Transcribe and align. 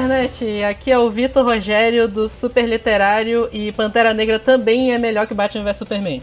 internet! 0.00 0.64
Aqui 0.64 0.90
é 0.90 0.98
o 0.98 1.10
Vitor 1.10 1.44
Rogério 1.44 2.08
do 2.08 2.26
Super 2.26 2.66
Literário 2.66 3.50
e 3.52 3.70
Pantera 3.70 4.14
Negra 4.14 4.38
também 4.38 4.92
é 4.92 4.98
melhor 4.98 5.26
que 5.26 5.34
Batman 5.34 5.62
vs 5.62 5.76
Superman. 5.76 6.22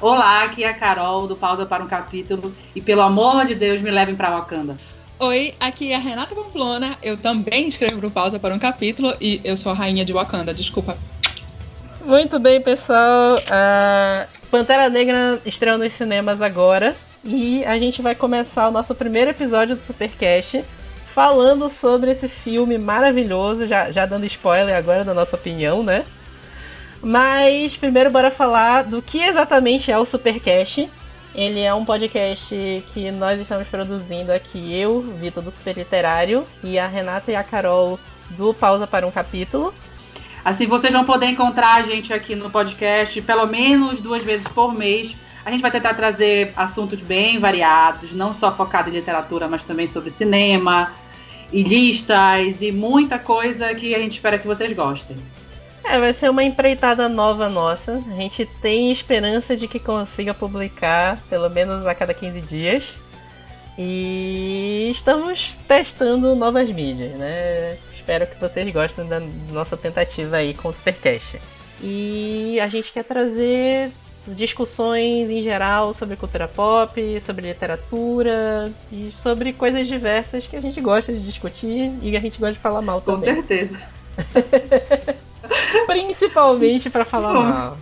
Olá, 0.00 0.44
aqui 0.44 0.64
é 0.64 0.68
a 0.68 0.74
Carol 0.74 1.26
do 1.26 1.36
Pausa 1.36 1.66
para 1.66 1.84
um 1.84 1.86
Capítulo 1.86 2.54
e 2.74 2.80
pelo 2.80 3.02
amor 3.02 3.44
de 3.44 3.54
Deus 3.54 3.82
me 3.82 3.90
levem 3.90 4.16
para 4.16 4.30
Wakanda. 4.30 4.78
Oi, 5.18 5.54
aqui 5.60 5.92
é 5.92 5.96
a 5.96 5.98
Renata 5.98 6.34
Pamplona. 6.34 6.96
Eu 7.02 7.18
também 7.18 7.68
escrevo 7.68 8.00
pro 8.00 8.10
Pausa 8.10 8.38
para 8.38 8.54
um 8.54 8.58
Capítulo 8.58 9.14
e 9.20 9.38
eu 9.44 9.56
sou 9.56 9.72
a 9.72 9.74
rainha 9.74 10.04
de 10.04 10.12
Wakanda, 10.12 10.54
desculpa. 10.54 10.96
Muito 12.02 12.38
bem, 12.38 12.60
pessoal. 12.62 13.36
Uh, 13.36 14.48
Pantera 14.50 14.88
Negra 14.88 15.40
estreou 15.44 15.76
nos 15.76 15.92
cinemas 15.92 16.40
agora 16.40 16.96
e 17.22 17.64
a 17.66 17.78
gente 17.78 18.00
vai 18.00 18.14
começar 18.14 18.66
o 18.68 18.72
nosso 18.72 18.94
primeiro 18.94 19.30
episódio 19.30 19.74
do 19.74 19.80
Supercast 19.80 20.64
falando 21.14 21.68
sobre 21.68 22.10
esse 22.10 22.26
filme 22.26 22.76
maravilhoso, 22.76 23.68
já, 23.68 23.88
já 23.92 24.04
dando 24.04 24.26
spoiler 24.26 24.76
agora 24.76 25.04
da 25.04 25.14
nossa 25.14 25.36
opinião, 25.36 25.84
né? 25.84 26.04
Mas 27.00 27.76
primeiro 27.76 28.10
bora 28.10 28.32
falar 28.32 28.82
do 28.82 29.00
que 29.00 29.22
exatamente 29.22 29.92
é 29.92 29.98
o 29.98 30.04
Supercast. 30.04 30.90
Ele 31.32 31.60
é 31.60 31.72
um 31.72 31.84
podcast 31.84 32.84
que 32.92 33.12
nós 33.12 33.40
estamos 33.40 33.68
produzindo 33.68 34.32
aqui, 34.32 34.74
eu, 34.74 35.02
Vitor 35.20 35.42
do 35.42 35.50
Super 35.52 35.76
Literário, 35.76 36.44
e 36.64 36.78
a 36.78 36.88
Renata 36.88 37.30
e 37.30 37.36
a 37.36 37.44
Carol 37.44 37.98
do 38.30 38.52
Pausa 38.52 38.86
para 38.86 39.06
um 39.06 39.10
Capítulo. 39.10 39.72
Assim 40.44 40.66
vocês 40.66 40.92
vão 40.92 41.04
poder 41.04 41.26
encontrar 41.26 41.76
a 41.76 41.82
gente 41.82 42.12
aqui 42.12 42.34
no 42.34 42.50
podcast 42.50 43.22
pelo 43.22 43.46
menos 43.46 44.00
duas 44.00 44.24
vezes 44.24 44.48
por 44.48 44.74
mês. 44.74 45.16
A 45.44 45.50
gente 45.50 45.60
vai 45.60 45.70
tentar 45.70 45.94
trazer 45.94 46.52
assuntos 46.56 47.00
bem 47.00 47.38
variados, 47.38 48.12
não 48.12 48.32
só 48.32 48.50
focado 48.50 48.88
em 48.88 48.92
literatura, 48.92 49.46
mas 49.46 49.62
também 49.62 49.86
sobre 49.86 50.10
cinema, 50.10 50.90
e 51.54 51.62
listas 51.62 52.60
e 52.60 52.72
muita 52.72 53.16
coisa 53.16 53.72
que 53.76 53.94
a 53.94 53.98
gente 54.00 54.12
espera 54.12 54.38
que 54.38 54.46
vocês 54.46 54.72
gostem. 54.72 55.16
É, 55.84 56.00
vai 56.00 56.12
ser 56.12 56.28
uma 56.28 56.42
empreitada 56.42 57.08
nova 57.08 57.48
nossa. 57.48 58.02
A 58.10 58.14
gente 58.16 58.44
tem 58.60 58.90
esperança 58.90 59.56
de 59.56 59.68
que 59.68 59.78
consiga 59.78 60.34
publicar 60.34 61.22
pelo 61.30 61.48
menos 61.48 61.86
a 61.86 61.94
cada 61.94 62.12
15 62.12 62.40
dias. 62.40 62.92
E 63.78 64.90
estamos 64.90 65.52
testando 65.68 66.34
novas 66.34 66.68
mídias, 66.70 67.12
né? 67.12 67.78
Espero 67.94 68.26
que 68.26 68.40
vocês 68.40 68.72
gostem 68.72 69.06
da 69.06 69.20
nossa 69.52 69.76
tentativa 69.76 70.36
aí 70.36 70.54
com 70.54 70.68
o 70.68 70.72
Supercast. 70.72 71.40
E 71.80 72.58
a 72.60 72.66
gente 72.66 72.92
quer 72.92 73.04
trazer 73.04 73.92
discussões 74.26 75.28
em 75.28 75.42
geral 75.42 75.92
sobre 75.92 76.16
cultura 76.16 76.48
pop, 76.48 77.20
sobre 77.20 77.46
literatura 77.46 78.72
e 78.90 79.14
sobre 79.22 79.52
coisas 79.52 79.86
diversas 79.86 80.46
que 80.46 80.56
a 80.56 80.60
gente 80.60 80.80
gosta 80.80 81.12
de 81.12 81.20
discutir 81.20 81.92
e 82.02 82.16
a 82.16 82.20
gente 82.20 82.38
gosta 82.38 82.54
de 82.54 82.58
falar 82.58 82.82
mal 82.82 83.00
também. 83.00 83.20
Com 83.20 83.24
certeza. 83.34 83.78
Principalmente 85.86 86.88
para 86.88 87.04
falar 87.04 87.32
mal. 87.34 87.78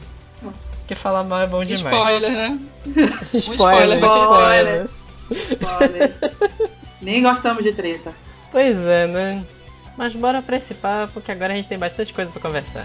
Porque 0.79 0.95
falar 0.95 1.23
mal 1.23 1.43
é 1.43 1.47
bom 1.47 1.65
demais. 1.65 1.97
Spoiler, 1.97 2.33
né? 2.33 2.59
spoiler, 3.35 3.99
spoiler. 3.99 4.89
spoiler. 5.31 6.13
Nem 7.01 7.23
gostamos 7.23 7.63
de 7.63 7.73
treta. 7.73 8.13
Pois 8.51 8.77
é, 8.79 9.07
né? 9.07 9.45
Mas 9.97 10.15
bora 10.15 10.43
pra 10.43 10.57
esse 10.57 10.75
papo, 10.75 11.21
que 11.21 11.31
agora 11.31 11.53
a 11.53 11.57
gente 11.57 11.69
tem 11.69 11.79
bastante 11.79 12.13
coisa 12.13 12.31
para 12.31 12.41
conversar. 12.41 12.85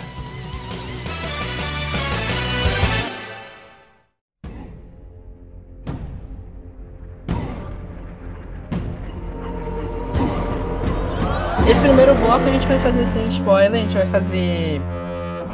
Bloco 12.28 12.44
a 12.44 12.52
gente 12.52 12.68
vai 12.68 12.80
fazer 12.80 13.06
sem 13.06 13.28
spoiler, 13.30 13.72
a 13.72 13.84
gente 13.86 13.94
vai 13.94 14.06
fazer 14.08 14.82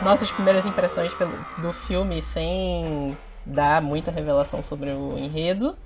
nossas 0.03 0.31
primeiras 0.31 0.65
impressões 0.65 1.11
do 1.59 1.71
filme 1.71 2.19
sem 2.19 3.15
dar 3.45 3.79
muita 3.79 4.09
revelação 4.09 4.63
sobre 4.63 4.89
o 4.89 5.15
enredo. 5.15 5.77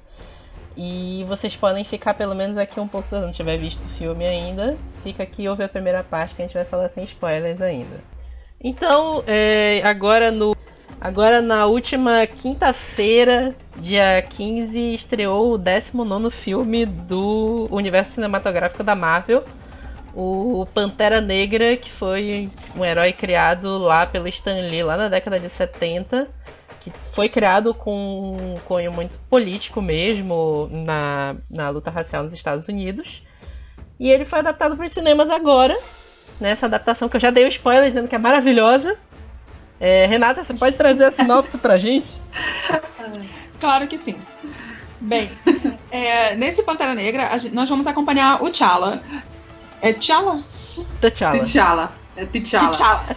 E 0.78 1.26
vocês 1.28 1.58
podem 1.58 1.84
ficar 1.84 2.14
pelo 2.14 2.34
menos 2.34 2.58
aqui 2.58 2.80
um 2.80 2.88
pouco 2.88 3.06
se 3.06 3.20
não 3.20 3.34
tiver 3.34 3.58
visto 3.58 3.84
o 3.84 3.90
filme 3.98 4.26
ainda. 4.26 4.78
Fica 5.04 5.24
aqui 5.24 5.44
e 5.44 5.50
ouve 5.50 5.62
a 5.62 5.68
primeira 5.68 6.06
parte 6.06 6.34
que 6.34 6.42
a 6.42 6.46
gente 6.46 6.54
vai 6.54 6.64
falar 6.64 6.88
sem 6.88 7.04
spoilers 7.04 7.60
ainda. 7.60 8.00
Então, 8.64 9.26
é, 9.28 9.82
agora 9.84 10.32
no. 10.32 10.56
Agora 11.02 11.42
na 11.42 11.66
última 11.66 12.26
quinta-feira, 12.26 13.54
dia 13.76 14.22
15, 14.22 14.94
estreou 14.94 15.52
o 15.54 15.58
19 15.58 16.32
filme 16.32 16.86
do 16.86 17.68
universo 17.70 18.14
cinematográfico 18.14 18.84
da 18.84 18.96
Marvel, 18.96 19.44
o 20.20 20.66
Pantera 20.66 21.22
Negra, 21.22 21.78
que 21.78 21.92
foi 21.92 22.50
um 22.76 22.84
herói 22.84 23.14
criado 23.14 23.78
lá 23.78 24.08
pelo 24.08 24.28
Stan 24.28 24.62
Lee, 24.62 24.82
lá 24.82 24.98
na 24.98 25.10
década 25.10 25.40
de 25.40 25.48
70, 25.48 26.28
que 26.82 26.92
foi 27.12 27.30
criado 27.30 27.72
com 27.72 28.36
um 28.36 28.60
cunho 28.66 28.92
muito 28.92 29.16
político 29.30 29.80
mesmo 29.80 30.68
na, 30.72 31.36
na 31.48 31.70
luta 31.70 31.92
racial 31.92 32.24
nos 32.24 32.34
Estados 32.34 32.68
Unidos. 32.68 33.22
E 34.00 34.10
ele 34.10 34.26
foi 34.26 34.40
adaptado 34.40 34.76
para 34.76 34.86
os 34.86 34.92
cinemas 34.92 35.30
agora, 35.30 35.78
nessa 36.40 36.66
adaptação 36.66 37.08
que 37.08 37.18
eu 37.18 37.22
já 37.22 37.30
dei 37.30 37.44
o 37.44 37.48
um 37.48 37.50
spoiler 37.50 37.88
dizendo 37.88 38.08
que 38.08 38.16
é 38.16 38.20
maravilhosa. 38.20 38.98
É, 39.80 40.08
Renata, 40.08 40.44
você 40.44 40.56
pode 40.56 40.78
trazer 40.78 41.06
a 41.06 41.12
sinopse 41.12 41.60
pra 41.60 41.78
gente? 41.78 42.12
Claro 43.60 43.88
que 43.88 43.98
sim. 43.98 44.16
Bem, 45.02 45.32
é, 45.90 46.36
nesse 46.36 46.62
Pantera 46.62 46.94
Negra, 46.94 47.32
nós 47.54 47.68
vamos 47.68 47.88
acompanhar 47.88 48.44
o 48.44 48.52
T'Challa, 48.52 49.02
é 49.82 49.94
T'Challa? 49.94 50.44
T'Challa. 51.02 51.40
T'Challa. 51.40 51.92
É 52.16 52.26
T'Challa. 52.26 52.72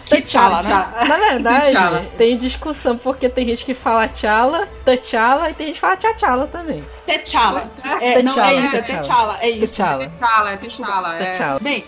T'Challa, 0.05 0.61
né? 0.61 1.07
Na 1.07 1.17
verdade, 1.17 2.07
tem 2.17 2.37
discussão 2.37 2.97
porque 2.97 3.27
tem 3.29 3.47
gente 3.47 3.65
que 3.65 3.73
fala 3.73 4.07
T'Challa, 4.07 4.67
T'Challa 4.85 5.49
e 5.49 5.53
tem 5.55 5.67
gente 5.67 5.75
que 5.75 5.81
fala 5.81 5.97
T'Challa 5.97 6.47
também. 6.47 6.83
T'Challa. 7.07 7.63
É, 7.99 8.21
não, 8.21 8.39
é 8.39 8.53
isso, 8.55 8.75
é 8.75 8.81
T'Challa, 8.81 9.37
é 9.41 9.49
isso. 9.49 9.75
T'Challa. 9.75 10.07
T'Challa, 10.07 10.51
é 10.51 10.57
T'Challa. 10.57 11.15
É. 11.17 11.59
Bem, 11.61 11.83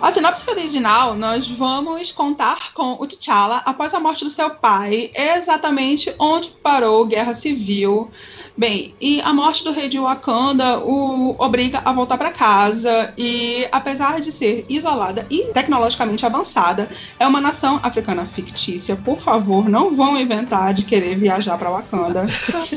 a 0.00 0.10
sinopse 0.10 0.48
original, 0.50 1.14
nós 1.14 1.48
vamos 1.48 2.10
contar 2.10 2.72
com 2.72 2.92
o 2.92 3.06
T'Challa 3.06 3.62
após 3.66 3.92
a 3.92 4.00
morte 4.00 4.24
do 4.24 4.30
seu 4.30 4.50
pai, 4.50 5.10
exatamente 5.14 6.14
onde 6.18 6.48
parou 6.62 7.04
Guerra 7.04 7.34
Civil. 7.34 8.10
Bem, 8.56 8.94
e 9.00 9.20
a 9.20 9.32
morte 9.32 9.62
do 9.62 9.72
rei 9.72 9.88
de 9.88 9.98
Wakanda 9.98 10.78
o 10.78 11.36
obriga 11.38 11.82
a 11.84 11.92
voltar 11.92 12.16
para 12.16 12.30
casa 12.30 13.12
e, 13.16 13.66
apesar 13.70 14.20
de 14.20 14.32
ser 14.32 14.64
isolada 14.68 15.26
e 15.30 15.44
tecnologicamente 15.52 16.24
avançada, 16.24 16.88
é 17.18 17.26
uma 17.26 17.40
nação 17.40 17.78
africana 17.82 18.26
fictícia. 18.26 18.96
Por 18.96 19.18
favor, 19.18 19.68
não 19.68 19.94
vão 19.94 20.18
inventar 20.18 20.72
de 20.72 20.84
querer 20.84 21.16
viajar 21.16 21.58
para 21.58 21.70
Wakanda. 21.70 22.26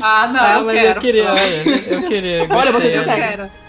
Ah, 0.02 0.26
não, 0.26 0.40
ah, 0.40 0.58
eu 0.58 0.64
mas 0.64 0.80
quero. 0.80 0.98
eu 0.98 1.02
queria, 1.02 1.30
olha, 1.32 1.94
eu 1.94 2.08
queria. 2.08 2.46
Olha, 2.50 2.72
você 2.72 2.92
já 2.92 3.04
quero. 3.04 3.63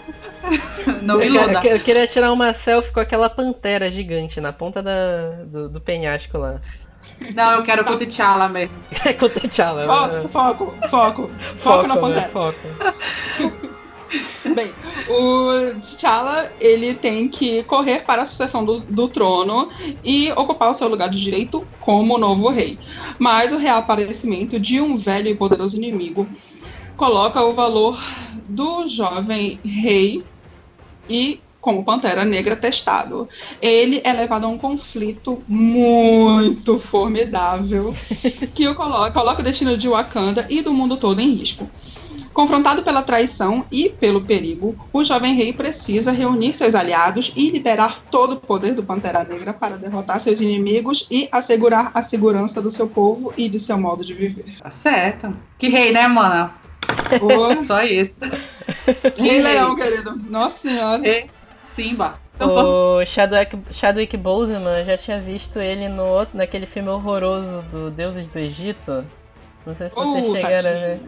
Não 1.02 1.18
me 1.18 1.26
eu, 1.26 1.34
eu, 1.34 1.80
queria 1.80 2.06
tirar 2.06 2.32
uma 2.32 2.52
selfie 2.52 2.92
com 2.92 3.00
aquela 3.00 3.28
pantera 3.28 3.90
gigante 3.90 4.40
na 4.40 4.52
ponta 4.52 4.82
da, 4.82 5.44
do, 5.44 5.68
do 5.68 5.80
penhasco 5.80 6.38
lá. 6.38 6.60
Não, 7.34 7.52
eu 7.54 7.62
quero 7.62 7.84
com 7.84 7.92
o 7.92 7.96
T'Challa 7.96 8.48
mesmo. 8.48 8.76
É 9.04 9.12
com 9.12 9.26
o 9.26 9.30
T'Challa. 9.30 9.86
Foco, 9.86 10.28
foco, 10.28 10.74
foco. 10.88 11.30
Foco 11.58 11.86
na 11.86 11.94
né? 11.94 12.00
pantera. 12.00 12.28
Foco. 12.28 12.58
Bem, 14.54 14.72
o 15.08 15.80
T'Challa, 15.80 16.52
ele 16.60 16.94
tem 16.94 17.28
que 17.28 17.62
correr 17.64 18.04
para 18.04 18.22
a 18.22 18.26
sucessão 18.26 18.64
do, 18.64 18.80
do, 18.80 19.08
trono 19.08 19.68
e 20.04 20.30
ocupar 20.32 20.70
o 20.70 20.74
seu 20.74 20.88
lugar 20.88 21.08
de 21.08 21.20
direito 21.20 21.66
como 21.80 22.18
novo 22.18 22.48
rei. 22.48 22.78
Mas 23.18 23.52
o 23.52 23.56
reaparecimento 23.56 24.58
de 24.60 24.80
um 24.80 24.96
velho 24.96 25.28
e 25.28 25.34
poderoso 25.34 25.76
inimigo 25.76 26.28
coloca 26.96 27.42
o 27.42 27.52
valor 27.52 27.98
do 28.48 28.86
jovem 28.88 29.60
rei 29.64 30.24
e 31.08 31.40
como 31.66 31.84
Pantera 31.84 32.24
Negra 32.24 32.54
testado. 32.54 33.28
Ele 33.60 34.00
é 34.04 34.12
levado 34.12 34.44
a 34.44 34.48
um 34.48 34.56
conflito 34.56 35.42
muito 35.48 36.78
formidável 36.78 37.92
que 38.54 38.68
o 38.68 38.74
coloca, 38.76 39.10
coloca 39.10 39.40
o 39.40 39.44
destino 39.44 39.76
de 39.76 39.88
Wakanda 39.88 40.46
e 40.48 40.62
do 40.62 40.72
mundo 40.72 40.96
todo 40.96 41.20
em 41.20 41.30
risco. 41.30 41.68
Confrontado 42.32 42.84
pela 42.84 43.02
traição 43.02 43.64
e 43.72 43.88
pelo 43.88 44.24
perigo, 44.24 44.76
o 44.92 45.02
jovem 45.02 45.34
rei 45.34 45.52
precisa 45.52 46.12
reunir 46.12 46.52
seus 46.52 46.74
aliados 46.74 47.32
e 47.34 47.50
liberar 47.50 47.98
todo 48.10 48.34
o 48.34 48.36
poder 48.36 48.74
do 48.74 48.84
Pantera 48.84 49.24
Negra 49.24 49.52
para 49.52 49.76
derrotar 49.76 50.20
seus 50.20 50.40
inimigos 50.40 51.08
e 51.10 51.28
assegurar 51.32 51.90
a 51.94 52.02
segurança 52.02 52.62
do 52.62 52.70
seu 52.70 52.86
povo 52.86 53.32
e 53.36 53.48
de 53.48 53.58
seu 53.58 53.76
modo 53.76 54.04
de 54.04 54.14
viver. 54.14 54.54
Tá 54.62 54.70
certo. 54.70 55.36
Que 55.58 55.68
rei, 55.68 55.90
né, 55.90 56.06
mana? 56.06 56.65
Só 57.66 57.82
isso. 57.82 58.18
Rei 59.16 59.42
Leão, 59.42 59.74
querido. 59.76 60.16
Nossa 60.28 60.68
senhora. 60.68 61.06
É. 61.06 61.26
Simba. 61.64 62.18
O 62.40 63.04
Chadwick, 63.06 63.58
Chadwick 63.70 64.16
Boseman, 64.16 64.84
já 64.84 64.96
tinha 64.96 65.18
visto 65.18 65.58
ele 65.58 65.88
no 65.88 66.04
outro, 66.04 66.36
naquele 66.36 66.66
filme 66.66 66.88
horroroso 66.88 67.62
do 67.70 67.90
Deuses 67.90 68.28
do 68.28 68.38
Egito. 68.38 69.04
Não 69.64 69.74
sei 69.74 69.88
se 69.88 69.94
vocês 69.94 70.26
uh, 70.26 70.32
chegaram 70.32 70.70
a 70.70 70.72
ver. 70.72 71.00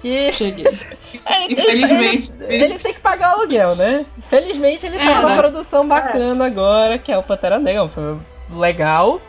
Que... 0.00 0.32
Cheguei. 0.32 0.66
É, 1.26 1.50
Infelizmente. 1.50 2.32
Ele, 2.42 2.64
ele 2.64 2.78
tem 2.78 2.92
que 2.92 3.00
pagar 3.00 3.34
o 3.34 3.40
aluguel, 3.40 3.74
né? 3.74 4.04
Felizmente 4.28 4.86
ele 4.86 4.98
tá 4.98 5.04
É, 5.04 5.14
com 5.14 5.20
uma 5.20 5.30
né? 5.30 5.36
produção 5.36 5.88
bacana 5.88 6.46
agora, 6.46 6.98
que 6.98 7.10
é 7.10 7.16
o 7.18 7.22
Pantera 7.22 7.58
Negra. 7.58 7.84
Um 7.84 7.88
filme 7.88 8.20
legal. 8.50 9.20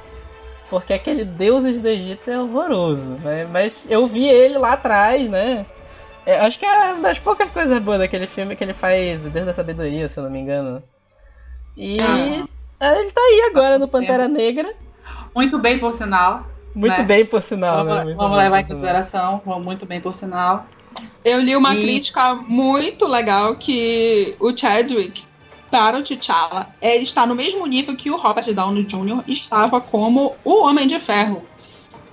Porque 0.69 0.93
aquele 0.93 1.23
Deuses 1.25 1.79
do 1.81 1.87
Egito 1.87 2.29
é 2.29 2.39
horroroso, 2.39 3.17
né? 3.23 3.47
Mas 3.51 3.87
eu 3.89 4.05
vi 4.07 4.27
ele 4.27 4.57
lá 4.57 4.73
atrás, 4.73 5.27
né? 5.29 5.65
É, 6.25 6.39
acho 6.41 6.59
que 6.59 6.65
é 6.65 6.93
uma 6.93 7.01
das 7.01 7.17
poucas 7.17 7.49
coisas 7.49 7.81
boas 7.81 7.97
daquele 7.99 8.27
filme 8.27 8.55
que 8.55 8.63
ele 8.63 8.73
faz 8.73 9.23
Deus 9.23 9.45
da 9.47 9.53
Sabedoria, 9.53 10.07
se 10.07 10.19
eu 10.19 10.23
não 10.23 10.29
me 10.29 10.39
engano. 10.39 10.83
E 11.75 11.97
Ah. 11.99 12.93
ele 12.97 13.11
tá 13.11 13.21
aí 13.21 13.49
agora 13.49 13.79
no 13.79 13.87
Pantera 13.87 14.27
Negra. 14.27 14.73
Muito 15.35 15.57
bem, 15.57 15.79
por 15.79 15.91
sinal. 15.91 16.45
Muito 16.75 16.97
Né? 16.99 17.03
bem, 17.03 17.25
por 17.25 17.41
sinal, 17.41 17.77
vamos 17.77 17.93
né? 17.95 18.03
Muito 18.03 18.17
vamos 18.17 18.35
bem, 18.37 18.43
levar 18.45 18.59
em 18.59 18.65
consideração. 18.65 19.41
Muito 19.45 19.85
bem, 19.87 19.99
por 19.99 20.13
sinal. 20.13 20.65
Eu 21.25 21.39
li 21.39 21.55
uma 21.55 21.73
E- 21.75 21.81
crítica 21.81 22.35
muito 22.35 23.07
legal 23.07 23.55
que 23.55 24.35
o 24.39 24.55
Chadwick 24.55 25.23
para 25.69 25.97
o 25.97 26.03
T'Challa 26.03 26.67
é, 26.81 26.97
está 26.97 27.25
no 27.25 27.35
mesmo 27.35 27.65
nível 27.65 27.95
que 27.95 28.09
o 28.11 28.17
Robert 28.17 28.53
Downey 28.53 28.83
Jr. 28.83 29.23
estava 29.27 29.79
como 29.79 30.35
o 30.43 30.63
Homem 30.65 30.87
de 30.87 30.99
Ferro, 30.99 31.43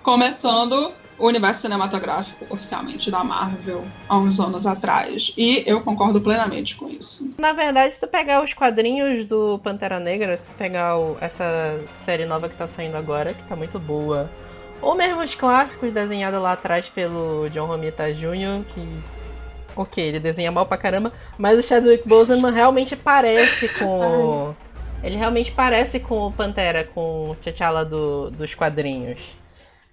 começando 0.02 0.92
o 1.18 1.26
universo 1.26 1.62
cinematográfico 1.62 2.44
oficialmente 2.50 3.10
da 3.10 3.24
Marvel 3.24 3.82
há 4.08 4.18
uns 4.18 4.38
anos 4.38 4.66
atrás. 4.66 5.32
E 5.36 5.64
eu 5.66 5.80
concordo 5.80 6.20
plenamente 6.20 6.76
com 6.76 6.88
isso. 6.88 7.30
Na 7.38 7.52
verdade, 7.52 7.94
se 7.94 8.00
tu 8.00 8.06
pegar 8.10 8.42
os 8.44 8.52
quadrinhos 8.52 9.24
do 9.24 9.58
Pantera 9.64 9.98
Negra, 9.98 10.36
se 10.36 10.50
tu 10.52 10.54
pegar 10.56 10.98
o- 10.98 11.16
essa 11.20 11.80
série 12.04 12.26
nova 12.26 12.48
que 12.50 12.56
tá 12.56 12.68
saindo 12.68 12.96
agora, 12.98 13.32
que 13.32 13.42
tá 13.44 13.56
muito 13.56 13.78
boa, 13.78 14.30
ou 14.82 14.94
mesmo 14.94 15.22
os 15.22 15.34
clássicos 15.34 15.90
desenhados 15.90 16.40
lá 16.40 16.52
atrás 16.52 16.86
pelo 16.88 17.48
John 17.48 17.66
Romita 17.66 18.12
Jr., 18.12 18.62
que. 18.74 19.15
Ok, 19.76 20.02
ele 20.02 20.18
desenha 20.18 20.50
mal 20.50 20.64
pra 20.66 20.78
caramba, 20.78 21.12
mas 21.36 21.58
o 21.58 21.62
Chadwick 21.62 22.08
Boseman 22.08 22.50
realmente 22.52 22.96
parece 22.96 23.68
com. 23.68 24.54
Ele 25.04 25.14
realmente 25.16 25.52
parece 25.52 26.00
com 26.00 26.26
o 26.26 26.32
Pantera, 26.32 26.82
com 26.82 27.30
o 27.30 27.34
T'Challa 27.36 27.84
do, 27.84 28.30
dos 28.30 28.54
quadrinhos. 28.54 29.20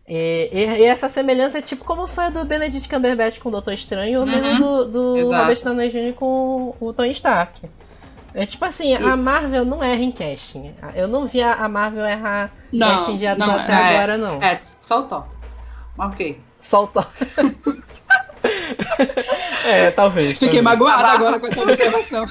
E, 0.08 0.50
e- 0.52 0.80
e 0.80 0.86
essa 0.86 1.08
semelhança 1.10 1.60
é 1.60 1.62
tipo 1.62 1.84
como 1.86 2.08
foi 2.08 2.24
a 2.26 2.30
do 2.30 2.44
Benedict 2.46 2.88
Cumberbatch 2.90 3.38
com 3.40 3.50
o 3.50 3.52
Doutor 3.52 3.74
Estranho, 3.74 4.22
ou 4.22 4.26
Uhum, 4.26 4.32
mesmo 4.32 4.86
do, 4.86 4.86
do 5.14 5.18
exato. 5.18 5.42
Robert 5.44 5.64
Downey 5.64 5.90
Jr. 5.90 6.14
com 6.16 6.74
o 6.80 6.94
Tony 6.94 7.12
Stark. 7.12 7.70
É 8.34 8.46
tipo 8.46 8.64
assim, 8.66 8.96
a 8.96 9.16
Marvel 9.16 9.66
não 9.66 9.84
erra 9.84 10.02
em 10.02 10.12
casting. 10.12 10.74
Eu 10.96 11.08
não 11.08 11.28
vi 11.28 11.42
a 11.44 11.68
Marvel 11.68 12.06
errar 12.06 12.52
Não, 12.72 12.88
casting 12.88 13.18
de 13.18 13.28
ator 13.28 13.50
até 13.50 13.74
é. 13.74 13.76
agora, 13.98 14.18
não. 14.18 14.42
É, 14.42 14.58
soltou. 14.82 15.26
Ok. 16.00 16.40
Solta. 16.60 17.06
é, 19.66 19.92
talvez. 19.92 20.34
Fiquei 20.34 20.62
talvez. 20.62 20.64
magoada 20.64 21.00
Abafa. 21.00 21.16
agora 21.16 21.40
com 21.40 21.48
essa 21.48 21.62
observação. 21.62 22.30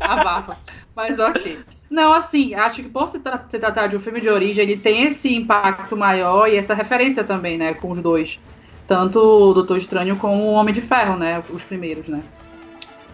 Abafa. 0.00 0.56
Mas 0.94 1.18
ok. 1.18 1.58
Não, 1.92 2.10
assim, 2.10 2.54
acho 2.54 2.82
que 2.82 2.88
por 2.88 3.06
se, 3.06 3.18
tra 3.18 3.44
se 3.48 3.58
tratar 3.58 3.86
de 3.86 3.96
um 3.96 4.00
filme 4.00 4.18
de 4.18 4.28
origem, 4.30 4.64
ele 4.64 4.78
tem 4.78 5.04
esse 5.04 5.34
impacto 5.34 5.94
maior 5.94 6.48
e 6.48 6.56
essa 6.56 6.72
referência 6.72 7.22
também, 7.22 7.58
né, 7.58 7.74
com 7.74 7.90
os 7.90 8.00
dois. 8.00 8.40
Tanto 8.86 9.18
o 9.20 9.52
Doutor 9.52 9.76
Estranho 9.76 10.16
como 10.16 10.42
o 10.42 10.52
Homem 10.52 10.72
de 10.72 10.80
Ferro, 10.80 11.16
né, 11.18 11.42
os 11.50 11.62
primeiros, 11.62 12.08
né. 12.08 12.22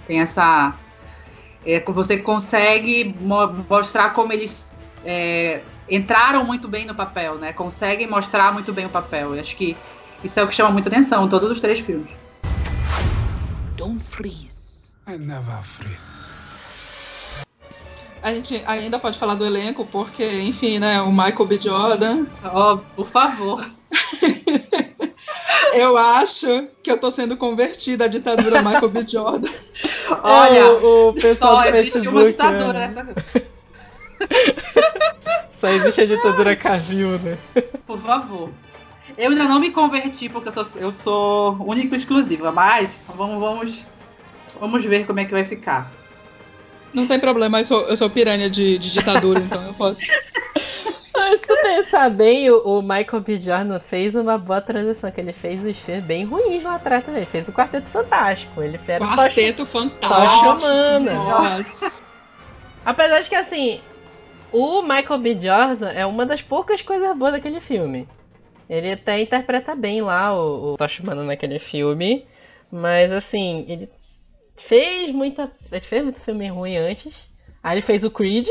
Tem 0.07 0.21
essa... 0.21 0.75
É, 1.67 1.83
você 1.89 2.19
consegue 2.19 3.17
mo 3.21 3.49
mostrar 3.69 4.13
como 4.13 4.33
eles 4.33 4.73
é, 5.05 5.61
entraram 5.91 6.45
muito 6.45 6.69
bem 6.69 6.87
no 6.87 6.95
papel, 6.95 7.35
né, 7.35 7.53
conseguem 7.53 8.07
mostrar 8.07 8.53
muito 8.53 8.73
bem 8.73 8.87
o 8.87 8.91
papel. 8.91 9.35
Eu 9.35 9.41
acho 9.41 9.57
que 9.57 9.77
isso 10.23 10.39
é 10.39 10.45
o 10.45 10.47
que 10.47 10.55
chama 10.55 10.71
muita 10.71 10.89
atenção 10.89 11.27
em 11.27 11.29
todos 11.29 11.51
os 11.51 11.61
três 11.61 11.81
filmes. 11.81 12.11
Don't 13.79 14.03
freeze. 14.03 14.97
I 15.07 15.17
never 15.17 15.63
freeze. 15.63 16.33
A 18.21 18.35
gente 18.35 18.61
ainda 18.67 18.99
pode 18.99 19.17
falar 19.17 19.37
do 19.37 19.47
elenco, 19.47 19.87
porque, 19.87 20.25
enfim, 20.41 20.81
né, 20.81 21.01
o 21.01 21.13
Michael 21.13 21.47
B. 21.47 21.61
Jordan. 21.63 22.27
Ó, 22.43 22.79
por 22.97 23.07
favor. 23.07 23.65
Eu 25.75 25.97
acho 25.97 26.69
que 26.83 26.91
eu 26.91 26.99
tô 26.99 27.11
sendo 27.11 27.37
convertida 27.37 28.07
à 28.07 28.09
ditadura 28.09 28.63
Michael 28.63 28.89
B. 28.89 29.07
Jordan. 29.07 29.51
Olha, 30.25 30.73
o, 30.73 31.11
o 31.11 31.15
pessoal 31.15 31.63
só 31.63 31.71
do 31.71 31.77
existe 31.77 32.09
uma 32.09 32.25
ditadura 32.25 32.73
né? 32.73 32.87
nessa 32.89 33.07
Só 35.55 35.69
existe 35.69 36.01
a 36.01 36.07
ditadura 36.07 36.57
Cavil, 36.57 37.19
né? 37.19 37.39
Por 37.87 37.99
favor. 38.01 38.51
Eu 39.19 39.31
ainda 39.33 39.45
não 39.45 39.59
me 39.59 39.71
converti 39.71 40.29
porque 40.29 40.49
eu 40.49 40.65
sou, 40.65 40.81
eu 40.81 40.93
sou 40.93 41.57
única 41.61 41.97
e 41.97 41.99
exclusiva, 41.99 42.53
mas 42.53 42.97
vamos, 43.17 43.41
vamos, 43.41 43.87
vamos 44.61 44.85
ver 44.85 45.07
como 45.07 45.19
é 45.19 45.25
que 45.25 45.33
vai 45.33 45.43
ficar. 45.43 45.91
Não 46.95 47.05
tem 47.05 47.19
problema, 47.19 47.61
eu 47.61 47.65
sou, 47.65 47.81
eu 47.89 47.97
sou 47.97 48.09
piranha 48.09 48.49
de, 48.49 48.79
de 48.79 48.93
ditadura, 48.93 49.41
então 49.41 49.61
eu 49.67 49.75
posso. 49.75 50.01
Mas 51.13 51.41
se 51.41 51.47
tu 51.49 51.55
pensar 51.61 52.09
bem, 52.11 52.49
o, 52.49 52.79
o 52.79 52.81
Michael 52.81 53.21
B. 53.21 53.41
Jordan 53.41 53.81
fez 53.81 54.15
uma 54.15 54.39
boa 54.39 54.61
transição, 54.61 55.11
que 55.11 55.21
ele 55.21 55.33
fez 55.33 55.63
os 55.65 55.77
filmes 55.77 56.05
bem 56.05 56.25
ruins 56.25 56.63
lá 56.63 56.77
atrás 56.77 57.05
também. 57.05 57.23
Ele 57.23 57.31
fez 57.31 57.49
o 57.49 57.53
Quarteto 57.53 57.89
Fantástico. 57.89 58.63
Ele 58.63 58.79
fez 58.79 59.03
o 59.03 59.17
Quarteto 59.17 59.67
Tocha 59.67 59.81
fantástico. 59.81 60.65
Humana. 60.65 61.15
Nossa. 61.15 62.03
Apesar 62.87 63.21
de 63.21 63.29
que, 63.29 63.35
assim, 63.35 63.81
o 64.53 64.81
Michael 64.81 65.19
B. 65.19 65.39
Jordan 65.41 65.91
é 65.91 66.07
uma 66.07 66.25
das 66.25 66.41
poucas 66.41 66.81
coisas 66.83 67.15
boas 67.17 67.33
daquele 67.33 67.61
filme. 67.61 68.09
Ele 68.69 68.93
até 68.93 69.21
interpreta 69.21 69.75
bem 69.75 70.03
lá 70.03 70.33
o, 70.35 70.75
o 70.75 70.77
Tocha 70.77 71.03
Humana 71.03 71.25
naquele 71.25 71.59
filme. 71.59 72.27
Mas, 72.71 73.13
assim, 73.13 73.65
ele 73.69 73.91
fez 74.57 75.11
muita. 75.13 75.51
Ele 75.71 75.81
fez 75.81 76.03
muito 76.03 76.21
filme 76.21 76.49
ruim 76.49 76.77
antes. 76.77 77.17
Aí 77.63 77.75
ele 77.75 77.83
fez 77.83 78.05
o 78.05 78.11
Creed. 78.11 78.47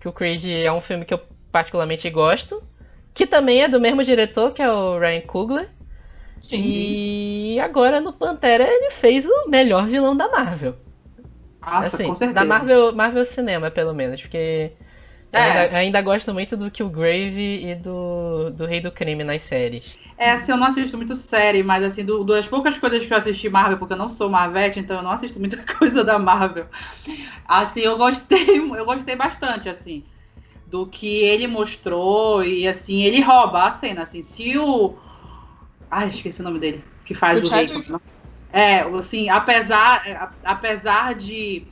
Que 0.00 0.08
o 0.08 0.12
Creed 0.12 0.44
é 0.46 0.72
um 0.72 0.80
filme 0.80 1.04
que 1.04 1.14
eu 1.14 1.20
particularmente 1.50 2.08
gosto. 2.10 2.62
Que 3.14 3.26
também 3.26 3.62
é 3.62 3.68
do 3.68 3.80
mesmo 3.80 4.04
diretor, 4.04 4.52
que 4.52 4.62
é 4.62 4.70
o 4.70 4.98
Ryan 4.98 5.20
Coogler. 5.22 5.68
Sim. 6.40 6.60
E 6.60 7.60
agora 7.60 8.00
no 8.00 8.12
Pantera 8.12 8.64
ele 8.64 8.90
fez 8.92 9.24
o 9.26 9.48
melhor 9.48 9.86
vilão 9.86 10.16
da 10.16 10.28
Marvel. 10.28 10.74
Nossa, 11.60 11.94
assim, 11.94 12.08
com 12.08 12.14
certeza. 12.14 12.34
da 12.40 12.44
Marvel, 12.44 12.92
Marvel 12.92 13.24
Cinema, 13.24 13.70
pelo 13.70 13.94
menos, 13.94 14.20
porque 14.20 14.72
É. 15.32 15.40
ainda, 15.40 15.76
ainda 15.76 16.02
gosto 16.02 16.32
muito 16.34 16.56
do 16.56 16.70
Killgrave 16.70 17.66
e 17.70 17.74
do, 17.76 18.50
do 18.50 18.66
Rei 18.66 18.80
do 18.80 18.92
Crime 18.92 19.24
nas 19.24 19.42
séries. 19.42 19.98
É, 20.16 20.30
assim, 20.30 20.52
eu 20.52 20.56
não 20.58 20.66
assisto 20.66 20.96
muito 20.96 21.14
série, 21.14 21.62
mas 21.62 21.82
assim, 21.82 22.04
do, 22.04 22.22
das 22.24 22.46
poucas 22.46 22.78
coisas 22.78 23.04
que 23.04 23.12
eu 23.12 23.16
assisti 23.16 23.48
Marvel, 23.48 23.78
porque 23.78 23.94
eu 23.94 23.98
não 23.98 24.08
sou 24.08 24.28
Marvete, 24.28 24.78
então 24.78 24.96
eu 24.96 25.02
não 25.02 25.10
assisto 25.10 25.38
muita 25.40 25.56
coisa 25.78 26.04
da 26.04 26.18
Marvel. 26.18 26.68
Assim, 27.46 27.80
eu 27.80 27.96
gostei, 27.98 28.58
eu 28.60 28.84
gostei 28.84 29.16
bastante, 29.16 29.68
assim, 29.68 30.06
do 30.66 30.88
que 30.88 31.06
ele 31.22 31.46
mostrou 31.48 32.44
e 32.44 32.68
assim, 32.68 33.02
ele 33.02 33.20
rouba 33.22 33.64
a 33.68 33.72
cena, 33.72 34.02
assim, 34.02 34.22
se 34.22 34.58
o. 34.58 34.98
Ai, 35.90 36.08
esqueci 36.08 36.40
o 36.40 36.44
nome 36.44 36.58
dele, 36.60 36.84
que 37.04 37.14
faz 37.14 37.40
O 37.40 37.44
o, 37.44 37.48
rei. 37.48 37.68
Chadwick? 37.68 37.90
É, 38.52 38.82
assim, 38.82 39.28
apesar, 39.30 40.38
apesar 40.44 41.14
de 41.14 41.66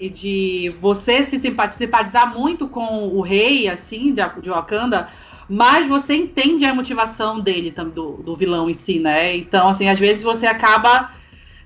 de 0.00 0.74
você 0.80 1.22
se 1.22 1.38
simpa- 1.38 1.70
simpatizar 1.70 2.32
muito 2.32 2.68
com 2.68 3.08
o 3.08 3.20
rei, 3.20 3.68
assim, 3.68 4.12
de, 4.12 4.22
de 4.40 4.50
Wakanda, 4.50 5.08
mas 5.48 5.86
você 5.86 6.14
entende 6.14 6.64
a 6.64 6.74
motivação 6.74 7.40
dele, 7.40 7.70
do, 7.70 8.12
do 8.22 8.34
vilão 8.34 8.68
em 8.68 8.72
si, 8.72 8.98
né? 8.98 9.36
Então, 9.36 9.68
assim, 9.68 9.88
às 9.88 9.98
vezes 9.98 10.22
você 10.22 10.46
acaba 10.46 11.10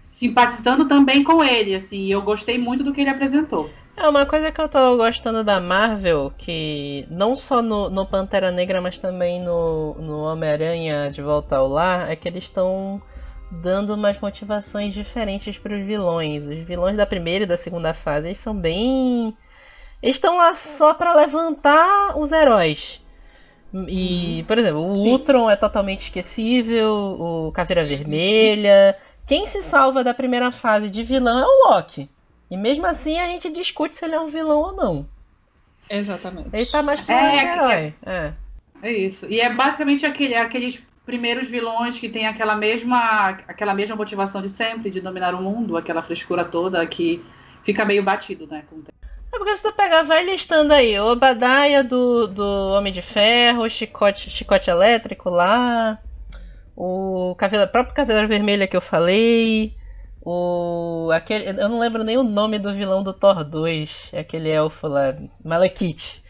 simpatizando 0.02 0.86
também 0.86 1.22
com 1.22 1.44
ele, 1.44 1.74
assim, 1.74 2.02
e 2.02 2.10
eu 2.10 2.22
gostei 2.22 2.58
muito 2.58 2.82
do 2.82 2.92
que 2.92 3.00
ele 3.00 3.10
apresentou. 3.10 3.70
É 3.96 4.08
uma 4.08 4.24
coisa 4.26 4.52
que 4.52 4.60
eu 4.60 4.68
tô 4.68 4.96
gostando 4.96 5.42
da 5.42 5.60
Marvel, 5.60 6.32
que 6.38 7.04
não 7.10 7.34
só 7.34 7.60
no, 7.60 7.90
no 7.90 8.06
Pantera 8.06 8.50
Negra, 8.50 8.80
mas 8.80 8.96
também 8.98 9.40
no, 9.40 9.94
no 9.94 10.20
Homem-Aranha 10.20 11.10
de 11.10 11.20
Volta 11.20 11.56
ao 11.56 11.66
Lar, 11.66 12.08
é 12.08 12.14
que 12.14 12.28
eles 12.28 12.44
estão 12.44 13.02
dando 13.50 13.94
umas 13.94 14.18
motivações 14.18 14.92
diferentes 14.94 15.58
pros 15.58 15.80
vilões. 15.84 16.46
Os 16.46 16.58
vilões 16.58 16.96
da 16.96 17.06
primeira 17.06 17.44
e 17.44 17.46
da 17.46 17.56
segunda 17.56 17.94
fase, 17.94 18.28
eles 18.28 18.38
são 18.38 18.54
bem. 18.54 19.36
Eles 20.02 20.16
estão 20.16 20.36
lá 20.36 20.54
só 20.54 20.94
pra 20.94 21.14
levantar 21.14 22.18
os 22.18 22.32
heróis. 22.32 23.00
E, 23.86 24.44
por 24.46 24.56
exemplo, 24.58 24.92
o 24.92 24.96
Sim. 24.96 25.12
Ultron 25.12 25.50
é 25.50 25.56
totalmente 25.56 26.04
esquecível, 26.04 26.92
o 27.18 27.52
Caveira 27.52 27.84
Vermelha. 27.84 28.96
Quem 29.26 29.44
se 29.46 29.62
salva 29.62 30.02
da 30.02 30.14
primeira 30.14 30.50
fase 30.50 30.88
de 30.88 31.02
vilão 31.02 31.38
é 31.38 31.44
o 31.44 31.70
Loki. 31.70 32.08
E 32.50 32.56
mesmo 32.56 32.86
assim 32.86 33.18
a 33.18 33.26
gente 33.26 33.50
discute 33.50 33.94
se 33.94 34.04
ele 34.04 34.14
é 34.14 34.20
um 34.20 34.28
vilão 34.28 34.58
ou 34.58 34.72
não. 34.72 35.06
Exatamente. 35.90 36.48
Ele 36.52 36.66
tá 36.66 36.82
mais 36.82 37.00
pro 37.00 37.14
É, 37.14 37.34
anti-herói. 37.34 37.94
É. 38.06 38.32
É 38.82 38.92
isso. 38.92 39.26
E 39.28 39.40
é 39.40 39.52
basicamente 39.52 40.06
aquele, 40.06 40.34
aqueles 40.34 40.78
primeiros 41.08 41.48
vilões 41.48 41.98
que 41.98 42.06
tem 42.06 42.26
aquela 42.26 42.54
mesma, 42.54 43.30
aquela 43.48 43.72
mesma 43.72 43.96
motivação 43.96 44.42
de 44.42 44.50
sempre, 44.50 44.90
de 44.90 45.00
dominar 45.00 45.34
o 45.34 45.42
mundo, 45.42 45.74
aquela 45.74 46.02
frescura 46.02 46.44
toda 46.44 46.86
que 46.86 47.24
fica 47.64 47.82
meio 47.82 48.02
batido, 48.02 48.46
né? 48.46 48.62
com 48.68 48.76
o 48.76 48.82
tempo. 48.82 48.98
É 49.32 49.38
porque 49.38 49.56
se 49.56 49.62
tu 49.62 49.72
pegar, 49.74 50.02
vai 50.02 50.22
listando 50.22 50.74
aí, 50.74 50.98
o 51.00 51.12
Obadiah 51.12 51.82
do, 51.82 52.26
do 52.26 52.74
Homem 52.76 52.92
de 52.92 53.00
Ferro, 53.00 53.62
o 53.62 53.70
chicote, 53.70 54.28
chicote 54.28 54.68
elétrico 54.70 55.30
lá, 55.30 55.98
O 56.76 57.34
Cavaleiro, 57.38 57.72
próprio 57.72 57.94
Cavaleiro 57.94 58.28
Vermelha 58.28 58.68
que 58.68 58.76
eu 58.76 58.80
falei. 58.82 59.74
O. 60.22 61.10
Aquele. 61.12 61.48
Eu 61.60 61.68
não 61.70 61.78
lembro 61.78 62.04
nem 62.04 62.18
o 62.18 62.22
nome 62.22 62.58
do 62.58 62.74
vilão 62.74 63.02
do 63.02 63.14
Thor 63.14 63.44
2. 63.44 64.12
Aquele 64.14 64.50
elfo 64.50 64.86
lá. 64.86 65.14
Malekith. 65.42 66.22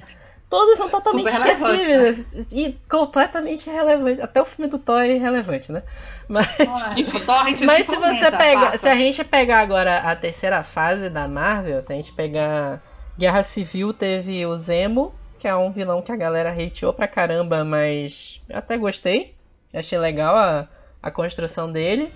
Todos 0.50 0.78
são 0.78 0.88
totalmente 0.88 1.30
Super 1.30 1.52
esquecíveis 1.52 2.52
e 2.52 2.78
completamente 2.88 3.68
irrelevantes. 3.68 4.20
Até 4.24 4.40
o 4.40 4.46
filme 4.46 4.70
do 4.70 4.78
Thor 4.78 5.00
é 5.00 5.08
irrelevante, 5.14 5.70
né? 5.70 5.82
Mas, 6.26 6.46
Enfim, 6.96 7.20
Thor, 7.20 7.34
a 7.44 7.48
gente 7.50 7.64
mas 7.64 7.84
se 7.84 7.96
você 7.96 8.06
comenta, 8.30 8.36
pega. 8.38 8.60
passa. 8.66 8.78
Se 8.78 8.88
a 8.88 8.94
gente 8.96 9.22
pegar 9.24 9.60
agora 9.60 9.98
a 9.98 10.16
terceira 10.16 10.62
fase 10.64 11.10
da 11.10 11.28
Marvel, 11.28 11.82
se 11.82 11.92
a 11.92 11.96
gente 11.96 12.12
pegar 12.12 12.82
Guerra 13.18 13.42
Civil, 13.42 13.92
teve 13.92 14.46
o 14.46 14.56
Zemo, 14.56 15.14
que 15.38 15.46
é 15.46 15.54
um 15.54 15.70
vilão 15.70 16.00
que 16.00 16.10
a 16.12 16.16
galera 16.16 16.50
hateou 16.50 16.94
pra 16.94 17.06
caramba, 17.06 17.62
mas 17.62 18.40
eu 18.48 18.56
até 18.58 18.76
gostei. 18.78 19.34
Achei 19.74 19.98
legal 19.98 20.34
a, 20.34 20.66
a 21.02 21.10
construção 21.10 21.70
dele. 21.70 22.10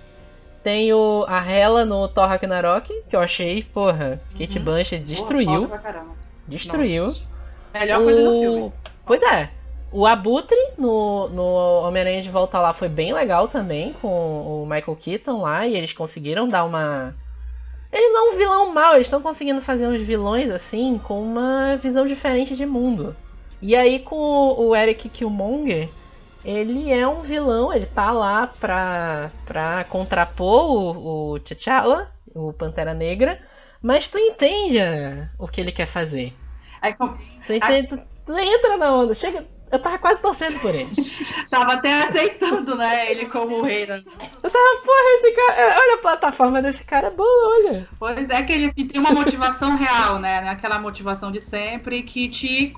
Tem 0.65 0.91
o, 0.95 1.25
a 1.29 1.45
Hela 1.45 1.85
no 1.85 2.09
Thor 2.09 2.29
Ragnarok, 2.29 2.89
que 3.11 3.15
eu 3.17 3.21
achei, 3.21 3.63
porra, 3.63 4.21
Kate 4.39 4.59
Uhum. 4.59 4.65
Blanchett 4.65 5.03
Porra, 5.05 5.15
destruiu. 5.15 5.69
foda 5.69 7.32
Melhor 7.73 8.03
coisa 8.03 8.23
do 8.23 8.31
O- 8.31 8.33
filme. 8.33 8.73
Pois 9.05 9.23
é. 9.23 9.51
O 9.91 10.07
Abutre 10.07 10.57
no, 10.79 11.29
no 11.29 11.45
Homem-Aranha 11.87 12.23
de 12.23 12.31
Volta 12.31 12.59
lá 12.59 12.73
foi 12.73 12.89
bem 12.89 13.13
legal 13.13 13.49
também, 13.49 13.93
com 13.95 14.09
o 14.09 14.67
Michael 14.67 14.97
Keaton 14.97 15.43
lá, 15.43 15.67
e 15.67 15.77
eles 15.77 15.93
conseguiram 15.93 16.49
dar 16.49 16.65
uma. 16.65 17.15
Ele 17.93 18.09
não 18.11 18.29
é 18.29 18.35
um 18.35 18.39
vilão 18.39 18.73
mau, 18.73 18.95
eles 18.95 19.07
estão 19.07 19.23
conseguindo 19.23 19.61
fazer 19.61 19.87
uns 19.87 20.01
vilões 20.03 20.51
assim, 20.51 20.99
com 20.99 21.23
uma 21.23 21.77
visão 21.77 22.07
diferente 22.07 22.57
de 22.57 22.65
mundo. 22.67 23.17
E 23.61 23.77
aí 23.77 24.01
com 24.01 24.17
o 24.17 24.69
o 24.71 24.77
Eric 24.77 25.09
Killmonger, 25.11 25.91
ele 26.45 26.91
é 26.93 27.07
um 27.07 27.21
vilão, 27.21 27.73
ele 27.73 27.87
tá 27.87 28.11
lá 28.13 28.47
pra, 28.47 29.31
pra 29.45 29.85
contrapor 29.85 30.71
o, 30.71 31.33
o 31.35 31.41
T'Challa, 31.41 32.11
o 32.35 32.53
Pantera 32.53 32.95
Negra, 32.95 33.41
mas 33.83 34.09
tu 34.09 34.19
entende 34.19 34.79
o 35.39 35.47
que 35.49 35.61
ele 35.61 35.73
quer 35.73 35.87
fazer. 35.87 36.33
Aí, 36.81 36.95
Tu, 37.47 37.53
entende, 37.55 37.89
tu, 37.89 38.01
tu 38.27 38.39
entra 38.39 38.77
na 38.77 38.95
onda, 38.95 39.15
chega. 39.15 39.47
Eu 39.71 39.79
tava 39.79 39.99
quase 39.99 40.21
torcendo 40.21 40.61
por 40.61 40.75
ele. 40.75 40.91
tava 41.49 41.73
até 41.73 42.03
aceitando, 42.03 42.75
né? 42.77 43.11
Ele 43.11 43.25
como 43.25 43.61
o 43.61 43.63
rei. 43.63 43.87
né? 43.87 44.03
Eu 44.43 44.51
tava, 44.51 44.83
porra, 44.85 45.15
esse 45.15 45.33
cara. 45.33 45.55
é, 45.55 45.79
Olha 45.79 45.95
a 45.95 45.99
plataforma 45.99 46.61
desse 46.61 46.85
cara 46.85 47.07
é 47.07 47.11
boa, 47.11 47.49
olha. 47.57 47.89
Pois 47.99 48.29
é 48.29 48.43
que 48.43 48.53
ele 48.53 48.67
assim, 48.67 48.87
tem 48.87 49.01
uma 49.01 49.13
motivação 49.13 49.75
real, 49.77 50.19
né? 50.19 50.41
Aquela 50.51 50.79
motivação 50.79 51.33
de 51.33 51.41
sempre 51.41 52.03
que 52.03 52.29
te. 52.29 52.75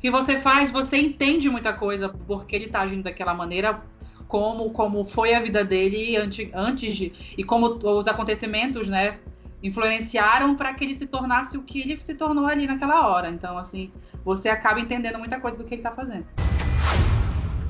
que 0.00 0.10
você 0.10 0.36
faz, 0.36 0.72
você 0.72 0.96
entende 0.96 1.48
muita 1.48 1.72
coisa 1.72 2.08
porque 2.08 2.56
ele 2.56 2.66
tá 2.66 2.80
agindo 2.80 3.04
daquela 3.04 3.32
maneira. 3.32 3.80
Como, 4.26 4.70
como 4.72 5.04
foi 5.04 5.32
a 5.32 5.38
vida 5.38 5.64
dele 5.64 6.16
antes, 6.16 6.50
antes 6.52 6.96
de. 6.96 7.12
E 7.38 7.44
como 7.44 7.78
os 7.80 8.08
acontecimentos, 8.08 8.88
né? 8.88 9.18
Influenciaram 9.62 10.54
para 10.54 10.74
que 10.74 10.84
ele 10.84 10.96
se 10.96 11.06
tornasse 11.06 11.56
o 11.56 11.62
que 11.62 11.80
ele 11.80 11.96
se 11.96 12.14
tornou 12.14 12.46
ali 12.46 12.66
naquela 12.66 13.08
hora. 13.08 13.30
Então, 13.30 13.56
assim, 13.58 13.90
você 14.24 14.48
acaba 14.48 14.80
entendendo 14.80 15.18
muita 15.18 15.40
coisa 15.40 15.56
do 15.56 15.64
que 15.64 15.74
ele 15.74 15.82
tá 15.82 15.90
fazendo. 15.90 16.26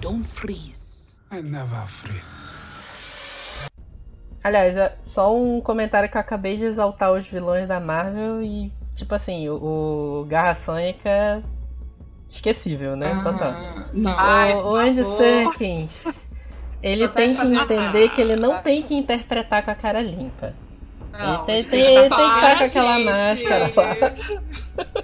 Don't 0.01 0.27
freeze. 0.27 1.21
I 1.33 1.43
never 1.43 1.87
freeze. 1.87 2.55
Aliás, 4.43 4.77
é 4.77 4.97
só 5.03 5.37
um 5.37 5.61
comentário 5.61 6.09
que 6.09 6.17
eu 6.17 6.21
acabei 6.21 6.57
de 6.57 6.65
exaltar 6.65 7.13
os 7.13 7.27
vilões 7.27 7.67
da 7.67 7.81
Marvel 7.81 8.43
e, 8.43 8.73
tipo 8.95 9.13
assim, 9.15 9.49
o, 9.49 10.21
o 10.21 10.27
Garra 10.29 10.55
Sônica. 10.55 11.43
Esquecível, 12.29 12.95
né? 12.97 13.11
Ah, 13.13 13.89
não. 13.93 14.15
Ai, 14.19 14.55
o, 14.55 14.59
o 14.59 14.63
por 14.63 14.81
Andy. 14.81 15.05
Serkins, 15.05 16.05
ele 16.83 17.09
tem 17.09 17.37
que 17.37 17.47
entender 17.47 18.09
que 18.11 18.21
ele 18.21 18.37
não 18.37 18.63
tem 18.63 18.83
que 18.83 18.95
interpretar 18.95 19.65
com 19.65 19.71
a 19.71 19.75
cara 19.75 20.01
limpa. 20.01 20.55
Não, 21.19 21.45
tem- 21.45 21.65
tem- 21.65 22.09
tá 22.09 22.17
tem 22.17 22.31
que 22.35 22.41
tá 22.41 22.57
com 22.57 22.65
aquela 22.65 22.97
gente, 22.97 23.05
máscara 23.05 23.73
lá. 23.77 24.13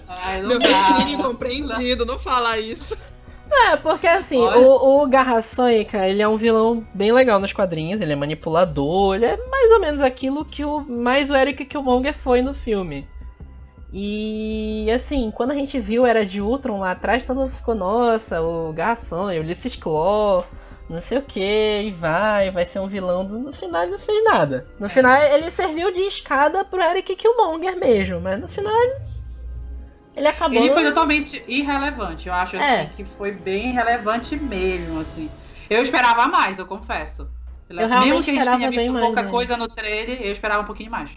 Ai, 0.09 0.43
não 0.43 0.49
Meu 0.49 0.61
filho 0.61 1.09
incompreendido, 1.19 2.05
não 2.05 2.19
fala 2.19 2.59
isso. 2.59 2.97
É, 3.51 3.77
porque 3.77 4.07
assim, 4.07 4.41
Olha. 4.41 4.59
o, 4.59 5.03
o 5.03 5.07
Garra 5.09 5.43
Sônica, 5.43 6.07
ele 6.09 6.23
é 6.23 6.29
um 6.29 6.39
vilão 6.39 6.87
bem 6.95 7.13
legal 7.13 7.39
nos 7.39 7.53
quadrinhos, 7.53 8.01
ele 8.01 8.13
é 8.13 8.17
manipulador, 8.17 9.15
ele 9.15 9.27
é 9.27 9.37
mais 9.49 9.71
ou 9.71 9.79
menos 9.81 10.01
aquilo 10.01 10.45
que 10.45 10.65
o 10.65 10.81
mais 10.81 11.31
o 11.31 11.37
Eric 11.37 11.65
Killmonger 11.67 12.15
foi 12.15 12.41
no 12.41 12.55
filme. 12.55 13.07
E 13.93 14.91
assim, 14.91 15.31
quando 15.31 15.51
a 15.51 15.55
gente 15.55 15.79
viu 15.79 16.07
Era 16.07 16.25
de 16.25 16.41
Ultron 16.41 16.81
lá 16.81 16.93
atrás, 16.93 17.25
todo 17.25 17.41
mundo 17.41 17.53
ficou, 17.53 17.75
nossa, 17.75 18.41
o 18.41 18.73
Garra 18.73 18.97
Sônica, 18.97 19.41
o 19.41 19.45
Ulysses 19.45 19.77
Claw, 19.77 20.47
não 20.93 21.01
sei 21.01 21.19
o 21.19 21.23
que, 21.23 21.41
e 21.87 21.91
vai, 21.91 22.51
vai 22.51 22.65
ser 22.65 22.79
um 22.79 22.87
vilão. 22.87 23.25
No 23.25 23.53
final 23.53 23.83
ele 23.83 23.93
não 23.93 23.99
fez 23.99 24.23
nada. 24.25 24.67
No 24.79 24.89
final 24.91 25.21
ele 25.23 25.51
serviu 25.51 25.91
de 25.91 26.01
escada 26.03 26.65
pro 26.65 26.83
Eric 26.83 27.17
Killmonger 27.17 27.77
mesmo, 27.77 28.21
mas 28.21 28.39
no 28.41 28.47
final 28.47 28.75
ele, 28.83 28.97
ele 30.17 30.27
acabou... 30.29 30.59
Ele 30.59 30.73
foi 30.73 30.85
totalmente 30.85 31.43
irrelevante. 31.49 32.29
Eu 32.29 32.35
acho 32.35 32.57
É. 32.57 32.83
assim, 32.83 32.91
que 32.91 33.05
foi 33.05 33.33
bem 33.33 33.73
relevante 33.73 34.37
mesmo, 34.37 35.01
assim. 35.01 35.31
Eu 35.71 35.83
esperava 35.83 36.27
mais, 36.29 36.59
eu 36.59 36.67
confesso. 36.67 37.29
Eu 37.71 37.77
Mesmo 37.77 37.89
realmente 37.91 38.25
que 38.25 38.31
a 38.31 38.35
gente 38.35 38.39
esperava 38.41 38.59
tenha 38.59 38.71
bem 38.71 38.79
visto 38.81 38.93
mais 38.93 39.07
pouca 39.07 39.21
dele. 39.23 39.33
coisa 39.33 39.57
no 39.57 39.69
trailer, 39.69 40.21
eu 40.23 40.33
esperava 40.33 40.63
um 40.63 40.67
pouquinho 40.67 40.91
mais. 40.91 41.11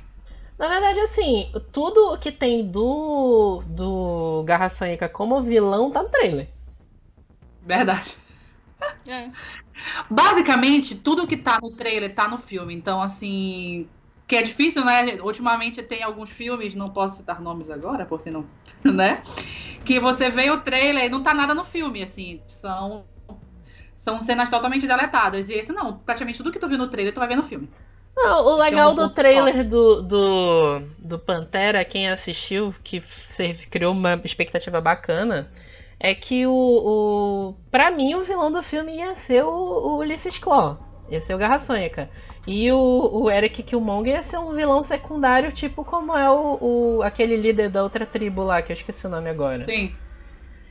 Na 0.58 0.70
verdade, 0.70 1.02
assim, 1.02 1.52
tudo 1.74 2.18
que 2.18 2.32
tem 2.32 2.66
do, 2.66 3.62
do 3.68 4.42
Garra 4.46 4.70
Sônica 4.70 5.10
como 5.10 5.42
vilão 5.42 5.92
tá 5.92 6.02
no 6.02 6.08
trailer. 6.08 6.48
Verdade. 7.62 8.16
É. 9.08 9.30
Basicamente, 10.10 10.96
tudo 10.96 11.28
que 11.28 11.38
tá 11.38 11.60
no 11.62 11.72
trailer 11.72 12.14
tá 12.14 12.28
no 12.28 12.38
filme. 12.38 12.74
Então, 12.74 13.02
assim. 13.02 13.88
Que 14.28 14.38
é 14.38 14.42
difícil, 14.42 14.84
né? 14.84 15.20
Ultimamente 15.22 15.84
tem 15.84 16.02
alguns 16.02 16.32
filmes, 16.32 16.74
não 16.74 16.90
posso 16.90 17.18
citar 17.18 17.40
nomes 17.40 17.70
agora, 17.70 18.06
porque 18.06 18.32
não. 18.32 18.46
né? 18.84 19.22
Que 19.84 20.00
você 20.00 20.30
vê 20.30 20.50
o 20.50 20.62
trailer 20.62 21.06
e 21.06 21.10
não 21.10 21.22
tá 21.22 21.34
nada 21.34 21.54
no 21.54 21.64
filme, 21.64 22.02
assim. 22.02 22.42
São. 22.48 23.06
São 23.96 24.22
cenas 24.22 24.50
totalmente 24.50 24.86
deletadas. 24.86 25.50
E 25.50 25.54
esse 25.54 25.72
não, 25.72 25.98
praticamente 25.98 26.38
tudo 26.38 26.52
que 26.52 26.60
tu 26.60 26.68
viu 26.68 26.78
no 26.78 26.88
trailer, 26.88 27.14
tu 27.14 27.20
vai 27.20 27.28
ver 27.28 27.36
no 27.36 27.44
filme. 27.44 27.70
Não, 28.16 28.46
o 28.46 28.64
é 28.64 28.70
legal 28.70 28.94
um 28.94 28.96
do 28.96 29.10
trailer 29.10 29.68
do, 29.68 30.02
do, 30.02 30.82
do 30.98 31.20
Pantera, 31.20 31.84
quem 31.84 32.08
assistiu, 32.08 32.74
que 32.84 33.04
criou 33.70 33.92
uma 33.92 34.20
expectativa 34.24 34.80
bacana, 34.80 35.52
é 36.00 36.14
que 36.16 36.46
o, 36.46 36.52
o. 36.54 37.56
Pra 37.72 37.92
mim, 37.92 38.16
o 38.16 38.24
vilão 38.24 38.52
do 38.52 38.62
filme 38.64 38.96
ia 38.98 39.16
ser 39.16 39.44
o, 39.44 39.50
o 39.50 39.98
Ulysses 39.98 40.38
Claw. 40.38 40.78
Ia 41.10 41.22
ser 41.22 41.34
o 41.36 41.38
Garra 41.38 41.60
Sônica. 41.60 42.10
E 42.48 42.72
o, 42.72 43.10
o 43.12 43.30
Eric 43.32 43.64
Killmonger 43.64 44.16
ia 44.16 44.24
ser 44.24 44.38
um 44.38 44.54
vilão 44.54 44.82
secundário, 44.84 45.52
tipo 45.52 45.84
como 45.84 46.16
é 46.16 46.30
o, 46.30 46.58
o 46.62 47.02
aquele 47.04 47.36
líder 47.38 47.70
da 47.70 47.82
outra 47.82 48.06
tribo 48.06 48.44
lá, 48.44 48.62
que 48.62 48.72
eu 48.72 48.76
esqueci 48.76 49.06
o 49.08 49.10
nome 49.10 49.30
agora. 49.30 49.62
Sim. 49.62 49.92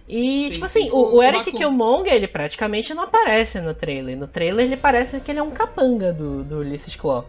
E, 0.09 0.45
Sim, 0.45 0.51
tipo 0.53 0.69
sim. 0.69 0.81
assim, 0.83 0.91
O- 0.93 1.17
o, 1.17 1.23
Eric 1.23 1.47
Baku. 1.47 1.57
Killmonger, 1.57 2.13
ele 2.13 2.29
praticamente 2.29 2.93
não 2.95 3.05
aparece 3.05 3.61
no 3.61 3.73
trailer. 3.75 4.17
No 4.17 4.29
trailer 4.29 4.67
ele 4.67 4.77
parece 4.77 5.19
que 5.21 5.31
ele 5.33 5.41
é 5.41 5.43
um 5.43 5.51
capanga 5.51 6.13
do, 6.13 6.45
do 6.45 6.59
Ulysses 6.59 6.95
Claw. 6.95 7.25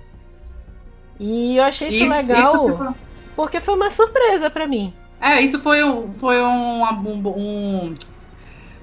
E 1.20 1.56
eu 1.58 1.64
achei 1.64 1.88
isso, 1.88 2.08
legal, 2.10 2.68
isso 2.68 2.78
foi- 2.78 2.88
porque 3.36 3.60
foi 3.62 3.74
uma 3.76 3.90
surpresa 3.90 4.50
pra 4.50 4.68
mim. 4.68 4.94
É, 5.22 5.42
isso 5.42 5.60
foi 5.60 5.84
um. 5.84 6.14
Foi 6.16 6.42
um, 6.42 6.84
um- 6.84 7.28
um- 7.28 7.94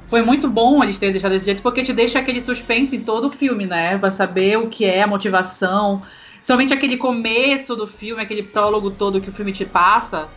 Foi 0.07 0.21
muito 0.21 0.49
bom 0.49 0.83
eles 0.83 0.99
terem 0.99 1.13
deixado 1.13 1.33
desse 1.33 1.47
jeito, 1.47 1.63
porque 1.63 1.83
te 1.83 1.93
deixa 1.93 2.19
aquele 2.19 2.41
suspense 2.41 2.95
em 2.97 3.01
todo 3.01 3.27
o 3.27 3.31
filme, 3.31 3.65
né? 3.65 3.97
Pra 3.97 4.11
saber 4.11 4.59
o 4.59 4.69
que 4.69 4.85
é 4.85 5.03
a 5.03 5.07
motivação. 5.07 5.99
Somente 6.43 6.75
aquele 6.75 6.97
começo 6.97 7.75
do 7.75 7.87
filme, 7.87 8.21
aquele 8.23 8.43
prólogo 8.43 8.91
todo 8.91 9.21
que 9.21 9.29
o 9.31 9.33
filme 9.33 9.53
te 9.53 9.65
passa, 9.65 10.29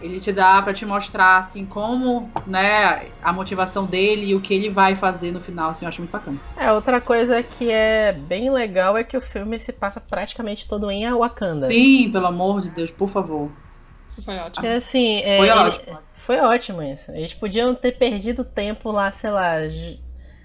ele 0.00 0.18
te 0.18 0.32
dá 0.32 0.62
pra 0.62 0.72
te 0.72 0.86
mostrar, 0.86 1.38
assim, 1.38 1.66
como, 1.66 2.30
né, 2.46 3.02
a 3.22 3.32
motivação 3.32 3.84
dele 3.84 4.26
e 4.26 4.34
o 4.34 4.40
que 4.40 4.54
ele 4.54 4.70
vai 4.70 4.94
fazer 4.94 5.30
no 5.32 5.40
final, 5.40 5.70
assim, 5.70 5.84
eu 5.84 5.88
acho 5.88 6.00
muito 6.00 6.10
bacana. 6.12 6.38
É, 6.58 6.72
outra 6.72 7.00
coisa 7.00 7.42
que 7.42 7.70
é 7.70 8.12
bem 8.12 8.50
legal 8.50 8.96
é 8.96 9.04
que 9.04 9.16
o 9.16 9.20
filme 9.20 9.58
se 9.58 9.72
passa 9.72 10.00
praticamente 10.00 10.66
todo 10.66 10.90
em 10.90 11.08
Wakanda. 11.12 11.66
Sim, 11.66 12.10
pelo 12.10 12.26
amor 12.26 12.60
de 12.62 12.70
Deus, 12.70 12.90
por 12.90 13.08
favor. 13.08 13.50
Isso 14.12 14.22
foi 14.22 14.38
ótimo. 14.38 14.66
É 14.66 14.76
assim, 14.76 15.20
é, 15.22 15.38
Foi 15.38 15.48
ele- 15.48 15.58
ótimo. 15.58 15.98
Foi 16.16 16.38
ótimo 16.40 16.82
isso. 16.82 17.10
Eles 17.10 17.34
podiam 17.34 17.74
ter 17.74 17.92
perdido 17.92 18.44
tempo 18.44 18.92
lá, 18.92 19.10
sei 19.10 19.30
lá. 19.30 19.54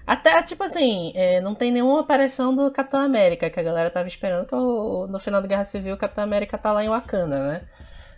Até, 0.06 0.42
tipo 0.42 0.64
assim, 0.64 1.12
é, 1.14 1.40
não 1.40 1.54
tem 1.54 1.70
nenhuma 1.70 2.00
aparição 2.00 2.54
do 2.56 2.70
Capitão 2.70 3.00
América, 3.00 3.48
que 3.50 3.60
a 3.60 3.62
galera 3.62 3.90
tava 3.90 4.08
esperando 4.08 4.46
que 4.46 4.54
o- 4.54 5.06
no 5.06 5.20
final 5.20 5.40
da 5.42 5.46
Guerra 5.46 5.64
Civil 5.64 5.94
o 5.94 5.98
Capitão 5.98 6.24
América 6.24 6.56
tá 6.58 6.72
lá 6.72 6.82
em 6.82 6.88
Wakanda, 6.88 7.38
né? 7.46 7.60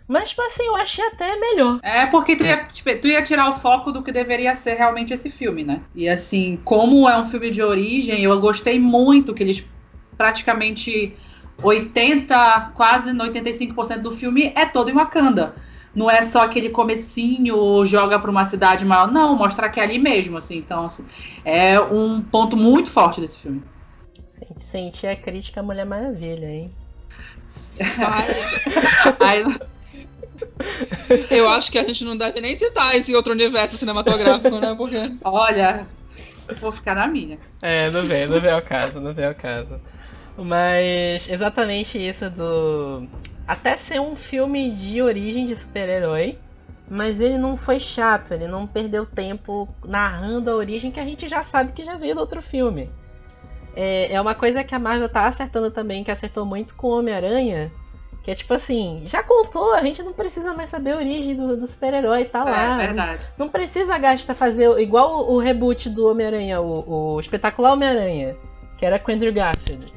Mas, 0.07 0.29
tipo 0.29 0.41
assim, 0.41 0.63
eu 0.65 0.75
achei 0.75 1.05
até 1.05 1.35
melhor. 1.37 1.79
É 1.83 2.05
porque 2.05 2.35
tu 2.35 2.43
ia, 2.45 2.65
tipo, 2.65 2.89
tu 2.99 3.07
ia 3.07 3.21
tirar 3.21 3.47
o 3.49 3.53
foco 3.53 3.91
do 3.91 4.01
que 4.01 4.11
deveria 4.11 4.55
ser 4.55 4.73
realmente 4.73 5.13
esse 5.13 5.29
filme, 5.29 5.63
né? 5.63 5.81
E 5.93 6.09
assim, 6.09 6.57
como 6.65 7.07
é 7.07 7.17
um 7.17 7.23
filme 7.23 7.49
de 7.51 7.61
origem, 7.61 8.21
eu 8.23 8.39
gostei 8.39 8.79
muito 8.79 9.33
que 9.33 9.43
eles 9.43 9.65
praticamente 10.17 11.15
80, 11.63 12.71
quase 12.73 13.11
85% 13.11 13.99
do 13.99 14.11
filme 14.11 14.51
é 14.55 14.65
todo 14.65 14.89
em 14.89 14.93
Wakanda. 14.93 15.55
Não 15.93 16.09
é 16.09 16.21
só 16.21 16.43
aquele 16.43 16.69
comecinho, 16.69 17.85
joga 17.85 18.17
pra 18.17 18.31
uma 18.31 18.45
cidade 18.45 18.85
maior. 18.85 19.11
Não, 19.11 19.35
mostrar 19.35 19.69
que 19.69 19.79
é 19.79 19.83
ali 19.83 19.99
mesmo, 19.99 20.37
assim. 20.37 20.57
Então, 20.57 20.85
assim, 20.85 21.05
é 21.43 21.79
um 21.79 22.21
ponto 22.21 22.55
muito 22.55 22.89
forte 22.89 23.19
desse 23.19 23.37
filme. 23.37 23.61
Sim. 24.31 24.45
sentir 24.57 25.07
a 25.07 25.15
crítica 25.15 25.59
à 25.59 25.63
Mulher 25.63 25.85
Maravilha, 25.85 26.47
hein? 26.47 26.71
Ai, 29.19 29.43
Eu 31.29 31.49
acho 31.49 31.71
que 31.71 31.77
a 31.77 31.83
gente 31.83 32.03
não 32.03 32.15
deve 32.15 32.39
nem 32.39 32.55
citar 32.55 32.95
esse 32.95 33.13
outro 33.13 33.33
universo 33.33 33.77
cinematográfico, 33.77 34.57
né? 34.59 34.73
Porque. 34.75 35.11
Olha, 35.23 35.85
eu 36.47 36.55
vou 36.55 36.71
ficar 36.71 36.95
na 36.95 37.07
minha. 37.07 37.37
É, 37.61 37.89
não 37.91 38.03
vem, 38.03 38.27
não 38.27 38.39
vem 38.39 38.51
ao 38.51 38.61
caso, 38.61 38.99
não 38.99 39.13
vem 39.13 39.25
ao 39.25 39.35
caso. 39.35 39.79
Mas 40.43 41.29
exatamente 41.29 41.97
isso 41.97 42.29
do. 42.29 43.07
Até 43.47 43.75
ser 43.75 43.99
um 43.99 44.15
filme 44.15 44.71
de 44.71 45.01
origem 45.01 45.45
de 45.45 45.55
super-herói, 45.55 46.37
mas 46.89 47.19
ele 47.19 47.37
não 47.37 47.57
foi 47.57 47.79
chato, 47.79 48.33
ele 48.33 48.47
não 48.47 48.65
perdeu 48.65 49.05
tempo 49.05 49.67
narrando 49.85 50.49
a 50.49 50.55
origem 50.55 50.91
que 50.91 50.99
a 50.99 51.05
gente 51.05 51.27
já 51.27 51.43
sabe 51.43 51.73
que 51.73 51.83
já 51.83 51.95
veio 51.95 52.15
do 52.15 52.21
outro 52.21 52.41
filme. 52.41 52.89
É, 53.75 54.13
é 54.13 54.21
uma 54.21 54.35
coisa 54.35 54.63
que 54.63 54.75
a 54.75 54.79
Marvel 54.79 55.09
tá 55.09 55.25
acertando 55.27 55.71
também, 55.71 56.03
que 56.03 56.11
acertou 56.11 56.45
muito 56.45 56.75
com 56.75 56.87
o 56.87 56.99
Homem-Aranha, 56.99 57.71
que 58.23 58.29
é 58.29 58.35
tipo 58.35 58.53
assim, 58.53 59.03
já 59.05 59.23
contou, 59.23 59.73
a 59.73 59.81
gente 59.81 60.03
não 60.03 60.13
precisa 60.13 60.53
mais 60.53 60.69
saber 60.69 60.91
a 60.91 60.97
origem 60.97 61.35
do, 61.35 61.57
do 61.57 61.65
super-herói, 61.65 62.25
tá 62.25 62.43
lá. 62.43 62.81
É 62.81 62.87
verdade. 62.87 63.25
Não 63.37 63.49
precisa 63.49 63.97
gastar 63.97 64.35
fazer 64.35 64.69
igual 64.79 65.29
o, 65.29 65.35
o 65.35 65.39
reboot 65.39 65.89
do 65.89 66.09
Homem-Aranha, 66.09 66.61
o, 66.61 67.15
o 67.15 67.19
espetacular 67.19 67.73
Homem-Aranha, 67.73 68.35
que 68.77 68.85
era 68.85 68.99
com 68.99 69.11
Andrew 69.11 69.33
Garfield. 69.33 69.93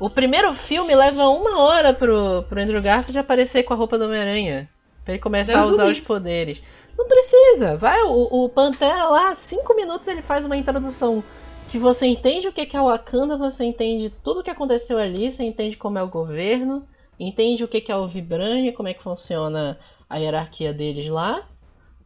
O 0.00 0.08
primeiro 0.08 0.54
filme 0.54 0.94
leva 0.94 1.28
uma 1.28 1.60
hora 1.60 1.92
pro, 1.92 2.42
pro 2.48 2.60
Andrew 2.60 2.80
Garfield 2.80 3.18
aparecer 3.18 3.62
com 3.64 3.74
a 3.74 3.76
roupa 3.76 3.98
do 3.98 4.06
Homem-Aranha. 4.06 4.66
Pra 5.04 5.12
ele 5.12 5.22
começar 5.22 5.52
Deus 5.52 5.68
a 5.68 5.72
usar 5.72 5.86
os 5.86 6.00
poderes. 6.00 6.62
Não 6.96 7.06
precisa. 7.06 7.76
Vai, 7.76 8.02
o, 8.02 8.44
o 8.44 8.48
Pantera 8.48 9.08
lá, 9.08 9.34
cinco 9.34 9.76
minutos 9.76 10.08
ele 10.08 10.22
faz 10.22 10.46
uma 10.46 10.56
introdução 10.56 11.22
que 11.68 11.78
você 11.78 12.06
entende 12.06 12.48
o 12.48 12.52
que 12.52 12.74
é 12.74 12.80
o 12.80 12.86
Wakanda, 12.86 13.36
você 13.36 13.64
entende 13.64 14.10
tudo 14.24 14.40
o 14.40 14.42
que 14.42 14.50
aconteceu 14.50 14.98
ali, 14.98 15.30
você 15.30 15.44
entende 15.44 15.76
como 15.76 15.98
é 15.98 16.02
o 16.02 16.08
governo, 16.08 16.84
entende 17.18 17.62
o 17.62 17.68
que 17.68 17.92
é 17.92 17.96
o 17.96 18.08
Vibranium, 18.08 18.72
como 18.72 18.88
é 18.88 18.94
que 18.94 19.02
funciona 19.02 19.78
a 20.08 20.16
hierarquia 20.16 20.72
deles 20.72 21.08
lá. 21.08 21.46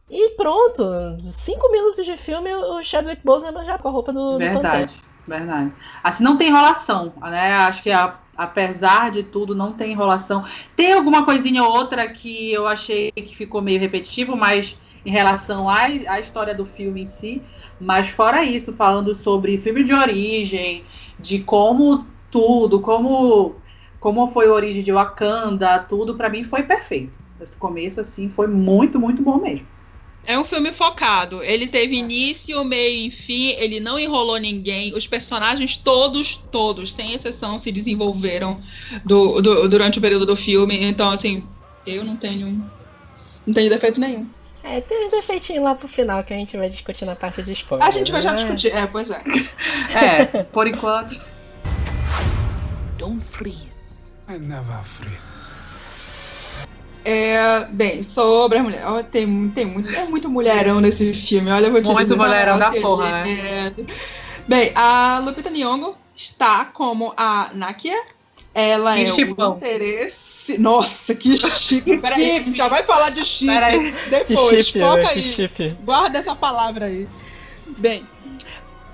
E 0.09 0.31
pronto, 0.31 0.83
cinco 1.31 1.71
minutos 1.71 2.05
de 2.05 2.15
filme, 2.17 2.53
o 2.53 2.83
Chadwick 2.83 3.21
Boseman 3.23 3.65
já 3.65 3.79
com 3.79 3.87
a 3.87 3.91
roupa 3.91 4.13
do, 4.13 4.37
do 4.37 4.45
Pantera. 4.45 4.87
Verdade. 5.27 5.73
Assim, 6.03 6.23
não 6.23 6.37
tem 6.37 6.49
enrolação, 6.49 7.15
né? 7.21 7.53
Acho 7.53 7.81
que 7.81 7.89
a- 7.91 8.19
apesar 8.37 9.09
de 9.09 9.23
tudo, 9.23 9.55
não 9.55 9.73
tem 9.73 9.91
enrolação. 9.91 10.43
Tem 10.75 10.93
alguma 10.93 11.25
coisinha 11.25 11.63
ou 11.63 11.71
outra 11.71 12.07
que 12.11 12.51
eu 12.53 12.67
achei 12.67 13.11
que 13.11 13.35
ficou 13.35 13.59
meio 13.61 13.79
repetitivo, 13.79 14.35
mas 14.37 14.79
em 15.03 15.09
relação 15.11 15.67
à, 15.69 15.83
à 15.85 16.19
história 16.19 16.53
do 16.53 16.63
filme 16.65 17.03
em 17.03 17.07
si. 17.07 17.47
Mas 17.79 18.07
fora 18.09 18.43
isso, 18.43 18.73
falando 18.73 19.15
sobre 19.15 19.57
filme 19.57 19.83
de 19.83 19.93
origem, 19.93 20.85
de 21.17 21.39
como 21.43 22.13
tudo, 22.29 22.79
como, 22.81 23.61
como 23.99 24.27
foi 24.27 24.45
a 24.47 24.53
origem 24.53 24.83
de 24.83 24.91
Wakanda, 24.91 25.79
tudo, 25.79 26.15
pra 26.15 26.29
mim 26.29 26.43
foi 26.43 26.63
perfeito. 26.63 27.17
Esse 27.39 27.57
começo, 27.57 27.99
assim, 27.99 28.29
foi 28.29 28.47
muito, 28.47 28.99
muito 28.99 29.23
bom 29.23 29.39
mesmo. 29.41 29.67
É 30.27 30.37
um 30.39 30.43
filme 30.43 30.71
focado. 30.73 31.43
Ele 31.43 31.67
teve 31.67 31.95
início, 31.95 32.63
meio 32.63 33.07
e 33.07 33.11
fim. 33.11 33.49
Ele 33.57 33.79
não 33.79 33.97
enrolou 33.99 34.37
ninguém. 34.37 34.93
Os 34.95 35.05
personagens 35.07 35.77
todos, 35.77 36.37
todos, 36.51 36.91
sem 36.93 37.13
exceção, 37.13 37.59
se 37.59 37.71
desenvolveram 37.71 38.59
do- 39.03 39.41
do- 39.41 39.69
durante 39.69 39.99
o 39.99 40.01
período 40.01 40.25
do 40.25 40.35
filme. 40.35 40.83
Então, 40.83 41.09
assim, 41.11 41.43
eu 41.85 42.03
não 42.03 42.15
tenho. 42.15 42.69
Não 43.45 43.53
tenho 43.53 43.69
defeito 43.69 43.99
nenhum. 43.99 44.27
É, 44.63 44.81
tem 44.81 45.05
uns 45.05 45.11
defeitinhos 45.11 45.63
lá 45.63 45.75
pro 45.75 45.87
final 45.87 46.23
que 46.23 46.33
a 46.33 46.37
gente 46.37 46.57
vai 46.57 46.67
discutir 46.67 47.05
na 47.05 47.15
parte 47.15 47.43
de 47.43 47.53
spoiler. 47.53 47.87
A 47.87 47.91
gente 47.91 48.11
vai 48.11 48.19
já 48.23 48.31
né? 48.31 48.37
discutir. 48.37 48.75
É, 48.75 48.87
pois 48.87 49.11
é. 49.11 49.21
É, 49.93 50.25
por 50.43 50.65
enquanto. 50.67 51.15
Don't 52.97 53.23
freeze. 53.23 54.17
I 54.27 54.39
never 54.39 54.81
freeze. 54.83 55.44
É, 57.05 57.65
bem, 57.69 58.01
sobre 58.01 58.57
a 58.57 58.63
mulher. 58.63 58.83
ó, 58.85 59.03
tem, 59.03 59.49
tem 59.49 59.65
muito, 59.65 59.89
é 59.95 60.05
muito 60.07 60.27
mulherão 60.29 60.81
nesse 60.81 61.13
filme. 61.13 61.51
Olha, 61.51 61.67
eu 61.67 61.71
vou 61.71 61.81
te 61.81 61.89
Muito 61.89 62.07
dizer. 62.07 62.17
mulherão 62.17 62.57
da 62.57 62.67
nossa, 62.69 62.81
porra, 62.81 63.11
né? 63.23 63.73
é- 63.77 63.83
Bem, 64.47 64.71
a 64.75 65.21
Lupita 65.23 65.49
Nyong'o 65.49 65.95
está 66.15 66.65
como 66.65 67.13
a 67.15 67.49
Nakia. 67.53 67.99
Ela 68.53 68.95
Que 68.95 69.01
é 69.01 69.05
chipão. 69.05 69.53
o 69.53 69.57
interesse. 69.57 70.57
Nossa, 70.57 71.13
que 71.13 71.35
chique. 71.49 71.97
Peraí, 71.99 72.37
a 72.37 72.41
gente 72.41 72.57
já 72.57 72.67
vai 72.67 72.83
falar 72.83 73.09
de 73.09 73.23
chip 73.25 73.51
depois. 74.09 74.65
chip, 74.67 74.79
Foca 74.79 74.97
né? 75.01 75.07
Que 75.09 75.19
aí. 75.19 75.33
chip. 75.33 75.75
Guarda 75.83 76.19
essa 76.19 76.35
palavra 76.35 76.85
aí. 76.85 77.07
Bem, 77.77 78.07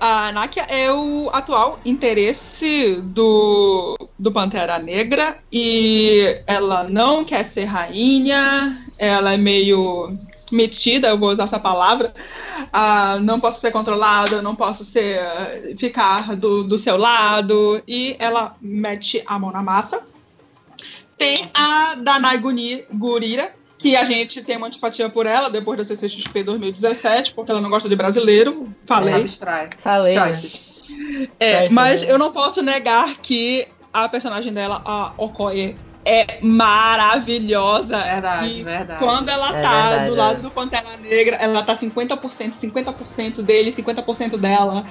a 0.02 0.32
Nakia 0.32 0.64
é 0.64 0.92
o 0.92 1.30
atual 1.32 1.78
interesse 1.84 3.00
do, 3.04 3.96
do 4.18 4.32
Pantera 4.32 4.76
Negra 4.76 5.38
e 5.50 6.42
ela 6.44 6.88
não 6.88 7.24
quer 7.24 7.44
ser 7.44 7.66
rainha, 7.66 8.76
ela 8.98 9.32
é 9.32 9.36
meio 9.36 10.12
metida, 10.50 11.06
eu 11.06 11.16
vou 11.16 11.30
usar 11.30 11.44
essa 11.44 11.60
palavra. 11.60 12.12
Ah, 12.72 13.20
não 13.20 13.38
posso 13.38 13.60
ser 13.60 13.70
controlada, 13.70 14.42
não 14.42 14.56
posso 14.56 14.84
ser 14.84 15.76
ficar 15.78 16.34
do, 16.34 16.64
do 16.64 16.76
seu 16.76 16.96
lado 16.96 17.80
e 17.86 18.16
ela 18.18 18.56
mete 18.60 19.22
a 19.24 19.38
mão 19.38 19.52
na 19.52 19.62
massa. 19.62 20.02
Tem 21.16 21.48
a 21.54 21.94
Danai 21.94 22.38
Gurira, 22.38 23.54
que 23.82 23.96
a 23.96 24.04
gente 24.04 24.42
tem 24.42 24.56
uma 24.56 24.68
antipatia 24.68 25.08
por 25.10 25.26
ela 25.26 25.50
depois 25.50 25.76
da 25.76 25.84
CCXP 25.84 26.44
2017, 26.44 27.34
porque 27.34 27.50
ela 27.50 27.60
não 27.60 27.68
gosta 27.68 27.88
de 27.88 27.96
brasileiro. 27.96 28.72
Falei. 28.86 29.14
Abstrai. 29.14 29.68
Falei, 29.78 30.14
né? 30.14 30.20
É, 31.40 31.68
mas 31.68 32.02
eu 32.04 32.16
não 32.16 32.32
posso 32.32 32.62
negar 32.62 33.16
que 33.16 33.66
a 33.92 34.08
personagem 34.08 34.52
dela, 34.52 34.80
a 34.84 35.12
Okoye, 35.16 35.76
é 36.04 36.38
maravilhosa. 36.42 37.98
Verdade, 37.98 38.60
E 38.60 38.62
verdade. 38.62 39.04
quando 39.04 39.28
ela 39.28 39.48
É 39.58 39.62
tá 39.62 39.88
verdade, 39.90 40.10
do 40.10 40.14
é. 40.14 40.18
lado 40.18 40.42
do 40.42 40.50
Pantera 40.50 40.96
Negra, 40.96 41.36
ela 41.36 41.62
tá 41.62 41.74
50%, 41.74 42.54
50% 42.54 43.42
dele, 43.42 43.72
50% 43.72 44.36
dela. 44.36 44.84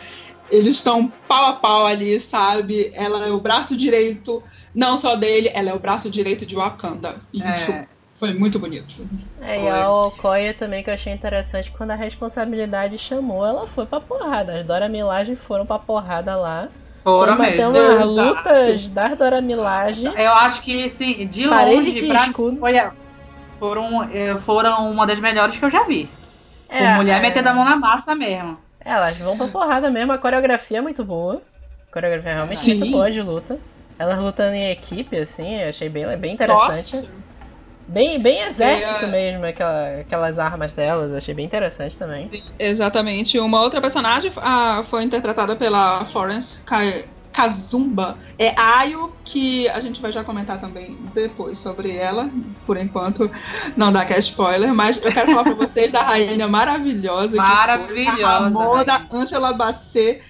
Eles 0.50 0.76
estão 0.76 1.08
pau 1.30 1.46
a 1.46 1.54
pau 1.54 1.86
ali, 1.86 2.20
sabe? 2.20 2.92
Ela 2.94 3.26
é 3.28 3.32
o 3.32 3.40
braço 3.40 3.76
direito, 3.76 4.44
não 4.76 4.98
só 4.98 5.16
dele, 5.16 5.50
ela 5.54 5.70
é 5.70 5.74
o 5.74 5.80
braço 5.80 6.10
direito 6.10 6.46
de 6.46 6.56
Wakanda. 6.56 7.16
Isso 7.34 7.72
É, 7.72 7.88
foi 8.22 8.36
muito 8.36 8.60
bonito. 8.60 9.04
É, 9.42 9.64
e 9.64 9.68
a 9.68 9.90
Okoye 9.90 10.54
também 10.54 10.84
que 10.84 10.92
eu 10.92 10.94
achei 10.94 11.12
interessante, 11.12 11.72
quando 11.72 11.90
a 11.90 11.96
responsabilidade 11.96 12.96
chamou, 13.00 13.44
ela 13.44 13.66
foi 13.68 13.88
pra 13.88 14.00
porrada. 14.00 14.60
As 14.60 14.64
Dora 14.66 14.88
Milaje 14.88 15.36
foram 15.36 15.66
pra 15.66 15.80
porrada 15.80 16.36
lá. 16.36 16.68
foram 17.04 17.36
mesmo. 17.36 17.70
umas 17.72 17.80
Exato. 18.02 18.12
lutas 18.12 18.90
das 18.90 19.18
Dora 19.18 19.42
Milaje. 19.42 20.06
Eu 20.06 20.34
acho 20.34 20.62
que, 20.62 20.86
assim, 20.86 21.28
de 21.28 21.48
longe, 21.48 21.94
de 21.94 22.06
pra 22.06 22.26
escudo. 22.28 22.52
mim, 22.52 22.60
foi 22.60 22.78
a- 22.78 22.92
foram, 23.58 24.04
eh, 24.04 24.36
foram 24.38 24.92
uma 24.92 25.08
das 25.08 25.20
melhores 25.20 25.58
que 25.58 25.66
eu 25.66 25.70
já 25.72 25.84
vi. 25.86 26.08
Com 26.70 26.76
É, 26.76 26.96
mulher 26.98 27.18
é, 27.18 27.22
metendo 27.22 27.50
a 27.50 27.54
mão 27.56 27.66
na 27.66 27.76
massa 27.76 28.14
mesmo. 28.14 28.56
Elas 28.86 29.18
vão 29.18 29.36
pra 29.36 29.48
porrada 29.48 29.90
mesmo, 29.90 30.12
a 30.12 30.18
coreografia 30.20 30.78
é 30.78 30.82
muito 30.82 31.04
boa. 31.04 31.42
A 31.90 31.92
coreografia 31.92 32.30
é 32.30 32.34
realmente 32.36 32.60
Sim. 32.62 32.76
muito 32.76 32.92
boa 32.92 33.10
de 33.10 33.22
luta. 33.24 33.58
Elas 33.98 34.20
lutando 34.20 34.54
em 34.54 34.70
equipe, 34.70 35.18
assim, 35.18 35.60
eu 35.60 35.70
achei 35.70 35.90
bem, 35.90 36.06
bem 36.18 36.34
interessante. 36.34 36.98
Nossa. 36.98 37.31
Bem, 37.88 38.22
bem 38.22 38.42
exército 38.44 39.06
É. 39.06 39.08
mesmo, 39.08 39.46
aquela, 39.46 40.00
aquelas 40.00 40.40
armas 40.40 40.72
delas, 40.74 41.12
eu 41.12 41.18
achei 41.18 41.34
bem 41.34 41.46
interessante 41.46 41.98
também. 41.98 42.30
Exatamente. 42.58 43.38
Uma 43.40 43.62
outra 43.62 43.82
personagem 43.82 44.32
ah, 44.38 44.82
foi 44.86 45.04
interpretada 45.04 45.56
pela 45.56 46.06
Florence 46.06 46.62
Ka- 46.62 46.80
Kazumba. 47.34 48.18
É 48.40 48.54
Ayo, 48.60 49.14
que 49.26 49.68
a 49.70 49.80
gente 49.80 50.02
vai 50.02 50.12
já 50.12 50.24
comentar 50.24 50.60
também 50.60 50.98
depois 51.14 51.58
sobre 51.58 51.96
ela. 51.96 52.30
Por 52.66 52.78
enquanto, 52.78 53.30
não 53.76 53.92
dá 53.92 54.06
que 54.06 54.14
é 54.14 54.20
spoiler, 54.20 54.74
mas 54.74 54.98
eu 55.04 55.12
quero 55.12 55.32
falar 55.32 55.44
pra 55.44 55.54
vocês 55.54 55.92
da 55.92 56.02
rainha 56.02 56.48
maravilhosa. 56.48 57.36
Maravilhosa, 57.36 58.12
Que 58.12 58.16
foi 58.16 58.24
a 58.24 58.40
Ramona 58.40 58.94
rainha. 58.94 59.08
Angela 59.14 59.54
Bassett. 59.54 60.22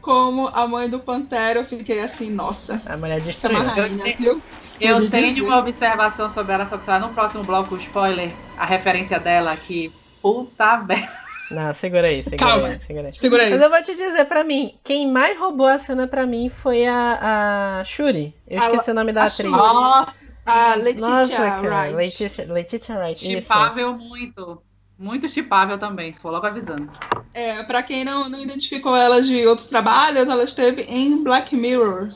Como 0.00 0.48
a 0.48 0.66
mãe 0.66 0.90
do 0.90 0.98
Pantera, 0.98 1.60
eu 1.60 1.64
fiquei 1.64 2.00
assim, 2.00 2.28
nossa, 2.28 2.82
A 2.86 2.96
mulher 2.96 3.18
essa 3.28 3.46
é 3.46 3.50
uma 3.50 3.64
destruiu. 3.64 3.70
rainha, 3.70 4.04
te- 4.04 4.16
viu? 4.18 4.42
Eu 4.84 5.10
tenho 5.10 5.34
dizer. 5.34 5.46
uma 5.46 5.58
observação 5.58 6.28
sobre 6.28 6.52
ela, 6.52 6.66
só 6.66 6.76
que 6.78 6.84
será 6.84 6.98
no 6.98 7.10
próximo 7.10 7.44
bloco, 7.44 7.74
o 7.74 7.78
spoiler, 7.78 8.32
a 8.58 8.64
referência 8.66 9.18
dela, 9.20 9.56
que 9.56 9.92
puta 10.20 10.76
merda. 10.78 11.22
Não, 11.50 11.74
segura 11.74 12.06
aí, 12.06 12.22
segura 12.24 12.38
Calma. 12.50 12.68
aí, 12.68 12.78
segura 12.78 13.08
aí. 13.08 13.14
Segura 13.14 13.42
aí. 13.42 13.50
Mas 13.50 13.60
eu 13.60 13.68
vou 13.70 13.82
te 13.82 13.94
dizer, 13.94 14.24
pra 14.24 14.42
mim, 14.42 14.74
quem 14.82 15.10
mais 15.10 15.38
roubou 15.38 15.66
a 15.66 15.78
cena 15.78 16.08
pra 16.08 16.26
mim 16.26 16.48
foi 16.48 16.86
a, 16.86 17.80
a 17.80 17.84
Shuri. 17.84 18.34
Eu 18.48 18.58
A- 18.60 18.66
esqueci 18.66 18.90
o 18.90 18.94
nome 18.94 19.12
da 19.12 19.22
a 19.22 19.26
atriz. 19.26 19.50
Shuri. 19.50 20.06
A 20.46 20.74
Letitia 20.76 21.08
Nossa, 21.08 21.36
cara, 21.36 21.60
Wright. 21.60 21.94
Letitia, 21.94 22.52
Letitia 22.52 22.98
Wright. 22.98 23.18
Chipável 23.20 23.92
muito. 23.94 24.62
Muito 24.98 25.28
chipável 25.28 25.78
também, 25.78 26.12
tô 26.12 26.30
logo 26.30 26.46
avisando. 26.46 26.88
É, 27.34 27.62
pra 27.64 27.82
quem 27.82 28.04
não, 28.04 28.28
não 28.28 28.38
identificou 28.40 28.96
ela 28.96 29.20
de 29.20 29.44
outros 29.46 29.66
trabalhos, 29.66 30.20
ela 30.28 30.44
esteve 30.44 30.82
em 30.82 31.22
Black 31.24 31.56
Mirror. 31.56 32.14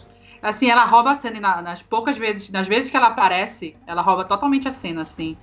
Assim, 0.49 0.71
ela 0.71 0.85
rouba 0.85 1.11
a 1.11 1.15
cena 1.15 1.41
na- 1.41 1.63
nas 1.63 1.83
poucas 1.83 2.17
vezes, 2.17 2.51
nas 2.51 2.69
vezes 2.69 2.91
que 2.91 2.97
ela 2.97 3.09
aparece, 3.09 3.77
ela 3.87 4.03
rouba 4.03 4.25
totalmente 4.25 4.69
a 4.69 4.71
cena, 4.71 5.03
assim. 5.03 5.37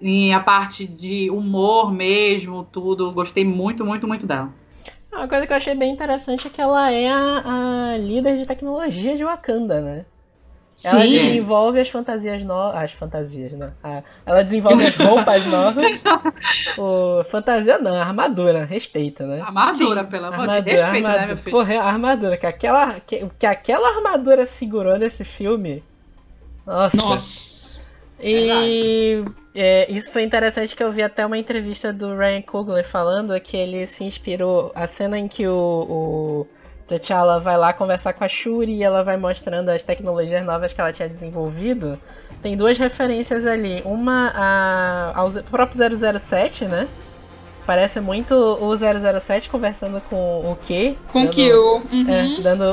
E 0.00 0.32
a 0.32 0.40
parte 0.40 0.86
de 0.86 1.30
humor 1.30 1.92
mesmo, 1.92 2.64
tudo, 2.64 3.12
gostei 3.12 3.44
muito, 3.44 3.84
muito, 3.84 4.06
muito 4.08 4.26
dela. 4.26 4.52
Uma 5.12 5.26
coisa 5.28 5.46
que 5.46 5.52
eu 5.52 5.56
achei 5.56 5.74
bem 5.74 5.92
interessante 5.92 6.46
é 6.46 6.50
que 6.50 6.60
ela 6.60 6.90
é 6.90 7.08
a, 7.10 7.92
a 7.94 7.96
líder 7.98 8.38
de 8.38 8.46
tecnologia 8.46 9.16
de 9.16 9.24
Wakanda, 9.24 9.80
né? 9.80 10.04
Ela 10.82 11.02
Sim. 11.02 11.10
desenvolve 11.10 11.78
as 11.78 11.88
fantasias 11.88 12.42
novas. 12.44 12.82
As 12.82 12.92
fantasias, 12.92 13.52
né? 13.52 13.72
Ela 14.24 14.42
desenvolve 14.42 14.86
as 14.86 14.96
roupas 14.96 15.44
novas. 15.46 15.86
O... 16.78 17.24
Fantasia 17.24 17.78
não, 17.78 17.94
armadura, 17.94 18.64
respeita, 18.64 19.26
né? 19.26 19.40
Armadura, 19.40 20.04
pelo 20.04 20.26
amor 20.26 20.48
de 20.48 20.62
Deus. 20.62 20.80
Respeito, 20.80 21.08
né, 21.08 21.26
meu 21.26 21.36
filho? 21.36 21.56
Porra, 21.56 21.74
a 21.74 21.84
armadura, 21.84 22.36
que 22.36 22.46
aquela, 22.46 23.00
que, 23.00 23.26
que 23.38 23.46
aquela 23.46 23.96
armadura 23.96 24.46
segurou 24.46 24.98
nesse 24.98 25.24
filme. 25.24 25.82
Nossa. 26.66 26.96
Nossa. 26.96 27.82
E 28.22 29.24
é, 29.54 29.90
isso 29.90 30.10
foi 30.12 30.22
interessante 30.22 30.76
que 30.76 30.82
eu 30.82 30.92
vi 30.92 31.02
até 31.02 31.24
uma 31.24 31.38
entrevista 31.38 31.92
do 31.92 32.16
Ryan 32.16 32.42
Coogler 32.42 32.86
falando 32.86 33.38
que 33.40 33.56
ele 33.56 33.86
se 33.86 34.04
inspirou. 34.04 34.70
A 34.74 34.86
cena 34.86 35.18
em 35.18 35.26
que 35.26 35.46
o, 35.46 35.52
o 35.88 36.46
T'Challa 36.98 37.38
vai 37.40 37.56
lá 37.56 37.72
conversar 37.72 38.12
com 38.12 38.24
a 38.24 38.28
Shuri 38.28 38.72
e 38.72 38.82
ela 38.82 39.02
vai 39.02 39.16
mostrando 39.16 39.68
as 39.68 39.82
tecnologias 39.82 40.44
novas 40.44 40.72
que 40.72 40.80
ela 40.80 40.92
tinha 40.92 41.08
desenvolvido. 41.08 41.98
Tem 42.42 42.56
duas 42.56 42.76
referências 42.78 43.44
ali. 43.46 43.82
Uma 43.84 44.32
a, 44.34 45.12
ao 45.18 45.30
próprio 45.50 45.78
007, 46.18 46.64
né? 46.66 46.88
Parece 47.66 48.00
muito 48.00 48.34
o 48.34 48.74
007 48.76 49.48
conversando 49.48 50.00
com 50.08 50.16
o 50.50 50.56
Q. 50.56 50.96
Com 51.12 51.20
dando- 51.24 51.30
que 51.32 51.46
eu. 51.46 51.82
é, 52.08 52.22
Uhum. 52.22 52.42
dando 52.42 52.64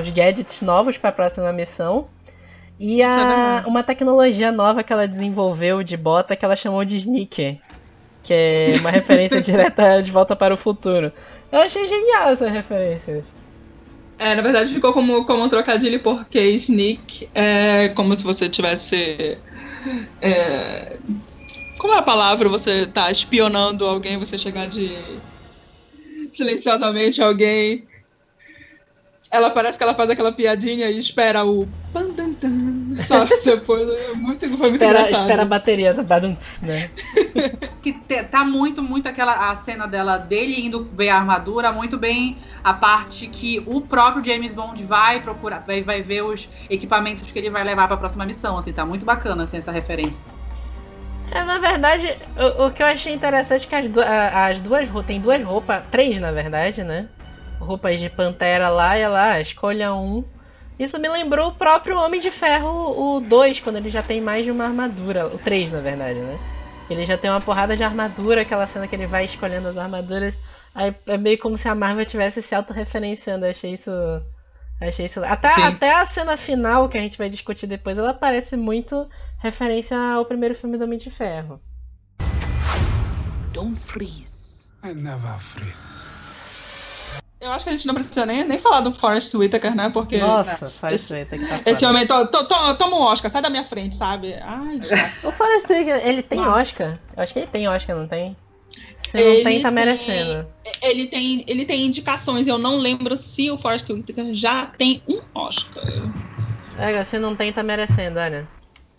os 0.00 0.08
gadgets 0.10 0.60
novos 0.62 0.96
para 0.98 1.10
a 1.10 1.12
próxima 1.12 1.52
missão. 1.52 2.06
E 2.78 3.02
é 3.02 3.06
a, 3.06 3.16
verdade. 3.16 3.68
uma 3.68 3.82
tecnologia 3.82 4.52
nova 4.52 4.84
que 4.84 4.92
ela 4.92 5.08
desenvolveu 5.08 5.82
de 5.82 5.96
bota 5.96 6.36
que 6.36 6.44
ela 6.44 6.54
chamou 6.54 6.84
de 6.84 6.96
Sneaker. 6.96 7.56
Que 8.22 8.34
é 8.34 8.76
uma 8.78 8.90
referência 8.90 9.40
direta 9.42 10.00
de 10.02 10.10
volta 10.12 10.36
para 10.36 10.52
o 10.54 10.56
futuro. 10.56 11.10
Eu 11.50 11.60
achei 11.60 11.88
genial 11.88 12.28
essa 12.28 12.48
referência. 12.48 13.24
É, 14.18 14.34
na 14.34 14.42
verdade 14.42 14.74
ficou 14.74 14.92
como, 14.92 15.24
como 15.24 15.44
um 15.44 15.48
trocadilho 15.48 16.00
porque 16.00 16.40
sneak 16.40 17.30
é 17.32 17.88
como 17.90 18.16
se 18.16 18.24
você 18.24 18.48
tivesse. 18.48 19.38
é, 20.20 20.98
como 21.78 21.94
é 21.94 21.98
a 21.98 22.02
palavra? 22.02 22.48
Você 22.48 22.86
tá 22.86 23.10
espionando 23.10 23.86
alguém, 23.86 24.18
você 24.18 24.36
chegar 24.36 24.66
de. 24.66 25.22
silenciosamente 26.34 27.22
alguém. 27.22 27.86
Ela 29.30 29.50
parece 29.50 29.78
que 29.78 29.84
ela 29.84 29.94
faz 29.94 30.10
aquela 30.10 30.32
piadinha 30.32 30.90
e 30.90 30.98
espera 30.98 31.44
o. 31.44 31.68
pan, 31.92 32.12
tan, 32.14 32.34
tan, 32.34 32.67
Sabe? 33.08 33.30
Depois 33.44 33.88
é 33.88 34.12
muito, 34.12 34.40
foi 34.40 34.48
muito 34.48 34.72
Espera, 34.74 35.00
engraçado. 35.00 35.20
espera 35.22 35.42
a 35.42 35.46
bateria 35.46 35.94
do 35.94 36.02
Badunts, 36.02 36.60
né? 36.62 36.90
que 37.82 37.92
te- 37.92 38.22
tá 38.24 38.44
muito, 38.44 38.82
muito 38.82 39.08
aquela 39.08 39.50
a 39.50 39.54
cena 39.54 39.86
dela 39.88 40.18
dele 40.18 40.66
indo 40.66 40.88
ver 40.92 41.08
a 41.08 41.16
armadura, 41.16 41.72
muito 41.72 41.96
bem 41.96 42.36
a 42.62 42.74
parte 42.74 43.26
que 43.26 43.62
o 43.66 43.80
próprio 43.80 44.24
James 44.24 44.52
Bond 44.52 44.82
vai 44.84 45.20
procurar, 45.20 45.60
vai, 45.66 45.82
vai 45.82 46.02
ver 46.02 46.22
os 46.22 46.48
equipamentos 46.68 47.30
que 47.30 47.38
ele 47.38 47.50
vai 47.50 47.64
levar 47.64 47.88
pra 47.88 47.96
próxima 47.96 48.26
missão, 48.26 48.58
assim, 48.58 48.72
tá 48.72 48.84
muito 48.84 49.04
bacana 49.04 49.44
assim, 49.44 49.56
essa 49.56 49.72
referência. 49.72 50.22
É, 51.30 51.42
na 51.44 51.58
verdade, 51.58 52.16
o, 52.58 52.66
o 52.66 52.70
que 52.70 52.82
eu 52.82 52.86
achei 52.86 53.12
interessante 53.12 53.66
é 53.66 53.68
que 53.68 53.74
as, 53.74 53.88
du- 53.88 54.00
a- 54.00 54.46
as 54.46 54.60
duas 54.60 54.88
roupas. 54.88 55.06
Tem 55.06 55.20
duas 55.20 55.42
roupas, 55.44 55.82
três 55.90 56.18
na 56.18 56.32
verdade, 56.32 56.82
né? 56.82 57.06
Roupas 57.60 57.98
de 58.00 58.08
pantera 58.08 58.68
lá 58.70 58.96
e 58.98 59.02
ela 59.02 59.32
ah, 59.32 59.40
escolha 59.40 59.92
um. 59.94 60.24
Isso 60.78 60.98
me 60.98 61.08
lembrou 61.08 61.48
o 61.48 61.54
próprio 61.54 61.98
Homem 61.98 62.20
de 62.20 62.30
Ferro, 62.30 63.16
o 63.16 63.20
2, 63.20 63.60
quando 63.60 63.76
ele 63.76 63.90
já 63.90 64.02
tem 64.02 64.20
mais 64.20 64.44
de 64.44 64.50
uma 64.50 64.64
armadura. 64.64 65.26
O 65.26 65.38
3, 65.38 65.72
na 65.72 65.80
verdade, 65.80 66.20
né? 66.20 66.38
Ele 66.88 67.04
já 67.04 67.18
tem 67.18 67.28
uma 67.28 67.40
porrada 67.40 67.76
de 67.76 67.82
armadura, 67.82 68.42
aquela 68.42 68.66
cena 68.66 68.86
que 68.86 68.94
ele 68.94 69.06
vai 69.06 69.24
escolhendo 69.24 69.68
as 69.68 69.76
armaduras. 69.76 70.34
Aí 70.74 70.94
é 71.06 71.18
meio 71.18 71.38
como 71.38 71.58
se 71.58 71.68
a 71.68 71.74
Marvel 71.74 72.06
tivesse 72.06 72.40
se 72.40 72.54
autorreferenciando. 72.54 73.44
Eu 73.44 73.50
achei 73.50 73.74
isso. 73.74 73.90
Achei 74.80 75.06
isso. 75.06 75.22
Até, 75.24 75.52
Sim. 75.52 75.62
até 75.62 75.94
a 75.94 76.06
cena 76.06 76.36
final, 76.36 76.88
que 76.88 76.96
a 76.96 77.00
gente 77.00 77.18
vai 77.18 77.28
discutir 77.28 77.66
depois, 77.66 77.98
ela 77.98 78.14
parece 78.14 78.56
muito 78.56 79.08
referência 79.38 79.98
ao 79.98 80.24
primeiro 80.24 80.54
filme 80.54 80.78
do 80.78 80.84
Homem 80.84 80.98
de 80.98 81.10
Ferro. 81.10 81.60
Don't 83.52 83.78
freeze. 83.80 84.72
I 84.84 84.94
never 84.94 85.36
freeze. 85.38 86.06
Eu 87.40 87.52
acho 87.52 87.64
que 87.64 87.70
a 87.70 87.72
gente 87.72 87.86
não 87.86 87.94
precisa 87.94 88.26
nem, 88.26 88.42
nem 88.44 88.58
falar 88.58 88.80
do 88.80 88.92
Forrest 88.92 89.32
Whitaker, 89.34 89.74
né? 89.74 89.88
Porque. 89.90 90.18
Nossa, 90.18 90.70
Forrest 90.70 91.10
Whitaker 91.10 91.48
tá 91.48 91.60
Esse 91.70 91.80
foda. 91.80 91.88
homem, 91.90 92.06
to, 92.06 92.26
to, 92.26 92.44
to- 92.48 92.74
toma 92.74 92.96
um 92.96 93.02
Oscar, 93.02 93.30
sai 93.30 93.40
da 93.42 93.48
minha 93.50 93.62
frente, 93.64 93.94
sabe? 93.94 94.34
Ai, 94.42 94.80
já. 94.82 95.06
O 95.28 95.30
Forrest 95.32 95.70
Whitaker, 95.70 96.04
ele 96.06 96.22
tem 96.22 96.40
Não. 96.40 96.50
Oscar? 96.52 96.98
Eu 97.16 97.22
acho 97.22 97.32
que 97.32 97.38
ele 97.38 97.46
tem 97.46 97.68
Oscar, 97.68 97.96
não 97.96 98.08
tem? 98.08 98.36
Se 98.96 99.16
não 99.16 99.22
Ele 99.22 99.44
tem, 99.44 99.62
tá 99.62 99.68
tem- 99.68 99.74
merecendo. 99.74 100.48
ele 100.82 101.06
tem, 101.06 101.44
ele 101.46 101.64
tem 101.64 101.86
indicações. 101.86 102.46
Eu 102.46 102.58
não 102.58 102.76
lembro 102.76 103.16
se 103.16 103.50
o 103.50 103.56
Forrest 103.56 103.88
Whitaker 103.88 104.34
já 104.34 104.66
tem 104.66 105.00
um 105.08 105.20
Oscar. 105.34 105.84
É, 106.76 107.02
se 107.04 107.18
não 107.18 107.34
tem, 107.36 107.52
tá 107.52 107.62
merecendo, 107.62 108.18
olha. 108.18 108.46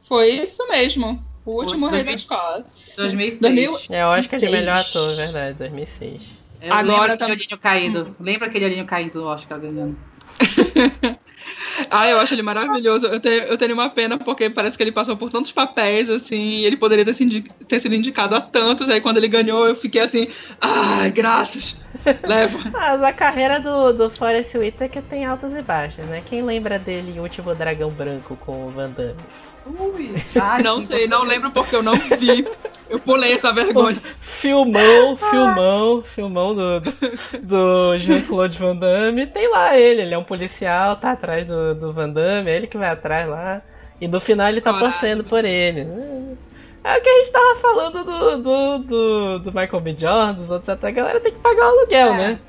Foi 0.08 0.30
isso 0.30 0.66
mesmo. 0.70 1.24
O 1.46 1.52
último 1.52 1.88
rei 1.88 2.04
2000. 2.04 2.14
das 2.14 2.24
costas. 2.24 2.94
2006. 2.96 3.42
2000 3.42 3.78
É 3.92 4.06
Oscar 4.06 4.40
de 4.40 4.50
melhor 4.50 4.78
ator, 4.78 5.16
verdade, 5.16 5.58
2006. 5.58 6.22
Eu 6.62 6.74
Agora 6.74 7.02
lembro 7.14 7.18
tá- 7.18 7.26
aquele 7.26 7.32
olhinho 7.44 7.58
caído. 7.60 8.16
Lembra 8.20 8.48
aquele 8.48 8.66
olhinho 8.66 8.86
caído 8.86 9.20
do 9.20 9.26
Oscar 9.26 9.60
ganhando? 9.60 9.98
Ah, 11.90 12.08
eu 12.10 12.20
acho 12.20 12.34
ele 12.34 12.42
maravilhoso. 12.42 13.08
Eu 13.08 13.20
tenho, 13.20 13.44
eu 13.44 13.58
tenho 13.58 13.74
uma 13.74 13.90
pena 13.90 14.18
porque 14.18 14.50
parece 14.50 14.76
que 14.76 14.84
ele 14.84 14.92
passou 14.92 15.16
por 15.16 15.30
tantos 15.30 15.52
papéis, 15.52 16.10
assim, 16.10 16.36
e 16.60 16.66
ele 16.66 16.76
poderia 16.76 17.06
ter, 17.06 17.14
se 17.14 17.24
indi- 17.24 17.42
ter 17.68 17.80
sido 17.80 17.96
indicado 17.96 18.36
a 18.36 18.42
tantos. 18.42 18.90
Aí 18.90 19.00
quando 19.00 19.18
ele 19.18 19.30
ganhou, 19.30 19.66
eu 19.66 19.74
fiquei 19.76 20.02
assim, 20.02 20.28
ai, 20.60 21.10
graças. 21.10 21.78
Leva. 22.28 22.60
Mas 22.72 23.02
a 23.02 23.14
carreira 23.14 23.60
do, 23.60 23.94
do 23.94 24.10
Forrest 24.12 24.54
Whitaker 24.56 25.02
tem 25.04 25.26
altas 25.26 25.54
e 25.56 25.62
baixas, 25.62 26.06
né? 26.06 26.22
Quem 26.26 26.42
lembra 26.44 26.78
dele 26.78 27.14
em 27.16 27.20
Último 27.20 27.56
Dragão 27.56 27.90
Branco 27.90 28.36
com 28.36 28.68
o 28.68 28.70
Van 28.70 28.90
Damme? 28.90 29.16
Ui. 29.78 30.16
Ai, 30.40 30.62
não 30.64 30.82
sei, 30.82 31.08
não 31.08 31.24
lembro 31.24 31.52
porque 31.52 31.76
eu 31.76 31.84
não 31.84 31.96
vi. 31.96 32.48
Eu 32.90 33.00
pulei 33.00 33.34
essa 33.34 33.54
vergonha. 33.54 33.98
Filmão, 34.40 35.18
filmão, 35.18 36.04
filmão 36.16 36.56
do, 36.56 36.80
do, 36.80 36.92
do 37.42 37.98
Jean-Claude 38.00 38.58
Van 38.58 38.76
Damme. 38.76 39.28
Tem 39.28 39.50
lá 39.50 39.78
ele, 39.78 40.02
ele 40.02 40.14
é 40.14 40.18
um 40.18 40.24
policial, 40.24 40.96
tá 40.96 41.12
atrás 41.12 41.46
do, 41.46 41.76
do 41.76 41.94
Van 41.94 42.10
Damme, 42.10 42.50
é 42.50 42.56
ele 42.56 42.68
que 42.68 42.78
vai 42.78 42.90
atrás 42.90 43.28
lá. 43.30 43.62
E 44.02 44.08
no 44.08 44.20
final 44.22 44.48
ele 44.48 44.62
tá 44.62 44.72
Coragem. 44.74 44.92
torcendo 44.92 45.24
por 45.26 45.44
ele. 45.44 45.82
É 46.84 46.98
o 46.98 47.02
que 47.02 47.10
a 47.10 47.18
gente 47.18 47.32
tava 47.32 47.56
falando 47.60 48.04
do, 48.06 48.38
do, 48.38 48.78
do, 48.80 49.40
do 49.40 49.52
Michael 49.52 49.82
B. 49.82 49.96
Jordan, 50.00 50.34
dos 50.34 50.50
outros 50.50 50.70
até 50.70 50.88
a 50.88 50.92
galera 50.92 51.20
tem 51.20 51.34
que 51.34 51.40
pagar 51.40 51.66
o 51.66 51.78
aluguel, 51.80 52.08
É. 52.14 52.18
né? 52.18 52.40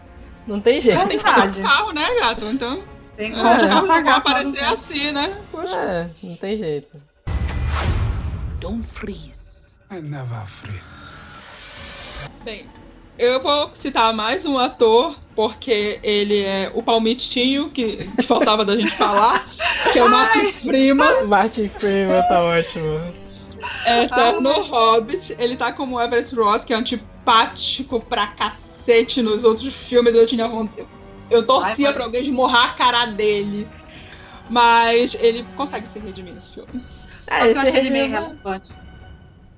Não 0.47 0.61
tem 0.61 0.81
jeito. 0.81 1.07
Tem 1.09 1.19
que 1.19 1.25
pagar 1.25 1.49
o 1.51 1.63
carro, 1.63 1.93
né, 1.93 2.07
gato? 2.21 2.45
Então, 2.47 2.83
Tem 3.17 3.33
é, 3.35 3.59
já 3.59 3.81
vou 3.81 3.89
pagar 3.89 4.17
aparecer 4.19 4.59
pra- 4.59 4.71
assim, 4.73 5.13
né? 5.13 5.37
Poxa. 5.51 5.77
É, 5.77 6.11
não 6.23 6.37
tem 6.37 6.57
jeito. 6.57 7.10
Don't 8.61 8.87
freeze. 8.87 9.81
I 9.91 10.03
never 10.03 10.45
freeze. 10.45 11.15
Bem, 12.45 12.67
eu 13.19 13.41
vou 13.41 13.71
citar 13.75 14.13
mais 14.13 14.45
um 14.45 14.59
ator, 14.59 15.17
porque 15.35 15.99
ele 16.03 16.43
é 16.43 16.71
o 16.75 16.83
palmitinho 16.83 17.71
que, 17.71 18.07
que 18.07 18.23
faltava 18.23 18.63
da 18.63 18.77
gente 18.77 18.91
falar, 18.93 19.49
que 19.91 19.99
é 19.99 20.05
o 20.05 20.11
Martin 20.11 20.53
Freeman, 20.53 21.25
Martin 21.27 21.69
Freeman 21.71 22.23
tá 22.29 22.43
ótimo. 22.43 23.01
é 23.87 24.05
eterno 24.05 24.53
Hobbit. 24.61 25.35
Ele 25.39 25.57
tá 25.57 25.73
como 25.73 25.97
o 25.97 26.03
Everett 26.03 26.35
Ross, 26.35 26.63
que 26.63 26.75
é 26.75 26.77
antipático 26.77 27.99
pra 27.99 28.27
cacete 28.27 29.23
nos 29.23 29.43
outros 29.43 29.75
filmes. 29.75 30.15
Eu 30.15 30.27
tinha 30.27 30.47
vontade. 30.47 30.87
Eu 31.31 31.47
torcia 31.47 31.89
Ai, 31.89 31.95
pra 31.95 32.05
alguém 32.05 32.21
esmorrar 32.21 32.67
a 32.67 32.75
cara 32.75 33.07
dele. 33.07 33.67
Mas 34.51 35.17
ele 35.19 35.47
consegue 35.57 35.89
se 35.89 35.99
redimir 35.99 36.35
nesse 36.35 36.53
filme. 36.53 37.00
Só 37.31 37.35
É, 37.37 37.53
que 37.53 37.57
eu 37.59 37.63
achei 37.63 37.77
ele 37.81 37.91
meio 37.91 38.11
relevante. 38.11 38.73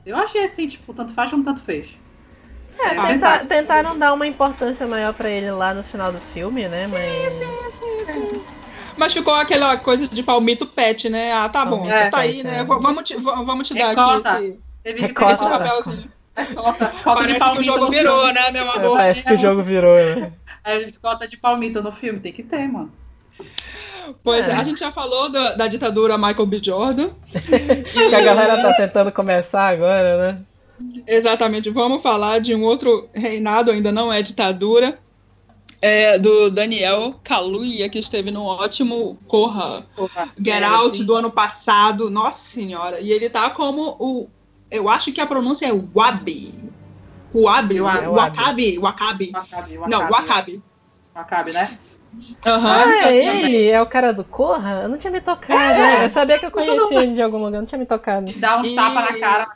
Eu 0.05 0.17
achei 0.17 0.45
assim, 0.45 0.67
tipo, 0.67 0.93
tanto 0.93 1.13
faz 1.15 1.31
como 1.31 1.43
tanto 1.43 1.61
fez. 1.61 1.97
É, 2.79 2.87
É, 2.87 2.89
tenta- 2.91 3.13
exato. 3.13 3.47
tentaram 3.47 3.99
dar 3.99 4.13
uma 4.13 4.27
importância 4.27 4.87
maior 4.87 5.13
pra 5.15 5.29
ele 5.31 5.51
lá 5.51 5.73
no 5.75 5.83
final 5.83 6.13
do 6.13 6.21
filme, 6.21 6.69
né? 6.69 6.87
Mas. 6.89 7.41
Mas 8.97 9.13
ficou 9.15 9.35
aquela 9.35 9.77
coisa 9.79 10.07
de 10.07 10.23
palmito 10.23 10.67
pet, 10.67 11.09
né? 11.09 11.33
Ah, 11.33 11.49
tá 11.49 11.65
bom, 11.65 11.89
Palmito 11.89 12.11
tá 12.11 12.19
aí, 12.19 12.43
né? 12.43 12.59
é. 12.61 12.65
V- 12.65 12.79
Vamos 12.81 13.03
te, 13.05 13.17
vamos 13.17 13.69
te 13.69 13.75
dar 13.75 13.89
Recota. 13.91 14.33
aqui 14.33 14.45
esse, 14.47 14.59
Teve 14.83 15.01
que 15.01 15.07
Recota. 15.07 15.33
esse 15.33 15.45
papelzinho. 15.45 15.97
de 16.03 17.01
Parece 17.05 17.51
que 17.53 17.59
o 17.59 17.63
jogo 17.63 17.91
virou, 17.91 18.19
filme. 18.21 18.33
né, 18.35 18.51
meu 18.51 18.71
amor? 18.71 18.97
Parece 18.97 19.23
que 19.23 19.33
o 19.35 19.39
jogo 19.39 19.63
virou, 19.63 19.97
né? 19.97 20.33
É, 20.65 20.91
cota 21.01 21.27
de 21.27 21.37
palmito 21.37 21.83
no 21.83 21.91
filme, 21.91 22.21
tem 22.21 22.33
que 22.33 22.43
ter, 22.43 22.69
mano. 22.69 22.93
Pois 24.23 24.47
é, 24.47 24.51
É. 24.51 24.55
a 24.55 24.65
gente 24.65 24.81
já 24.81 24.91
falou 24.93 25.29
da, 25.31 25.55
da 25.55 25.67
ditadura 25.69 26.17
Michael 26.19 26.47
B. 26.47 26.61
Jordan. 26.63 27.09
Que 27.33 28.15
a 28.15 28.21
galera 28.21 28.61
tá 28.63 28.75
tentando 28.75 29.13
começar 29.13 29.69
agora, 29.69 30.27
né? 30.29 30.41
Exatamente. 31.07 31.71
Vamos 31.71 32.03
falar 32.03 32.41
de 32.41 32.55
um 32.55 32.63
outro 32.63 33.09
reinado, 33.15 33.71
ainda 33.71 33.93
não 33.93 34.13
é 34.13 34.21
ditadura, 34.23 34.99
é 35.81 36.19
do 36.19 36.51
Daniel 36.51 37.15
Kaluuya, 37.23 37.89
que 37.89 37.99
esteve 37.99 38.31
no 38.31 38.45
ótimo 38.45 39.19
Corra 39.29 39.83
Porra, 39.97 40.29
Get 40.39 40.55
era 40.55 40.69
Out 40.71 40.99
assim. 40.99 41.05
do 41.07 41.15
ano 41.15 41.31
passado. 41.31 42.11
Nossa 42.11 42.39
senhora. 42.51 43.01
E 43.01 43.11
ele 43.11 43.29
tá 43.31 43.51
como 43.51 43.97
o. 43.99 44.29
Eu 44.71 44.89
acho 44.89 45.13
que 45.13 45.21
a 45.21 45.27
pronúncia 45.27 45.67
é 45.67 45.73
Wabi. 45.73 46.55
Wakabi, 47.35 47.81
Wa- 47.81 48.01
Wa- 48.01 48.11
Wakabi, 48.11 48.79
Wakabi. 48.79 49.33
Não. 49.89 50.09
Wakabi. 50.11 50.63
Wakabi, 51.15 51.53
né? 51.53 51.79
Aham. 52.47 52.85
Ah, 52.87 52.95
é 52.95 53.03
também. 53.03 53.45
ele? 53.45 53.67
É 53.69 53.81
o 53.81 53.87
cara 53.87 54.13
do 54.13 54.23
Corra? 54.25 54.83
Eu 54.83 54.89
não 54.89 54.99
tinha 54.99 55.11
me 55.11 55.21
tocado. 55.21 55.55
né? 55.55 56.05
Eu 56.05 56.11
sabia 56.11 56.39
que 56.39 56.47
eu 56.47 56.51
conhecia 56.51 57.03
ele 57.03 57.15
de 57.15 57.23
algum 57.23 57.39
lugar, 57.39 57.59
não 57.59 57.67
tinha 57.67 57.79
me 57.79 57.87
tocado. 57.87 58.33
Dá 58.37 58.59
uns 58.59 58.69
E- 58.69 58.75
tapas 58.75 59.05
na 59.05 59.19
cara. 59.19 59.49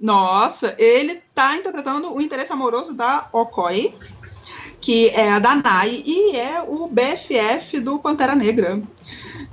Nossa, 0.00 0.74
ele 0.78 1.22
tá 1.34 1.56
interpretando 1.56 2.14
o 2.14 2.20
interesse 2.20 2.52
amoroso 2.52 2.94
da 2.94 3.28
Okoi, 3.32 3.94
que 4.80 5.08
é 5.10 5.30
a 5.30 5.38
Danai, 5.38 6.02
e 6.06 6.34
é 6.36 6.62
o 6.66 6.88
BFF 6.88 7.80
do 7.80 7.98
Pantera 7.98 8.34
Negra 8.34 8.80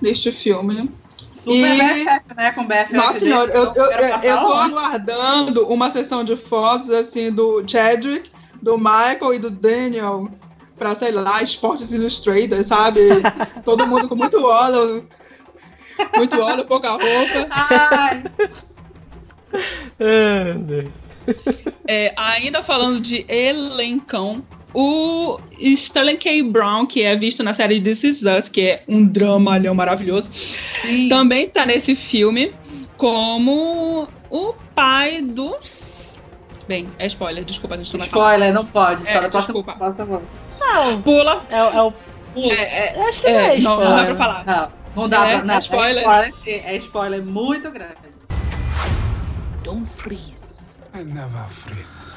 neste 0.02 0.32
filme. 0.32 0.90
Super 1.36 1.54
E- 1.76 2.04
BFF, 2.04 2.34
né? 2.36 2.52
Com 2.54 2.66
BFF. 2.66 2.94
Nossa 2.96 3.20
senhora, 3.20 3.52
eu, 3.52 3.66
eu, 3.76 3.92
eu, 3.92 4.20
eu 4.24 4.44
tô 4.44 4.54
aguardando 4.54 5.68
uma 5.68 5.90
sessão 5.90 6.24
de 6.24 6.38
fotos 6.38 6.90
assim 6.92 7.30
do 7.32 7.64
Chadwick, 7.68 8.32
do 8.62 8.78
Michael 8.78 9.34
e 9.34 9.40
do 9.40 9.50
Daniel 9.52 10.30
pra, 10.78 10.96
sei 10.96 11.12
lá, 11.12 11.42
Sports 11.44 11.92
Illustrated, 11.92 12.64
sabe? 12.64 13.02
Todo 13.64 13.88
mundo 13.88 14.08
com 14.08 14.16
muito 14.16 14.44
óleo, 14.46 15.06
muito 16.16 16.40
óleo, 16.40 16.66
pouca 16.66 16.92
roupa. 16.92 17.48
Ai, 17.50 18.24
É, 21.88 22.14
ainda 22.16 22.62
falando 22.62 23.00
de 23.00 23.26
elencão, 23.28 24.44
o 24.74 25.40
Sterling 25.60 26.18
K. 26.18 26.44
Brown, 26.44 26.86
que 26.86 27.02
é 27.02 27.16
visto 27.16 27.44
na 27.44 27.54
série 27.54 27.82
This 27.82 28.04
Is 28.04 28.22
Us, 28.24 28.50
que 28.50 28.62
é 28.62 28.84
um 28.88 29.06
dramalhão 29.06 29.74
maravilhoso, 29.74 30.30
sim. 30.82 31.08
também 31.08 31.50
tá 31.50 31.66
nesse 31.66 31.96
filme 31.96 32.54
como 32.98 34.08
o 34.30 34.54
pai 34.76 35.22
do. 35.22 35.56
Bem, 36.68 36.88
é 37.00 37.08
spoiler, 37.08 37.46
desculpa, 37.46 37.76
a 37.76 37.78
gente 37.78 37.94
não 37.94 38.00
vai 38.00 38.10
falar. 38.10 38.34
Spoiler, 38.34 38.54
não 38.54 38.66
pode. 38.66 39.02
Só 39.04 39.10
É, 39.10 39.22
da 39.22 39.30
próxima, 39.30 39.42
desculpa. 39.42 39.74
próxima. 39.74 40.22
Não, 40.74 41.02
Pula. 41.02 41.46
é, 41.50 41.64
o- 41.64 41.70
é 41.70 41.82
o. 41.84 41.94
É, 42.36 42.90
é, 42.90 42.98
Eu 42.98 43.08
acho 43.08 43.20
que 43.22 43.28
é, 43.28 43.32
não 43.32 43.52
é 43.52 43.60
não, 43.60 43.80
não 43.90 43.96
dá 43.96 44.06
pra 44.06 44.16
falar. 44.16 44.46
Não, 44.46 44.72
não 45.04 45.10
dá 45.10 45.28
É, 45.28 45.36
pra. 45.38 45.46
Não, 45.46 45.56
é 45.56 45.60
spoiler. 45.60 45.98
É 45.98 46.30
spoiler, 46.30 46.66
é 46.68 46.76
spoiler 46.78 47.24
muito 47.24 47.72
grande. 47.72 47.96
Don't 49.64 49.90
freeze. 49.90 50.82
I 50.94 51.04
never 51.04 51.44
freeze. 51.50 52.16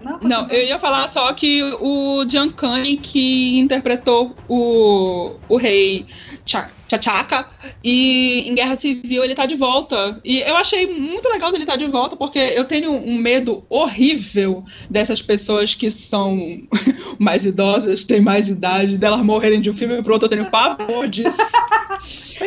Não, 0.00 0.18
Não, 0.22 0.48
eu 0.48 0.62
ia 0.64 0.78
falar 0.78 1.08
só 1.08 1.32
que 1.32 1.60
o 1.80 2.24
Giancarlo 2.28 2.84
que 2.98 3.58
interpretou 3.58 4.34
o, 4.48 5.34
o 5.48 5.56
rei 5.56 6.06
Cha- 6.46 6.68
T'Chaka 6.88 7.46
e 7.84 8.48
em 8.48 8.54
Guerra 8.54 8.76
Civil 8.76 9.22
ele 9.22 9.34
tá 9.34 9.46
de 9.46 9.54
volta. 9.54 10.18
E 10.24 10.40
eu 10.40 10.56
achei 10.56 10.86
muito 10.86 11.28
legal 11.28 11.50
dele 11.52 11.64
estar 11.64 11.76
de 11.76 11.86
volta 11.86 12.16
porque 12.16 12.38
eu 12.38 12.64
tenho 12.64 12.92
um 12.92 13.16
medo 13.16 13.62
horrível 13.68 14.64
dessas 14.88 15.20
pessoas 15.20 15.74
que 15.74 15.90
são 15.90 16.38
mais 17.18 17.44
idosas, 17.44 18.04
têm 18.04 18.20
mais 18.20 18.48
idade, 18.48 18.98
delas 18.98 19.20
morrerem 19.20 19.60
de 19.60 19.70
um 19.70 19.74
filme 19.74 20.02
pro 20.02 20.14
outro, 20.14 20.26
eu 20.26 20.30
tenho 20.30 20.50
pavor 20.50 21.06
disso. 21.08 21.36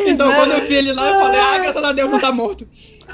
Então 0.08 0.32
é, 0.32 0.36
quando 0.36 0.52
eu 0.54 0.62
vi 0.62 0.76
ele 0.76 0.94
lá, 0.94 1.10
eu 1.10 1.20
falei, 1.20 1.40
ah, 1.40 1.58
graças 1.58 1.84
a 1.84 1.92
Deus 1.92 2.10
não 2.10 2.20
tá 2.20 2.32
morto. 2.32 2.66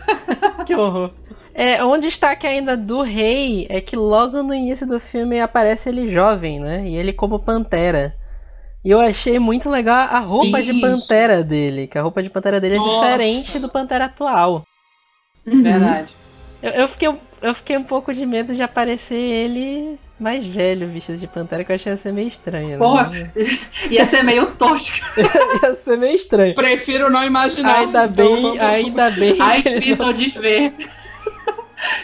Que 0.68 0.76
horror. 0.76 1.12
É, 1.54 1.84
um 1.84 1.98
destaque 1.98 2.46
ainda 2.46 2.78
do 2.78 3.02
rei 3.02 3.66
é 3.68 3.82
que 3.82 3.96
logo 3.96 4.44
no 4.44 4.54
início 4.54 4.86
do 4.86 5.00
filme 5.00 5.40
aparece 5.40 5.90
ele 5.90 6.08
jovem, 6.08 6.60
né? 6.60 6.88
E 6.88 6.96
ele 6.96 7.12
como 7.12 7.40
pantera. 7.40 8.16
E 8.86 8.90
eu 8.92 9.00
achei 9.02 9.38
muito 9.40 9.70
legal 9.70 9.96
a 10.10 10.20
roupa 10.20 10.62
Sim. 10.62 10.72
de 10.74 10.82
pantera 10.82 11.44
dele, 11.44 11.88
que 11.88 11.98
a 11.98 12.02
roupa 12.02 12.24
de 12.24 12.30
pantera 12.30 12.60
dele 12.60 12.76
é 12.76 12.78
Nossa. 12.78 13.12
diferente 13.12 13.60
do 13.60 13.70
pantera 13.70 14.06
atual. 14.06 14.64
Verdade. 15.46 16.16
Eu, 16.62 16.72
eu 16.72 16.88
fiquei, 16.88 17.08
eu 17.42 17.54
fiquei 17.56 17.78
um 17.78 17.84
pouco 17.84 18.14
de 18.14 18.26
medo 18.26 18.54
de 18.56 18.62
aparecer 18.62 19.16
ele 19.16 20.00
mais 20.20 20.46
velho, 20.46 20.88
vestido 20.90 21.18
de 21.18 21.28
pantera, 21.28 21.64
que 21.64 21.72
eu 21.72 21.76
achei 21.76 21.92
ia 21.92 21.98
ser 21.98 22.12
meio 22.14 22.28
estranho. 22.28 22.70
Né? 22.70 22.78
Porra. 22.78 23.12
Ia 23.92 24.06
ser 24.08 24.24
meio 24.24 24.48
tosco. 24.56 24.98
ia 25.64 25.76
ser 25.76 25.98
meio 25.98 26.16
estranho. 26.16 26.56
Prefiro 26.56 27.10
não 27.10 27.24
imaginar. 27.24 27.80
Ainda 27.82 28.06
Então, 28.06 28.26
bem, 28.26 28.42
vamos- 28.42 28.60
ainda 28.60 29.10
bem. 29.12 29.38
Ai, 29.40 29.62
que 29.62 29.70
eles 29.70 29.98
não- 29.98 30.08
Vitor, 30.08 30.14
desver. 30.14 30.74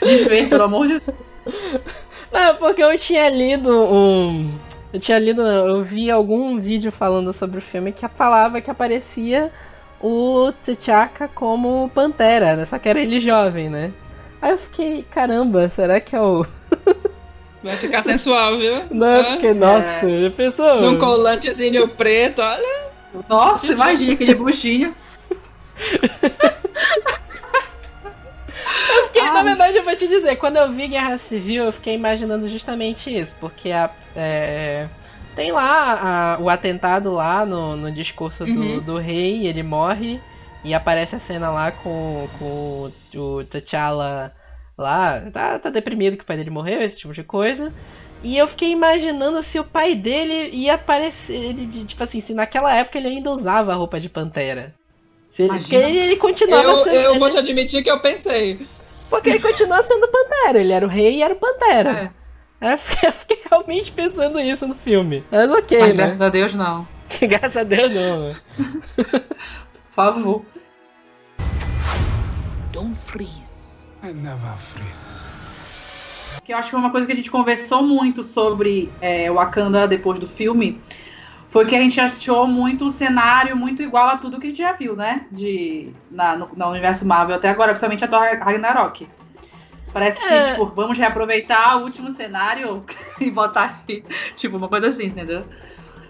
Desver, 0.03 0.49
pelo 0.49 0.63
amor 0.63 0.87
de 0.87 0.99
Deus. 0.99 1.17
Não, 2.31 2.55
porque 2.57 2.83
eu 2.83 2.95
tinha 2.97 3.27
lido 3.29 3.69
um. 3.83 4.51
Eu 4.93 4.99
tinha 4.99 5.17
lido, 5.17 5.43
não, 5.43 5.67
eu 5.67 5.81
vi 5.81 6.11
algum 6.11 6.59
vídeo 6.59 6.91
falando 6.91 7.33
sobre 7.33 7.57
o 7.57 7.61
filme 7.61 7.91
que 7.91 8.07
falava 8.09 8.61
que 8.61 8.69
aparecia 8.69 9.51
o 9.99 10.51
T'Chaka 10.61 11.27
como 11.27 11.89
Pantera, 11.95 12.55
né? 12.55 12.63
Só 12.63 12.77
que 12.77 12.87
era 12.87 12.99
ele 12.99 13.19
jovem, 13.19 13.71
né? 13.71 13.91
Aí 14.39 14.51
eu 14.51 14.57
fiquei, 14.59 15.03
caramba, 15.09 15.67
será 15.67 15.99
que 15.99 16.15
é 16.15 16.21
o. 16.21 16.45
Vai 17.63 17.75
ficar 17.77 18.03
sensual, 18.03 18.57
viu? 18.57 18.83
Não, 18.91 19.07
eu 19.07 19.23
fiquei, 19.23 19.53
nossa, 19.53 20.21
já 20.21 20.29
pensou? 20.29 20.81
Num 20.81 20.99
colantezinho 20.99 21.87
preto, 21.87 22.41
olha. 22.41 22.91
Nossa, 23.27 23.65
imagina 23.71 24.13
aquele 24.13 24.35
buchinho. 24.35 24.93
Porque, 29.03 29.21
na 29.21 29.39
Ai. 29.39 29.43
verdade, 29.43 29.77
eu 29.77 29.83
vou 29.83 29.95
te 29.95 30.07
dizer, 30.07 30.35
quando 30.35 30.57
eu 30.57 30.71
vi 30.71 30.87
Guerra 30.89 31.17
Civil, 31.17 31.63
eu 31.63 31.73
fiquei 31.73 31.95
imaginando 31.95 32.49
justamente 32.49 33.15
isso, 33.17 33.35
porque 33.39 33.71
a, 33.71 33.89
é, 34.15 34.87
tem 35.35 35.51
lá 35.51 36.35
a- 36.37 36.41
o 36.41 36.49
atentado 36.49 37.11
lá 37.11 37.45
no, 37.45 37.75
no 37.75 37.91
discurso 37.91 38.45
do, 38.45 38.51
Uhum. 38.51 38.79
do 38.79 38.97
rei, 38.97 39.47
ele 39.47 39.63
morre, 39.63 40.19
e 40.63 40.73
aparece 40.73 41.15
a 41.15 41.19
cena 41.19 41.49
lá 41.49 41.71
com, 41.71 42.27
com 42.39 42.91
o 43.15 43.43
T'Challa 43.45 44.33
lá, 44.77 45.21
tá, 45.31 45.59
tá 45.59 45.69
deprimido 45.69 46.17
que 46.17 46.23
o 46.23 46.25
pai 46.25 46.37
dele 46.37 46.49
morreu, 46.49 46.81
esse 46.81 46.99
tipo 46.99 47.13
de 47.13 47.23
coisa. 47.23 47.71
E 48.23 48.37
eu 48.37 48.47
fiquei 48.47 48.71
imaginando 48.71 49.43
se 49.43 49.59
o 49.59 49.63
pai 49.65 49.95
dele 49.95 50.49
ia 50.55 50.75
aparecer, 50.75 51.35
ele, 51.35 51.65
de- 51.65 51.83
tipo 51.85 52.01
assim, 52.03 52.21
se 52.21 52.33
naquela 52.33 52.73
época 52.73 52.97
ele 52.97 53.09
ainda 53.09 53.29
usava 53.31 53.73
a 53.73 53.75
roupa 53.75 53.99
de 53.99 54.07
pantera. 54.07 54.73
Se 55.33 55.41
ele, 55.43 55.57
porque 55.59 55.75
ele, 55.75 55.97
ele 55.97 56.15
continuava 56.15 56.63
Eu, 56.63 56.83
sendo. 56.83 56.95
eu 56.95 57.19
vou 57.19 57.29
te 57.29 57.37
admitir 57.37 57.83
que 57.83 57.89
eu 57.91 57.99
pensei. 57.99 58.65
porque 59.09 59.29
ele 59.29 59.39
continua 59.39 59.81
sendo 59.83 60.07
Pantera. 60.07 60.59
Ele 60.59 60.71
era 60.71 60.85
o 60.85 60.89
rei 60.89 61.17
e 61.17 61.23
era 61.23 61.33
o 61.33 61.37
Pantera. 61.37 61.91
Aí 62.01 62.09
Eu 62.63 62.77
fiquei, 62.77 63.09
eu 63.09 63.13
fiquei 63.13 63.41
realmente 63.49 63.91
pensando 63.91 64.39
isso 64.39 64.65
no 64.65 64.75
filme. 64.75 65.23
Mas 65.29 65.51
ok, 65.51 65.79
Mas 65.79 65.95
né? 65.95 66.03
graças 66.03 66.21
a 66.21 66.29
Deus, 66.29 66.53
não. 66.53 66.87
Graças 67.21 67.57
a 67.57 67.63
Deus 67.63 67.93
não. 67.93 68.27
né? 68.29 68.35
Por 68.95 69.91
favor. 69.91 70.45
Don't 72.71 72.97
freeze. 72.97 73.91
I 74.01 74.13
never 74.13 74.57
freeze. 74.57 75.27
Que 76.43 76.53
eu 76.53 76.57
acho 76.57 76.69
que 76.71 76.75
uma 76.75 76.89
coisa 76.89 77.05
que 77.05 77.13
a 77.13 77.15
gente 77.15 77.29
conversou 77.29 77.83
muito 77.83 78.23
sobre 78.23 78.91
é, 78.99 79.29
Wakanda 79.31 79.87
depois 79.87 80.19
do 80.19 80.27
filme 80.27 80.81
foi 81.47 81.65
que 81.67 81.75
a 81.75 81.79
gente 81.79 82.01
achou 82.01 82.47
muito 82.47 82.85
o 82.85 82.91
cenário 82.91 83.55
muito 83.55 83.83
igual 83.83 84.09
a 84.09 84.17
tudo 84.17 84.39
que 84.39 84.47
a 84.47 84.49
gente 84.49 84.57
já 84.57 84.71
viu, 84.73 84.95
né? 84.95 85.27
De, 85.31 85.93
na, 86.09 86.35
no, 86.35 86.49
no 86.55 86.69
universo 86.69 87.05
Marvel 87.05 87.35
até 87.35 87.49
agora, 87.49 87.69
principalmente 87.69 88.03
a 88.03 88.07
Thor 88.07 88.21
Ragnarok. 88.39 89.07
Parece 89.93 90.25
É. 90.25 90.41
que, 90.41 90.49
tipo, 90.49 90.65
vamos 90.65 90.97
reaproveitar 90.97 91.77
o 91.77 91.83
último 91.83 92.09
cenário 92.09 92.83
e 93.21 93.29
botar 93.29 93.79
aí, 93.87 94.03
tipo, 94.35 94.57
uma 94.57 94.67
coisa 94.67 94.87
assim, 94.87 95.05
entendeu? 95.05 95.45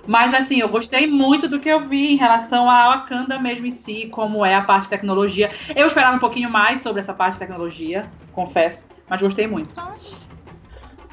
Mas 0.08 0.34
assim, 0.34 0.60
eu 0.60 0.68
gostei 0.68 1.08
muito 1.08 1.48
do 1.48 1.60
que 1.60 1.70
eu 1.70 1.82
vi 1.82 2.14
em 2.14 2.18
relação 2.18 2.70
a 2.70 2.90
Wakanda 2.90 3.40
mesmo 3.40 3.66
em 3.66 3.72
si, 3.72 4.08
como 4.10 4.46
é 4.46 4.54
a 4.56 4.62
parte 4.62 4.84
de 4.84 4.90
tecnologia. 4.90 5.50
Eu 5.76 5.88
esperava 5.88 6.16
um 6.16 6.20
pouquinho 6.20 6.50
mais 6.50 6.82
sobre 6.82 7.00
essa 7.00 7.14
parte 7.14 7.34
de 7.34 7.40
tecnologia, 7.40 8.10
confesso, 8.34 8.86
mas 9.10 9.22
gostei 9.22 9.48
muito. 9.48 9.72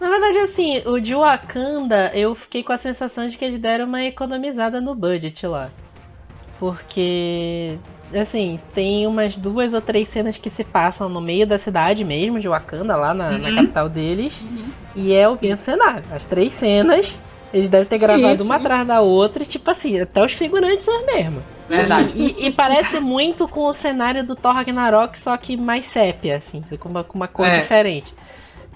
Na 0.00 0.08
verdade, 0.08 0.38
assim, 0.38 0.82
o 0.86 0.98
de 0.98 1.14
Wakanda, 1.14 2.10
eu 2.14 2.34
fiquei 2.34 2.64
com 2.64 2.72
a 2.72 2.78
sensação 2.78 3.28
de 3.28 3.36
que 3.36 3.44
eles 3.44 3.60
deram 3.60 3.84
uma 3.84 4.02
economizada 4.02 4.80
no 4.80 4.94
budget 4.94 5.46
lá. 5.46 5.70
Porque, 6.58 7.78
assim, 8.14 8.58
tem 8.74 9.06
umas 9.06 9.36
duas 9.36 9.74
ou 9.74 9.80
três 9.80 10.08
cenas 10.08 10.38
que 10.38 10.48
se 10.50 10.64
passam 10.64 11.08
no 11.08 11.20
meio 11.20 11.46
da 11.46 11.58
cidade 11.58 12.04
mesmo, 12.04 12.40
de 12.40 12.48
Wakanda, 12.48 12.96
lá 12.96 13.12
na, 13.14 13.38
na 13.38 13.48
Uhum. 13.48 13.54
capital 13.56 13.88
deles. 13.88 14.42
E 14.96 15.12
é 15.12 15.28
o 15.28 15.38
mesmo 15.40 15.60
cenário. 15.60 16.02
As 16.12 16.24
três 16.24 16.52
cenas, 16.52 17.16
eles 17.52 17.68
devem 17.68 17.86
ter 17.86 17.98
gravado 17.98 18.38
Sim, 18.38 18.44
uma 18.44 18.54
sim. 18.56 18.60
atrás 18.60 18.86
da 18.86 19.00
outra, 19.00 19.42
e, 19.42 19.46
tipo 19.46 19.70
assim, 19.70 20.00
até 20.00 20.24
os 20.24 20.32
figurantes 20.32 20.84
são 20.84 21.00
os 21.00 21.06
mesmos. 21.06 21.42
Verdade. 21.68 22.12
E, 22.16 22.46
e 22.46 22.50
parece 22.50 22.98
muito 22.98 23.46
com 23.46 23.66
o 23.66 23.72
cenário 23.72 24.24
do 24.24 24.34
Thor 24.34 24.52
Ragnarok, 24.54 25.16
só 25.18 25.36
que 25.36 25.56
mais 25.56 25.86
sépia, 25.86 26.36
assim, 26.36 26.62
com 26.78 26.88
uma, 26.88 27.04
com 27.04 27.16
uma 27.16 27.28
cor 27.28 27.46
É. 27.46 27.60
diferente. 27.60 28.12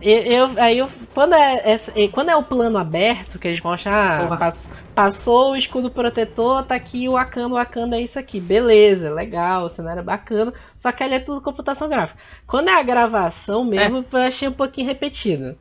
Eu, 0.06 0.22
eu- 0.50 0.62
aí 0.62 0.78
eu, 0.78 0.88
quando, 1.14 1.32
é, 1.34 1.78
e 1.96 2.08
quando 2.08 2.28
é 2.28 2.36
o 2.36 2.42
plano 2.42 2.76
aberto, 2.76 3.38
que 3.38 3.48
eles 3.48 3.60
mostram, 3.62 3.92
ah, 3.94 4.36
pass- 4.38 4.70
passou 4.94 5.52
o 5.52 5.56
escudo 5.56 5.90
protetor, 5.90 6.62
tá 6.64 6.74
aqui 6.74 7.08
o 7.08 7.12
Wakanda, 7.12 7.48
o 7.54 7.56
Wakanda 7.58 7.96
é 7.96 8.02
isso 8.02 8.18
aqui. 8.18 8.38
Beleza, 8.38 9.10
legal, 9.12 9.64
o 9.64 9.68
cenário 9.70 10.00
é 10.00 10.02
bacana, 10.02 10.52
só 10.76 10.92
que 10.92 11.02
ali 11.02 11.14
é 11.14 11.20
tudo 11.20 11.40
computação 11.40 11.88
gráfica. 11.88 12.18
Quando 12.46 12.68
é 12.68 12.74
a 12.78 12.82
gravação 12.82 13.64
mesmo, 13.64 14.04
eu 14.12 14.18
achei 14.20 14.46
um 14.46 14.52
pouquinho 14.52 14.86
repetido. 14.86 15.56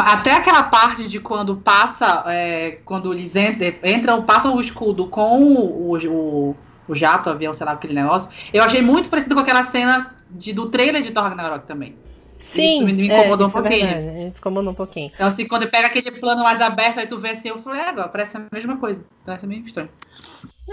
Até 0.00 0.32
aquela 0.32 0.62
parte 0.62 1.08
de 1.08 1.18
quando 1.20 1.56
passa, 1.56 2.24
é, 2.28 2.78
quando 2.84 3.12
eles 3.12 3.34
entram, 3.36 3.74
entram, 3.84 4.22
passam 4.22 4.54
o 4.54 4.60
escudo 4.60 5.06
com 5.08 5.42
o, 5.42 5.96
o, 5.96 6.56
o 6.88 6.94
jato, 6.94 7.28
avião, 7.30 7.52
sei 7.52 7.66
lá, 7.66 7.72
aquele 7.72 7.94
negócio, 7.94 8.30
eu 8.52 8.62
achei 8.62 8.80
muito 8.80 9.08
parecido 9.10 9.34
com 9.34 9.40
aquela 9.40 9.64
cena 9.64 10.14
de, 10.30 10.52
do 10.52 10.66
trailer 10.70 11.02
de 11.02 11.10
Thor 11.10 11.24
Ragnarok 11.24 11.66
também. 11.66 11.96
Sim, 12.38 12.82
Isso 12.82 12.84
me- 12.84 13.06
é, 13.06 13.06
incomodou 13.08 13.46
um 13.48 13.50
isso 13.50 13.58
é 13.58 13.62
pouquinho. 13.62 13.70
verdade, 13.70 14.06
me 14.06 14.24
incomodou 14.28 14.72
um 14.72 14.74
pouquinho. 14.74 15.12
Então, 15.14 15.26
assim, 15.28 15.46
quando 15.46 15.70
pega 15.70 15.86
aquele 15.86 16.10
plano 16.12 16.42
mais 16.42 16.60
aberto, 16.60 16.98
aí 16.98 17.06
tu 17.06 17.18
vê 17.18 17.30
assim, 17.30 17.48
eu 17.48 17.58
falei, 17.58 17.80
é, 17.82 17.88
agora 17.88 18.08
parece 18.08 18.36
a 18.36 18.46
mesma 18.52 18.78
coisa. 18.78 19.04
Parece 19.24 19.46
meio 19.46 19.62
estranho. 19.64 19.90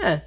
É. 0.02 0.22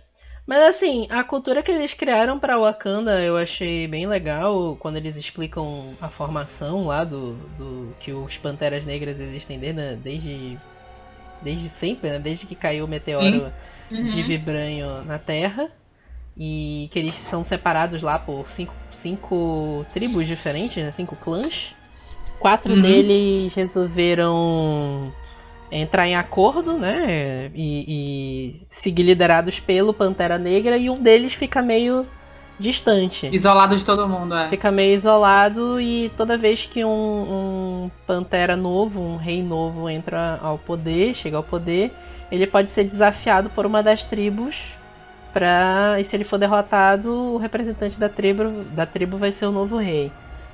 Mas 0.47 0.59
assim, 0.63 1.07
a 1.09 1.23
cultura 1.23 1.63
que 1.63 1.71
eles 1.71 1.93
criaram 1.93 2.39
pra 2.39 2.57
Wakanda 2.59 3.19
eu 3.21 3.35
achei 3.35 3.87
bem 3.87 4.05
legal 4.07 4.77
quando 4.77 4.97
eles 4.97 5.17
explicam 5.17 5.97
a 5.99 6.07
formação 6.09 6.85
lá 6.85 7.03
do, 7.03 7.33
do 7.57 7.95
que 7.99 8.13
os 8.13 8.37
Panteras 8.37 8.85
Negras 8.85 9.19
existem 9.19 9.59
desde, 9.59 9.95
desde, 9.97 10.59
desde 11.41 11.69
sempre, 11.69 12.11
né? 12.11 12.19
Desde 12.19 12.47
que 12.47 12.55
caiu 12.55 12.85
o 12.85 12.87
meteoro 12.87 13.53
de 14.03 14.23
Vibranho 14.23 15.03
na 15.05 15.19
Terra. 15.19 15.71
E 16.37 16.89
que 16.91 16.99
eles 16.99 17.15
são 17.15 17.43
separados 17.43 18.01
lá 18.01 18.19
por 18.19 18.49
cinco, 18.51 18.73
cinco 18.91 19.85
tribos 19.93 20.27
diferentes, 20.27 20.83
né? 20.83 20.91
Cinco 20.91 21.15
clãs. 21.15 21.73
Quatro 22.39 22.73
Uhum. 22.73 22.81
deles 22.81 23.53
resolveram 23.53 25.13
entrar 25.71 26.07
em 26.07 26.15
acordo, 26.15 26.77
né? 26.77 27.49
E, 27.55 27.85
e 27.87 28.67
seguir 28.69 29.03
liderados 29.03 29.59
pelo 29.59 29.93
Pantera 29.93 30.37
Negra. 30.37 30.77
E 30.77 30.89
um 30.89 31.01
deles 31.01 31.33
fica 31.33 31.61
meio 31.61 32.05
distante. 32.59 33.29
Isolado 33.31 33.75
de 33.75 33.83
todo 33.85 34.07
mundo, 34.07 34.35
é. 34.35 34.49
Fica 34.49 34.71
meio 34.71 34.93
isolado 34.93 35.79
e 35.79 36.09
toda 36.17 36.37
vez 36.37 36.65
que 36.65 36.83
um, 36.85 36.89
um 37.85 37.91
pantera 38.05 38.55
novo, 38.55 39.01
um 39.01 39.17
rei 39.17 39.43
novo 39.43 39.89
entra 39.89 40.39
ao 40.41 40.57
poder, 40.57 41.13
chega 41.15 41.37
ao 41.37 41.43
poder, 41.43 41.91
ele 42.31 42.47
pode 42.47 42.69
ser 42.69 42.83
desafiado 42.85 43.49
por 43.49 43.65
uma 43.65 43.83
das 43.83 44.03
tribos 44.05 44.55
pra... 45.35 45.97
e 45.99 46.03
se 46.05 46.15
ele 46.15 46.23
for 46.23 46.37
derrotado, 46.37 47.11
o 47.11 47.37
representante 47.37 47.99
da 47.99 48.07
tribo, 48.07 48.63
da 48.73 48.85
tribo 48.85 49.17
vai 49.17 49.33
ser 49.33 49.45
o 49.45 49.51
novo 49.51 49.75
rei. 49.75 50.09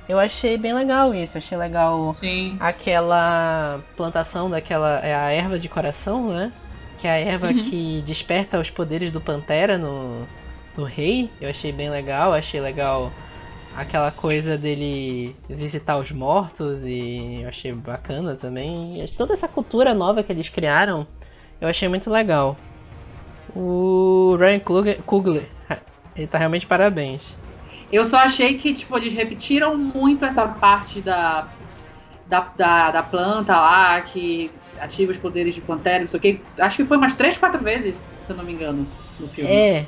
Eu 0.08 0.18
achei 0.18 0.58
bem 0.58 0.74
legal 0.74 1.14
isso, 1.14 1.38
achei 1.38 1.56
legal 1.56 2.12
Sim. 2.14 2.56
aquela 2.58 3.80
plantação 3.96 4.50
daquela 4.50 4.98
é 4.98 5.14
a 5.14 5.30
erva 5.30 5.56
de 5.56 5.68
coração, 5.68 6.30
né? 6.30 6.52
Que 7.00 7.06
é 7.06 7.12
a 7.12 7.16
erva 7.18 7.46
Uhum. 7.46 7.70
que 7.70 8.02
desperta 8.04 8.58
os 8.58 8.68
poderes 8.70 9.12
do 9.12 9.20
pantera 9.20 9.78
no, 9.78 10.26
no 10.76 10.82
rei. 10.84 11.30
Eu 11.40 11.48
achei 11.48 11.70
bem 11.70 11.88
legal, 11.88 12.34
achei 12.34 12.60
legal 12.60 13.12
aquela 13.76 14.10
coisa 14.10 14.58
dele 14.58 15.36
visitar 15.48 15.96
os 15.96 16.10
mortos 16.10 16.80
e 16.84 17.40
eu 17.42 17.48
achei 17.48 17.72
bacana 17.72 18.34
também. 18.34 19.04
Toda 19.16 19.32
essa 19.32 19.46
cultura 19.46 19.94
nova 19.94 20.22
que 20.24 20.32
eles 20.32 20.48
criaram, 20.48 21.06
eu 21.60 21.68
achei 21.68 21.88
muito 21.88 22.10
legal. 22.10 22.56
O 23.54 24.36
Ryan 24.38 24.60
Coogler, 25.06 25.46
ele 26.16 26.26
tá 26.26 26.38
realmente 26.38 26.66
parabéns. 26.66 27.22
Eu 27.90 28.04
só 28.04 28.18
achei 28.18 28.58
que, 28.58 28.72
tipo, 28.72 28.96
eles 28.96 29.12
repetiram 29.12 29.76
muito 29.76 30.24
essa 30.24 30.46
parte 30.48 31.00
da, 31.02 31.52
da, 32.26 32.40
da, 32.56 32.90
da 32.90 33.02
planta 33.02 33.52
lá, 33.52 34.00
que 34.00 34.50
ativa 34.78 35.10
os 35.10 35.18
poderes 35.18 35.54
de 35.54 35.60
Pantera, 35.60 36.00
não 36.00 36.08
sei 36.08 36.18
o 36.18 36.22
quê. 36.22 36.40
Acho 36.58 36.76
que 36.78 36.84
foi 36.84 36.96
umas 36.96 37.14
três, 37.14 37.36
quatro 37.36 37.62
vezes, 37.62 38.02
se 38.22 38.32
eu 38.32 38.36
não 38.36 38.44
me 38.44 38.52
engano, 38.54 38.88
no 39.18 39.28
filme. 39.28 39.52
É, 39.52 39.86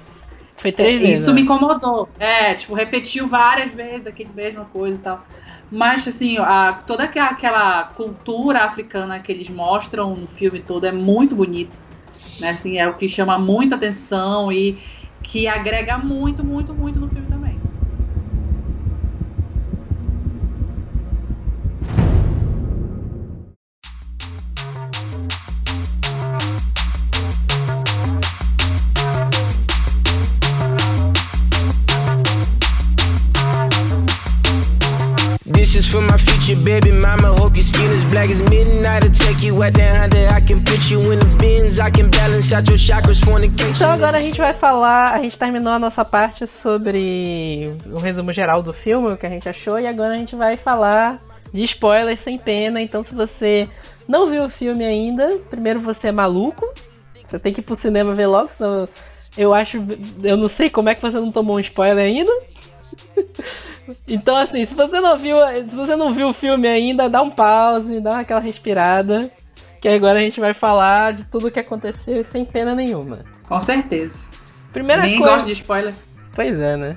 foi 0.58 0.70
três 0.72 1.00
vezes. 1.00 1.20
Isso 1.20 1.30
né? 1.30 1.36
me 1.36 1.42
incomodou. 1.42 2.08
É, 2.18 2.54
tipo, 2.54 2.74
repetiu 2.74 3.26
várias 3.26 3.74
vezes 3.74 4.06
aquele 4.06 4.32
mesma 4.34 4.66
coisa 4.66 4.96
e 4.96 5.00
tal. 5.00 5.24
Mas, 5.70 6.06
assim, 6.06 6.36
a, 6.38 6.74
toda 6.86 7.04
aquela 7.04 7.84
cultura 7.84 8.60
africana 8.64 9.18
que 9.18 9.32
eles 9.32 9.48
mostram 9.48 10.14
no 10.14 10.28
filme 10.28 10.60
todo 10.60 10.86
é 10.86 10.92
muito 10.92 11.34
bonito. 11.34 11.78
Né? 12.40 12.50
Assim, 12.50 12.78
é 12.78 12.88
o 12.88 12.94
que 12.94 13.08
chama 13.08 13.38
muita 13.38 13.76
atenção 13.76 14.50
e 14.52 14.78
que 15.22 15.48
agrega 15.48 15.98
muito, 15.98 16.44
muito, 16.44 16.74
muito 16.74 17.00
no 17.00 17.08
filme 17.08 17.26
também. 17.26 17.58
This 35.46 35.74
is 35.76 35.86
for 35.86 36.02
my 36.02 36.18
future 36.18 36.56
baby 36.56 36.92
mama. 36.92 37.43
Your 37.54 37.62
skin 37.62 37.90
is 37.90 38.04
black 38.06 38.32
as 38.32 38.42
midnight. 38.42 39.14
Take 39.14 39.46
you 39.46 39.58
there 39.70 40.02
under. 40.02 40.26
I 40.26 40.40
can 40.40 40.64
put 40.64 40.90
you 40.90 40.98
in 41.12 41.20
the 41.20 41.36
bins. 41.38 41.78
I 41.78 41.88
can 41.88 42.10
balance 42.10 42.52
out 42.52 42.68
your 42.68 42.76
chakras. 42.76 43.20
Então 43.20 43.90
agora 43.90 44.16
a 44.16 44.20
gente 44.20 44.38
vai 44.38 44.52
falar, 44.52 45.12
a 45.12 45.22
gente 45.22 45.38
terminou 45.38 45.72
a 45.72 45.78
nossa 45.78 46.04
parte 46.04 46.46
sobre 46.46 47.70
o 47.86 47.98
resumo 47.98 48.32
geral 48.32 48.62
do 48.62 48.72
filme, 48.72 49.12
o 49.12 49.16
que 49.16 49.26
a 49.26 49.30
gente 49.30 49.48
achou, 49.48 49.78
e 49.78 49.86
agora 49.86 50.14
a 50.14 50.16
gente 50.16 50.34
vai 50.34 50.56
falar 50.56 51.20
de 51.52 51.62
spoilers 51.64 52.20
sem 52.20 52.38
pena. 52.38 52.80
Então 52.80 53.02
se 53.02 53.14
você 53.14 53.68
não 54.08 54.28
viu 54.28 54.44
o 54.44 54.48
filme 54.48 54.84
ainda, 54.84 55.38
primeiro 55.48 55.80
você 55.80 56.08
é 56.08 56.12
maluco, 56.12 56.68
você 57.28 57.38
tem 57.38 57.52
que 57.52 57.60
ir 57.60 57.64
pro 57.64 57.76
cinema 57.76 58.14
ver 58.14 58.26
logo, 58.26 58.50
senão 58.50 58.88
eu 59.36 59.54
acho, 59.54 59.82
eu 60.22 60.36
não 60.36 60.48
sei 60.48 60.70
como 60.70 60.88
é 60.88 60.94
que 60.94 61.02
você 61.02 61.18
não 61.18 61.30
tomou 61.30 61.56
um 61.56 61.60
spoiler 61.60 62.04
ainda. 62.04 62.32
Então 64.08 64.34
assim, 64.34 64.64
se 64.64 64.74
você 64.74 64.98
não 64.98 65.16
viu, 65.18 65.36
se 65.68 65.76
você 65.76 65.94
não 65.94 66.14
viu 66.14 66.28
o 66.28 66.32
filme 66.32 66.66
ainda, 66.66 67.08
dá 67.08 67.20
um 67.20 67.30
pause, 67.30 68.00
dá 68.00 68.20
aquela 68.20 68.40
respirada, 68.40 69.30
que 69.80 69.86
agora 69.86 70.18
a 70.18 70.22
gente 70.22 70.40
vai 70.40 70.54
falar 70.54 71.12
de 71.12 71.24
tudo 71.24 71.48
o 71.48 71.50
que 71.50 71.60
aconteceu 71.60 72.24
sem 72.24 72.46
pena 72.46 72.74
nenhuma. 72.74 73.20
Com 73.46 73.60
certeza. 73.60 74.26
Primeira 74.72 75.02
Nem 75.02 75.18
coisa. 75.18 75.34
gosto 75.34 75.46
de 75.46 75.52
spoiler. 75.52 75.94
Pois 76.34 76.58
é, 76.58 76.76
né? 76.76 76.96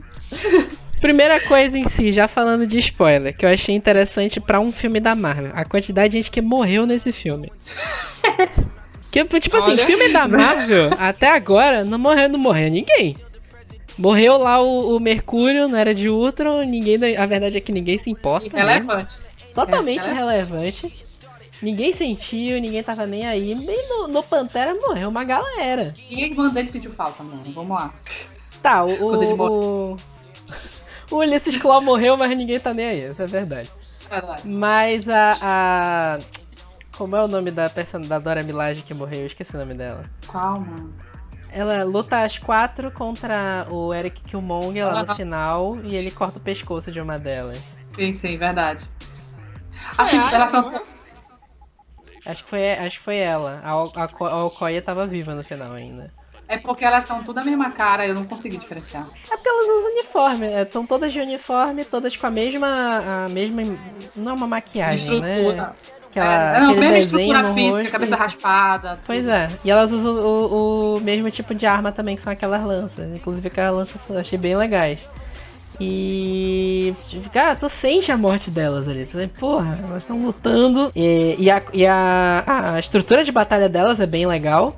Primeira 1.00 1.38
coisa 1.40 1.78
em 1.78 1.86
si, 1.86 2.12
já 2.12 2.26
falando 2.26 2.66
de 2.66 2.78
spoiler, 2.78 3.36
que 3.36 3.44
eu 3.44 3.50
achei 3.50 3.74
interessante 3.74 4.40
pra 4.40 4.58
um 4.58 4.72
filme 4.72 5.00
da 5.00 5.14
Marvel, 5.14 5.52
a 5.54 5.64
quantidade 5.64 6.12
de 6.12 6.18
gente 6.18 6.30
que 6.30 6.40
morreu 6.40 6.86
nesse 6.86 7.12
filme. 7.12 7.52
Que, 9.14 9.22
tipo 9.38 9.56
assim, 9.56 9.70
Olha. 9.70 9.86
filme 9.86 10.08
da 10.08 10.26
Marvel, 10.26 10.90
até 10.98 11.30
agora, 11.30 11.84
não 11.84 12.00
morreu, 12.00 12.28
não 12.28 12.36
morreu 12.36 12.68
ninguém. 12.68 13.14
Morreu 13.96 14.36
lá 14.38 14.60
o, 14.60 14.96
o 14.96 15.00
Mercúrio, 15.00 15.68
na 15.68 15.78
Era 15.80 15.94
de 15.94 16.08
Ultron, 16.08 16.62
ninguém, 16.62 17.16
a 17.16 17.26
verdade 17.26 17.56
é 17.56 17.60
que 17.60 17.72
ninguém 17.72 17.96
se 17.98 18.10
importa. 18.10 18.48
né? 18.52 18.62
Relevante. 18.62 19.14
Totalmente 19.54 20.06
É, 20.08 20.10
irrelevante. 20.10 21.04
Ninguém 21.62 21.92
sentiu, 21.94 22.60
ninguém 22.60 22.82
tava 22.82 23.06
nem 23.06 23.26
aí. 23.26 23.54
Bem 23.54 23.88
no, 23.88 24.08
no 24.08 24.22
Pantera 24.22 24.74
morreu 24.74 25.08
uma 25.08 25.22
galera. 25.24 25.94
Ninguém 26.10 26.34
manda 26.34 26.58
ele 26.60 26.68
sentiu 26.68 26.92
falta, 26.92 27.22
mano. 27.22 27.40
Vamos 27.54 27.78
lá. 27.78 27.94
Tá, 28.60 28.84
o. 28.84 28.90
O, 29.92 29.96
o 31.10 31.16
Ulysses 31.16 31.56
Claw 31.56 31.80
morreu, 31.80 32.16
mas 32.18 32.36
ninguém 32.36 32.58
tá 32.58 32.74
nem 32.74 32.86
aí, 32.86 33.06
isso 33.10 33.22
é 33.22 33.26
verdade. 33.26 33.70
Mas 34.44 35.08
a. 35.08 35.36
a- 35.40 36.18
Como 36.98 37.14
é 37.16 37.22
o 37.24 37.28
nome 37.28 37.50
da 37.50 37.68
personagem 37.70 38.08
da 38.08 38.18
Dora 38.18 38.42
Milaje 38.42 38.82
que 38.82 38.92
morreu? 38.92 39.20
Eu 39.20 39.26
esqueci 39.26 39.54
o 39.54 39.58
nome 39.58 39.74
dela. 39.74 40.02
Qual, 40.26 40.60
mano? 40.60 40.92
Ela 41.54 41.84
luta 41.84 42.20
às 42.22 42.36
quatro 42.36 42.90
contra 42.90 43.66
o 43.70 43.94
Eric 43.94 44.20
Killmonger 44.22 44.84
lá 44.86 45.04
no 45.04 45.14
final 45.14 45.78
e 45.84 45.94
ele 45.94 46.10
corta 46.10 46.38
o 46.38 46.42
pescoço 46.42 46.90
de 46.90 47.00
uma 47.00 47.16
delas. 47.16 47.58
Sim, 47.94 48.12
sim, 48.12 48.36
verdade. 48.36 48.84
Assim, 49.96 50.18
É, 50.18 50.34
elas 50.34 50.50
são. 50.50 50.70
não? 50.70 50.82
Acho 52.26 52.42
que 52.42 52.50
foi, 52.50 52.72
acho 52.72 52.98
que 52.98 53.04
foi 53.04 53.16
ela. 53.18 53.60
A, 53.62 53.70
a, 54.02 54.30
a 54.30 54.44
Okoye 54.46 54.80
tava 54.80 55.06
viva 55.06 55.34
no 55.34 55.44
final 55.44 55.72
ainda. 55.72 56.12
É 56.48 56.58
porque 56.58 56.84
elas 56.84 57.04
são 57.04 57.22
tudo 57.22 57.38
a 57.38 57.44
mesma 57.44 57.70
cara, 57.70 58.06
eu 58.06 58.14
não 58.14 58.24
consegui 58.24 58.56
diferenciar. 58.56 59.06
É 59.30 59.36
porque 59.36 59.48
elas 59.48 59.66
usam 59.70 59.92
uniforme, 59.92 60.46
é, 60.46 60.66
são 60.70 60.84
todas 60.86 61.12
de 61.12 61.20
uniforme, 61.20 61.84
todas 61.84 62.16
com 62.16 62.26
a 62.26 62.30
mesma. 62.30 63.26
A 63.26 63.28
mesma. 63.28 63.62
Não 64.16 64.32
é 64.32 64.34
uma 64.34 64.46
maquiagem, 64.46 65.20
né? 65.20 65.72
Aquela, 66.20 66.56
é, 66.56 66.60
não, 66.60 66.74
mesma 66.76 66.98
estrutura 66.98 67.44
física, 67.54 67.76
rosto, 67.76 67.90
cabeça 67.92 68.14
isso. 68.14 68.22
raspada. 68.22 68.92
Pois 69.06 69.20
tudo. 69.24 69.32
é, 69.32 69.48
e 69.64 69.70
elas 69.70 69.90
usam 69.92 70.14
o, 70.16 70.94
o 70.96 71.00
mesmo 71.00 71.30
tipo 71.30 71.54
de 71.54 71.66
arma 71.66 71.90
também, 71.92 72.14
que 72.16 72.22
são 72.22 72.32
aquelas 72.32 72.62
lanças. 72.64 73.06
Inclusive 73.14 73.48
aquelas 73.48 73.74
lanças 73.74 74.08
eu 74.08 74.18
achei 74.18 74.38
bem 74.38 74.56
legais. 74.56 75.06
E. 75.80 76.94
Cara, 77.32 77.56
tu 77.56 77.68
sente 77.68 78.10
a 78.12 78.16
morte 78.16 78.50
delas 78.50 78.88
ali. 78.88 79.06
Tu 79.06 79.18
porra, 79.40 79.78
elas 79.88 80.02
estão 80.02 80.22
lutando. 80.22 80.90
E, 80.94 81.34
e, 81.38 81.50
a, 81.50 81.62
e 81.72 81.86
a, 81.86 82.44
a 82.74 82.78
estrutura 82.80 83.24
de 83.24 83.32
batalha 83.32 83.68
delas 83.68 83.98
é 84.00 84.06
bem 84.06 84.26
legal. 84.26 84.76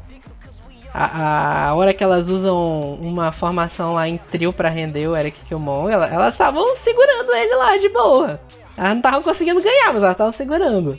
A, 0.94 1.68
a 1.68 1.74
hora 1.74 1.92
que 1.92 2.02
elas 2.02 2.30
usam 2.30 2.94
uma 3.02 3.30
formação 3.30 3.92
lá 3.92 4.08
em 4.08 4.16
trio 4.16 4.50
pra 4.52 4.70
render 4.70 5.06
o 5.06 5.14
Eric 5.14 5.38
Killmonger, 5.44 5.92
ela- 5.92 6.06
elas 6.08 6.32
estavam 6.32 6.74
segurando 6.74 7.30
ele 7.34 7.54
lá 7.56 7.76
de 7.76 7.88
boa. 7.90 8.40
Elas 8.78 8.90
não 8.90 8.96
estavam 8.96 9.22
conseguindo 9.22 9.60
ganhar, 9.62 9.88
mas 9.92 10.02
elas 10.02 10.14
estavam 10.14 10.32
segurando. 10.32 10.98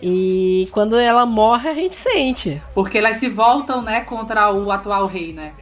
E 0.00 0.68
quando 0.72 0.96
ela 0.96 1.24
morre, 1.24 1.68
a 1.68 1.74
gente 1.74 1.96
sente. 1.96 2.62
Porque 2.74 2.98
elas 2.98 3.16
se 3.16 3.28
voltam, 3.28 3.80
né, 3.80 4.02
contra 4.02 4.52
o 4.52 4.70
atual 4.70 5.06
rei, 5.06 5.32
né? 5.32 5.52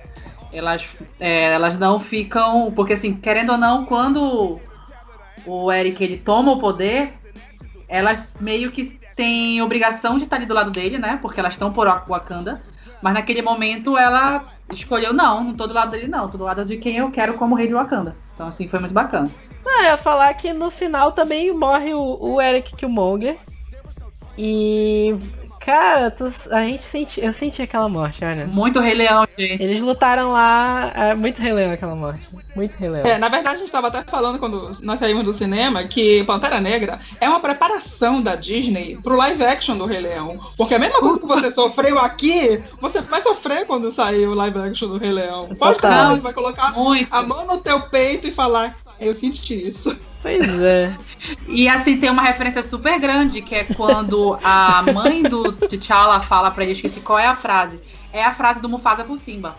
Elas, 0.52 0.96
é, 1.20 1.52
elas 1.52 1.78
não 1.78 1.98
ficam. 1.98 2.72
Porque, 2.74 2.94
assim, 2.94 3.14
querendo 3.14 3.52
ou 3.52 3.58
não, 3.58 3.84
quando 3.84 4.60
o 5.46 5.72
Eric 5.72 6.02
ele 6.02 6.16
toma 6.16 6.52
o 6.52 6.58
poder, 6.58 7.12
elas 7.88 8.34
meio 8.40 8.70
que 8.72 8.98
têm 9.14 9.62
obrigação 9.62 10.16
de 10.16 10.24
estar 10.24 10.36
ali 10.36 10.46
do 10.46 10.54
lado 10.54 10.70
dele, 10.70 10.98
né? 10.98 11.18
Porque 11.20 11.40
elas 11.40 11.54
estão 11.54 11.72
por 11.72 11.86
Wakanda. 11.86 12.60
Mas 13.00 13.14
naquele 13.14 13.42
momento 13.42 13.96
ela 13.96 14.44
escolheu, 14.72 15.12
não, 15.12 15.44
não 15.44 15.54
tô 15.54 15.66
do 15.66 15.74
lado 15.74 15.90
dele, 15.90 16.08
não. 16.08 16.28
Tô 16.28 16.38
do 16.38 16.44
lado 16.44 16.64
de 16.64 16.76
quem 16.76 16.96
eu 16.96 17.10
quero 17.10 17.34
como 17.34 17.54
rei 17.54 17.66
de 17.66 17.74
Wakanda. 17.74 18.16
Então, 18.34 18.48
assim, 18.48 18.66
foi 18.66 18.80
muito 18.80 18.94
bacana. 18.94 19.30
Não, 19.64 19.80
eu 19.80 19.84
ia 19.84 19.96
falar 19.96 20.32
que 20.34 20.52
no 20.52 20.70
final 20.70 21.12
também 21.12 21.52
morre 21.52 21.94
o, 21.94 22.18
o 22.20 22.40
Eric 22.40 22.74
Killmonger. 22.76 23.38
E. 24.38 25.16
Cara, 25.64 26.10
tu- 26.10 26.30
a 26.50 26.60
gente 26.60 26.84
senti, 26.84 27.24
eu 27.24 27.32
senti 27.32 27.62
aquela 27.62 27.88
morte, 27.88 28.22
olha. 28.22 28.46
Muito 28.46 28.80
Rei 28.80 28.92
Leão, 28.92 29.26
gente. 29.38 29.62
Eles 29.62 29.80
lutaram 29.80 30.30
lá. 30.30 30.92
É 30.94 31.14
muito 31.14 31.40
Rei 31.40 31.54
Leão 31.54 31.72
aquela 31.72 31.94
morte. 31.94 32.28
Muito 32.54 32.76
Rei 32.76 32.90
Leão. 32.90 33.06
É, 33.06 33.16
na 33.16 33.30
verdade, 33.30 33.56
a 33.56 33.58
gente 33.60 33.68
estava 33.68 33.88
até 33.88 34.02
falando 34.02 34.38
quando 34.38 34.76
nós 34.82 35.00
saímos 35.00 35.24
do 35.24 35.32
cinema 35.32 35.82
que 35.84 36.22
Pantera 36.24 36.60
Negra 36.60 36.98
é 37.18 37.26
uma 37.30 37.40
preparação 37.40 38.20
da 38.20 38.34
Disney 38.34 38.98
pro 39.02 39.16
live 39.16 39.42
action 39.42 39.78
do 39.78 39.86
Rei 39.86 40.00
Leão. 40.00 40.38
Porque 40.54 40.74
a 40.74 40.78
mesma 40.78 41.00
coisa 41.00 41.18
que 41.18 41.26
você 41.26 41.50
sofreu 41.50 41.98
aqui, 41.98 42.62
você 42.78 43.00
vai 43.00 43.22
sofrer 43.22 43.64
quando 43.64 43.90
sair 43.90 44.26
o 44.26 44.34
live 44.34 44.58
action 44.58 44.88
do 44.88 44.98
Rei 44.98 45.12
Leão. 45.12 45.48
Pode 45.58 45.80
ter 45.80 45.88
que 45.88 46.20
vai 46.20 46.34
colocar 46.34 46.72
Muito. 46.72 47.08
a 47.10 47.22
mão 47.22 47.46
no 47.46 47.56
teu 47.56 47.80
peito 47.88 48.26
e 48.28 48.30
falar: 48.30 48.76
Eu 49.00 49.14
senti 49.14 49.68
isso. 49.68 49.98
Pois 50.22 50.60
é. 50.60 50.96
E 51.48 51.68
assim, 51.68 51.98
tem 51.98 52.10
uma 52.10 52.22
referência 52.22 52.62
super 52.62 52.98
grande, 52.98 53.42
que 53.42 53.54
é 53.54 53.64
quando 53.64 54.38
a 54.42 54.82
mãe 54.82 55.22
do 55.22 55.52
T'Challa 55.52 56.20
fala 56.20 56.50
pra 56.50 56.62
ele, 56.62 56.72
eu 56.72 56.76
esqueci 56.76 57.00
qual 57.00 57.18
é 57.18 57.26
a 57.26 57.34
frase. 57.34 57.78
É 58.12 58.24
a 58.24 58.32
frase 58.32 58.62
do 58.62 58.68
Mufasa 58.68 59.04
pro 59.04 59.16
Simba. 59.16 59.56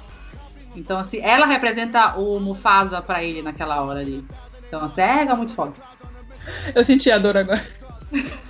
Então, 0.75 0.97
assim, 0.97 1.19
ela 1.21 1.45
representa 1.45 2.15
o 2.17 2.39
Mufasa 2.39 3.01
pra 3.01 3.23
ele 3.23 3.41
naquela 3.41 3.83
hora 3.83 3.99
ali. 3.99 4.25
Então, 4.67 4.83
assim, 4.83 5.01
é 5.01 5.33
muito 5.35 5.53
foda. 5.53 5.73
Eu 6.73 6.83
senti 6.83 7.11
a 7.11 7.17
dor 7.17 7.37
agora. 7.37 7.63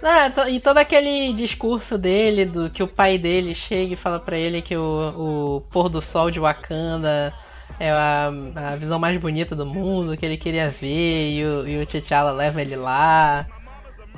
Ah, 0.02 0.50
e 0.50 0.60
todo 0.60 0.78
aquele 0.78 1.34
discurso 1.34 1.98
dele, 1.98 2.46
do 2.46 2.70
que 2.70 2.84
o 2.84 2.88
pai 2.88 3.18
dele 3.18 3.56
chega 3.56 3.94
e 3.94 3.98
fala 3.98 4.20
pra 4.20 4.38
ele 4.38 4.62
que 4.62 4.76
o, 4.76 5.58
o 5.58 5.62
pôr 5.72 5.90
do 5.90 6.02
sol 6.02 6.30
de 6.30 6.40
Wakanda 6.40 7.34
é 7.80 7.92
a, 7.92 8.32
a 8.56 8.76
visão 8.76 8.98
mais 9.00 9.20
bonita 9.20 9.56
do 9.56 9.66
mundo, 9.66 10.16
que 10.18 10.26
ele 10.26 10.38
queria 10.38 10.68
ver, 10.68 11.32
e 11.34 11.46
o, 11.46 11.68
e 11.68 11.82
o 11.82 11.86
T'Challa 11.86 12.32
leva 12.32 12.62
ele 12.62 12.76
lá. 12.76 13.46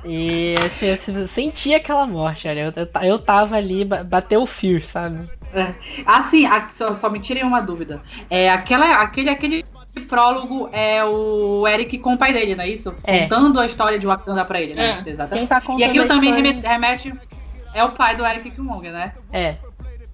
E 0.05 0.55
assim, 0.65 0.89
assim, 0.91 1.15
eu 1.19 1.27
senti 1.27 1.73
aquela 1.73 2.05
morte, 2.05 2.47
olha, 2.47 2.59
eu, 2.61 2.73
eu, 2.75 3.01
eu 3.07 3.19
tava 3.19 3.55
ali, 3.55 3.83
ba- 3.83 4.03
bateu 4.03 4.41
o 4.41 4.45
fio, 4.45 4.83
sabe? 4.85 5.19
Assim, 6.05 6.45
a- 6.45 6.67
só, 6.69 6.93
só 6.93 7.09
me 7.09 7.19
tirem 7.19 7.43
uma 7.43 7.61
dúvida. 7.61 8.01
É 8.29 8.49
aquela, 8.49 9.01
aquele, 9.01 9.29
aquele 9.29 9.65
prólogo 10.07 10.69
é 10.71 11.03
o 11.03 11.67
Eric 11.67 11.97
com 11.97 12.13
o 12.13 12.17
pai 12.17 12.31
dele, 12.31 12.55
não 12.55 12.63
é 12.63 12.69
isso? 12.69 12.93
É. 13.03 13.21
Contando 13.21 13.59
a 13.59 13.65
história 13.65 13.97
de 13.97 14.05
Wakanda 14.05 14.45
pra 14.45 14.61
ele, 14.61 14.75
né? 14.75 14.97
É. 15.05 15.09
Exatamente. 15.09 15.39
Quem 15.39 15.47
tá 15.47 15.59
contando 15.59 15.79
E 15.79 15.83
aquilo 15.83 16.05
a 16.05 16.07
também 16.07 16.29
história- 16.29 16.51
remete, 16.51 17.09
remete- 17.09 17.27
É 17.73 17.83
o 17.83 17.89
pai 17.89 18.15
do 18.15 18.25
Eric 18.25 18.51
Killmonger, 18.51 18.91
né? 18.91 19.13
É, 19.33 19.55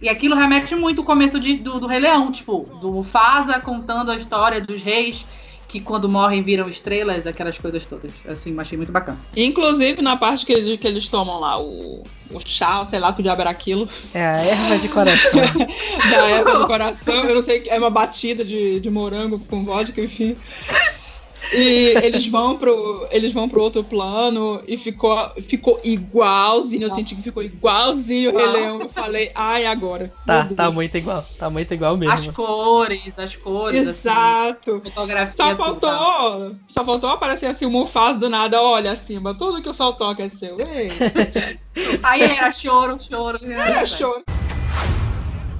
E 0.04 0.10
aquilo 0.10 0.36
remete 0.36 0.76
muito 0.76 1.00
ao 1.02 1.06
começo 1.06 1.40
de- 1.40 1.56
do, 1.58 1.80
do 1.80 1.88
Rei 1.88 2.00
Leão, 2.00 2.30
tipo, 2.32 2.70
do 2.82 2.92
Mufasa 2.92 3.60
contando 3.62 4.12
a 4.12 4.16
história 4.16 4.60
dos 4.60 4.82
reis 4.84 5.26
que 5.66 5.80
quando 5.80 6.08
morrem 6.08 6.44
viram 6.44 6.68
estrelas, 6.70 7.26
aquelas 7.26 7.58
coisas 7.58 7.84
todas. 7.86 8.12
Assim, 8.28 8.54
achei 8.60 8.78
muito 8.78 8.92
bacana. 8.92 9.18
Inclusive 9.36 10.04
na 10.04 10.16
parte 10.18 10.46
que 10.46 10.54
eles, 10.54 10.80
que 10.80 10.86
eles 10.86 11.08
tomam 11.10 11.40
lá 11.40 11.60
o, 11.60 12.04
o 12.30 12.40
chá, 12.46 12.84
sei 12.86 13.00
lá 13.00 13.12
que 13.12 13.22
o 13.22 13.24
diabo 13.24 13.42
era 13.42 13.50
aquilo, 13.50 13.90
é 14.14 14.24
a 14.24 14.38
erva 14.44 14.78
de 14.78 14.88
coração. 14.90 15.32
da 16.12 16.28
erva 16.30 16.60
do 16.60 16.68
coração. 16.68 17.16
Eu 17.24 17.36
não 17.36 17.44
sei, 17.44 17.64
é 17.68 17.80
uma 17.80 17.90
batida 17.90 18.44
de, 18.46 18.80
de 18.80 18.90
morango 18.92 19.40
com 19.40 19.64
vodka, 19.64 20.00
enfim. 20.02 20.36
E 21.52 21.94
eles 22.02 22.28
vão 22.28 22.58
pro, 22.58 23.08
eles 23.12 23.34
vão 23.34 23.50
pro 23.50 23.62
outro 23.62 23.84
plano 23.84 24.62
e 24.68 24.78
ficou, 24.78 25.18
ficou 25.48 25.80
igualzinho. 25.84 26.84
Eu 26.84 26.90
senti 26.92 27.16
que 27.16 27.22
ficou 27.22 27.44
igualzinho 27.44 28.32
o 28.32 28.38
Rei 28.38 28.48
Leão. 28.48 28.82
Eu 28.82 28.90
falei, 28.90 29.32
ai, 29.36 29.66
agora. 29.66 30.12
tá, 30.26 30.48
tá 30.56 30.72
muito 30.72 30.98
igual, 30.98 31.26
tá 31.38 31.50
muito 31.50 31.74
igual 31.74 31.94
As 31.94 32.00
mesmo. 32.00 32.34
cores, 32.34 33.20
as 33.20 33.36
cores, 33.36 33.82
assim, 33.88 34.10
Exato. 34.10 34.82
fotografia. 34.84 35.34
Só 35.34 35.50
tudo, 35.50 35.58
faltou, 35.58 36.56
só 36.68 36.86
faltou 36.86 37.10
aparecer 37.10 37.48
assim 37.48 37.66
o 37.66 37.70
Mufasa 37.72 38.18
do 38.20 38.30
nada, 38.30 38.62
olha, 38.62 38.96
Simba, 38.96 39.34
tudo 39.34 39.62
que 39.62 39.70
o 39.70 39.74
sol 39.74 39.94
toca 39.94 40.24
é 40.24 40.30
seu. 40.30 40.58
Ei, 40.60 40.92
Aí 42.04 42.22
era 42.22 42.52
choro, 42.52 42.98
choro. 43.00 43.40
era 43.44 43.86
choro. 43.86 44.24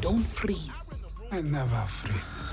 Don't 0.02 0.24
freeze. 0.28 1.18
I 1.32 1.42
never 1.42 1.88
freeze. 1.88 2.53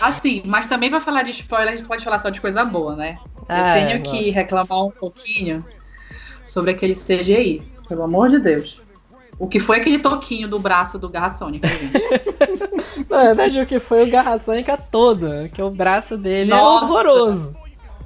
Assim, 0.00 0.42
mas 0.44 0.66
também 0.66 0.90
pra 0.90 1.00
falar 1.00 1.22
de 1.22 1.30
spoiler, 1.30 1.72
a 1.72 1.76
gente 1.76 1.86
pode 1.86 2.04
falar 2.04 2.18
só 2.18 2.30
de 2.30 2.40
coisa 2.40 2.64
boa, 2.64 2.96
né? 2.96 3.18
Ah, 3.48 3.78
Eu 3.78 3.86
tenho 3.86 3.96
é, 3.96 4.00
que 4.00 4.30
reclamar 4.30 4.84
um 4.84 4.90
pouquinho 4.90 5.64
sobre 6.46 6.72
aquele 6.72 6.94
CGI, 6.94 7.62
pelo 7.88 8.02
amor 8.02 8.28
de 8.28 8.38
Deus. 8.38 8.82
O 9.38 9.48
que 9.48 9.58
foi 9.58 9.78
aquele 9.78 9.98
toquinho 9.98 10.48
do 10.48 10.58
braço 10.58 10.98
do 10.98 11.08
Garra 11.08 11.28
Sônica, 11.28 11.66
gente? 11.66 11.92
Na 13.10 13.22
verdade, 13.22 13.60
o 13.60 13.66
que 13.66 13.80
foi 13.80 14.04
o 14.04 14.10
Garra 14.10 14.38
Sônica 14.38 14.76
todo, 14.76 15.48
que 15.52 15.60
o 15.60 15.70
braço 15.70 16.16
dele 16.16 16.50
Nossa. 16.50 16.84
é 16.84 16.88
horroroso. 16.88 17.56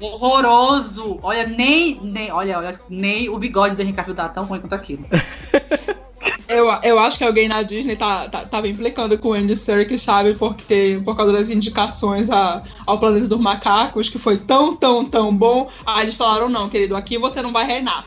Horroroso! 0.01 1.19
Olha, 1.23 1.47
nem, 1.47 2.01
nem, 2.01 2.31
olha, 2.31 2.59
olha, 2.59 2.81
nem 2.89 3.29
o 3.29 3.37
bigode 3.37 3.77
do 3.77 3.83
Henry 3.83 3.93
Cavill 3.93 4.15
tá 4.15 4.29
tão 4.29 4.45
ruim 4.45 4.61
quanto 4.61 4.75
aquilo. 4.75 5.05
Eu, 6.49 6.67
eu 6.83 6.99
acho 6.99 7.19
que 7.19 7.25
alguém 7.25 7.47
na 7.47 7.63
Disney 7.63 7.95
tá, 7.95 8.29
tá, 8.29 8.45
tava 8.45 8.69
implicando 8.69 9.19
com 9.19 9.29
o 9.29 9.33
Andy 9.35 9.55
Serkis, 9.55 10.01
sabe? 10.01 10.35
Porque 10.35 11.01
por 11.05 11.17
causa 11.17 11.33
das 11.33 11.51
indicações 11.51 12.31
a, 12.31 12.63
ao 12.87 12.99
Planeta 12.99 13.29
dos 13.29 13.39
Macacos, 13.39 14.09
que 14.09 14.19
foi 14.19 14.39
tão, 14.39 14.75
tão, 14.75 15.05
tão 15.05 15.37
bom. 15.37 15.69
Aí 15.85 16.05
eles 16.05 16.15
falaram, 16.15 16.49
não, 16.49 16.69
querido, 16.69 16.97
aqui 16.97 17.19
você 17.19 17.43
não 17.43 17.53
vai 17.53 17.65
reinar. 17.65 18.07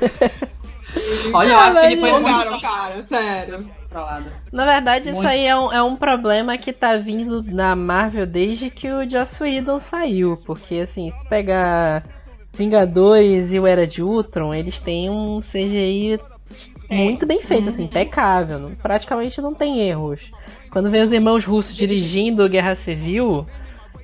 Olha, 1.32 1.52
eu 1.52 1.58
acho 1.58 1.80
que 1.80 1.86
ele 1.86 1.96
foi 1.96 2.10
Jogaram, 2.10 2.50
muito 2.50 2.62
cara, 2.62 3.06
sério. 3.06 3.70
Na 4.52 4.64
verdade, 4.64 5.08
isso 5.08 5.16
Muito. 5.16 5.28
aí 5.28 5.46
é 5.46 5.56
um, 5.56 5.72
é 5.72 5.82
um 5.82 5.96
problema 5.96 6.56
que 6.56 6.72
tá 6.72 6.96
vindo 6.96 7.42
na 7.42 7.74
Marvel 7.74 8.24
desde 8.24 8.70
que 8.70 8.88
o 8.90 9.08
Joss 9.08 9.42
Whedon 9.42 9.80
saiu. 9.80 10.40
Porque, 10.46 10.76
assim, 10.76 11.10
se 11.10 11.28
pegar 11.28 12.04
Vingadores 12.52 13.52
e 13.52 13.58
o 13.58 13.66
Era 13.66 13.86
de 13.86 14.00
Ultron, 14.02 14.54
eles 14.54 14.78
têm 14.78 15.10
um 15.10 15.40
CGI 15.40 16.20
muito 16.90 17.26
bem 17.26 17.40
feito, 17.40 17.68
assim, 17.68 17.84
impecável. 17.84 18.58
Não- 18.58 18.74
praticamente 18.74 19.40
não 19.40 19.54
tem 19.54 19.80
erros. 19.80 20.30
Quando 20.70 20.90
vem 20.90 21.02
os 21.02 21.12
irmãos 21.12 21.44
russos 21.44 21.76
dirigindo 21.76 22.48
Guerra 22.48 22.74
Civil, 22.74 23.46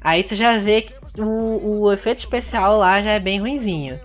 aí 0.01 0.23
tu 0.23 0.35
já 0.35 0.59
vê 0.59 0.83
que 0.83 0.95
o, 1.21 1.83
o 1.85 1.93
efeito 1.93 2.19
especial 2.19 2.79
lá 2.79 3.03
já 3.03 3.13
é 3.13 3.21
bem 3.21 3.41
ruinzinho. 3.41 3.99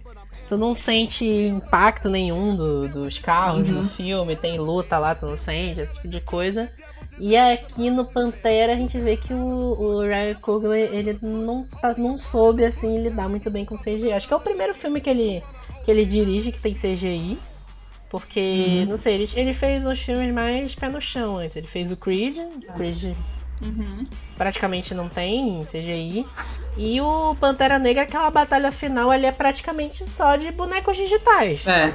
Tu 0.47 0.57
não 0.57 0.73
sente 0.73 1.23
impacto 1.25 2.09
nenhum 2.09 2.55
do- 2.55 2.87
dos 2.89 3.17
carros 3.17 3.67
Uhum. 3.69 3.83
no 3.83 3.89
filme, 3.89 4.35
tem 4.35 4.59
luta 4.59 4.97
lá, 4.97 5.15
tu 5.15 5.25
não 5.25 5.37
sente, 5.37 5.79
esse 5.79 5.95
tipo 5.95 6.07
de 6.09 6.19
coisa. 6.19 6.69
E 7.19 7.37
aqui 7.37 7.89
no 7.89 8.03
Pantera 8.05 8.73
a 8.73 8.75
gente 8.75 8.97
vê 8.99 9.15
que 9.15 9.33
o, 9.33 9.37
o 9.37 10.01
Ryan 10.01 10.33
Coogler, 10.41 10.89
ele 10.93 11.17
não, 11.21 11.65
não 11.97 12.17
soube, 12.17 12.65
assim, 12.65 13.01
lidar 13.01 13.29
muito 13.29 13.49
bem 13.51 13.63
com 13.63 13.75
CGI. 13.75 14.11
Acho 14.11 14.27
que 14.27 14.33
é 14.33 14.37
o 14.37 14.41
primeiro 14.41 14.73
filme 14.73 14.99
que 14.99 15.09
ele, 15.09 15.43
que 15.85 15.91
ele 15.91 16.03
dirige 16.05 16.51
que 16.51 16.59
tem 16.59 16.73
CGI. 16.73 17.37
Porque, 18.11 18.85
não 18.89 18.97
sei, 18.97 19.13
ele, 19.15 19.29
ele 19.35 19.53
fez 19.53 19.87
uns 19.87 20.01
filmes 20.01 20.33
mais 20.33 20.75
pé 20.75 20.89
no 20.89 20.99
chão 21.01 21.37
antes. 21.37 21.55
Ele 21.55 21.65
fez 21.65 21.93
o 21.93 21.95
Creed, 21.97 22.37
o 22.37 22.73
Creed 22.73 23.15
Uhum. 23.61 24.05
praticamente 24.37 24.93
não 24.93 25.07
tem 25.07 25.63
CGI. 25.63 26.25
E 26.77 26.99
o 26.99 27.35
Pantera 27.39 27.79
Negra, 27.79 28.03
aquela 28.03 28.29
batalha 28.29 28.71
final 28.71 29.09
ali 29.11 29.25
é 29.27 29.31
praticamente 29.31 30.03
só 30.03 30.35
de 30.35 30.51
bonecos 30.51 30.97
digitais. 30.97 31.65
É. 31.65 31.93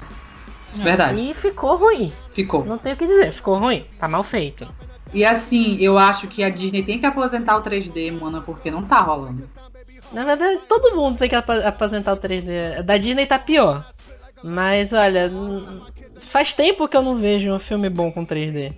Verdade. 0.76 1.20
E 1.20 1.34
ficou 1.34 1.76
ruim. 1.76 2.10
Ficou. 2.32 2.64
Não 2.64 2.78
tenho 2.78 2.94
o 2.94 2.98
que 2.98 3.06
dizer, 3.06 3.32
ficou 3.32 3.58
ruim. 3.58 3.84
Tá 3.98 4.08
mal 4.08 4.22
feito. 4.22 4.66
E 5.12 5.24
assim, 5.24 5.76
eu 5.80 5.98
acho 5.98 6.28
que 6.28 6.42
a 6.42 6.48
Disney 6.48 6.82
tem 6.82 6.98
que 6.98 7.04
aposentar 7.06 7.56
o 7.56 7.62
3D, 7.62 8.10
mano, 8.12 8.40
porque 8.42 8.70
não 8.70 8.82
tá 8.82 9.00
rolando. 9.00 9.48
Na 10.12 10.24
verdade, 10.24 10.60
todo 10.68 10.96
mundo 10.96 11.18
tem 11.18 11.28
que 11.28 11.34
aposentar 11.34 12.12
o 12.12 12.16
3D. 12.16 12.82
Da 12.82 12.96
Disney 12.96 13.26
tá 13.26 13.38
pior. 13.38 13.84
Mas 14.44 14.92
olha, 14.92 15.30
faz 16.26 16.52
tempo 16.52 16.88
que 16.88 16.96
eu 16.96 17.02
não 17.02 17.16
vejo 17.16 17.52
um 17.52 17.58
filme 17.58 17.88
bom 17.88 18.10
com 18.10 18.26
3D. 18.26 18.72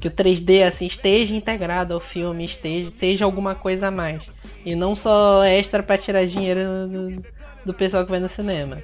Que 0.00 0.08
o 0.08 0.10
3D 0.10 0.66
assim 0.66 0.86
esteja 0.86 1.34
integrado 1.34 1.94
ao 1.94 2.00
filme, 2.00 2.44
esteja, 2.44 2.90
seja 2.90 3.24
alguma 3.24 3.54
coisa 3.54 3.88
a 3.88 3.90
mais. 3.90 4.22
E 4.64 4.74
não 4.74 4.96
só 4.96 5.44
extra 5.44 5.82
pra 5.82 5.98
tirar 5.98 6.26
dinheiro 6.26 6.60
do, 6.88 7.22
do 7.66 7.74
pessoal 7.74 8.04
que 8.04 8.10
vai 8.10 8.20
no 8.20 8.28
cinema. 8.28 8.78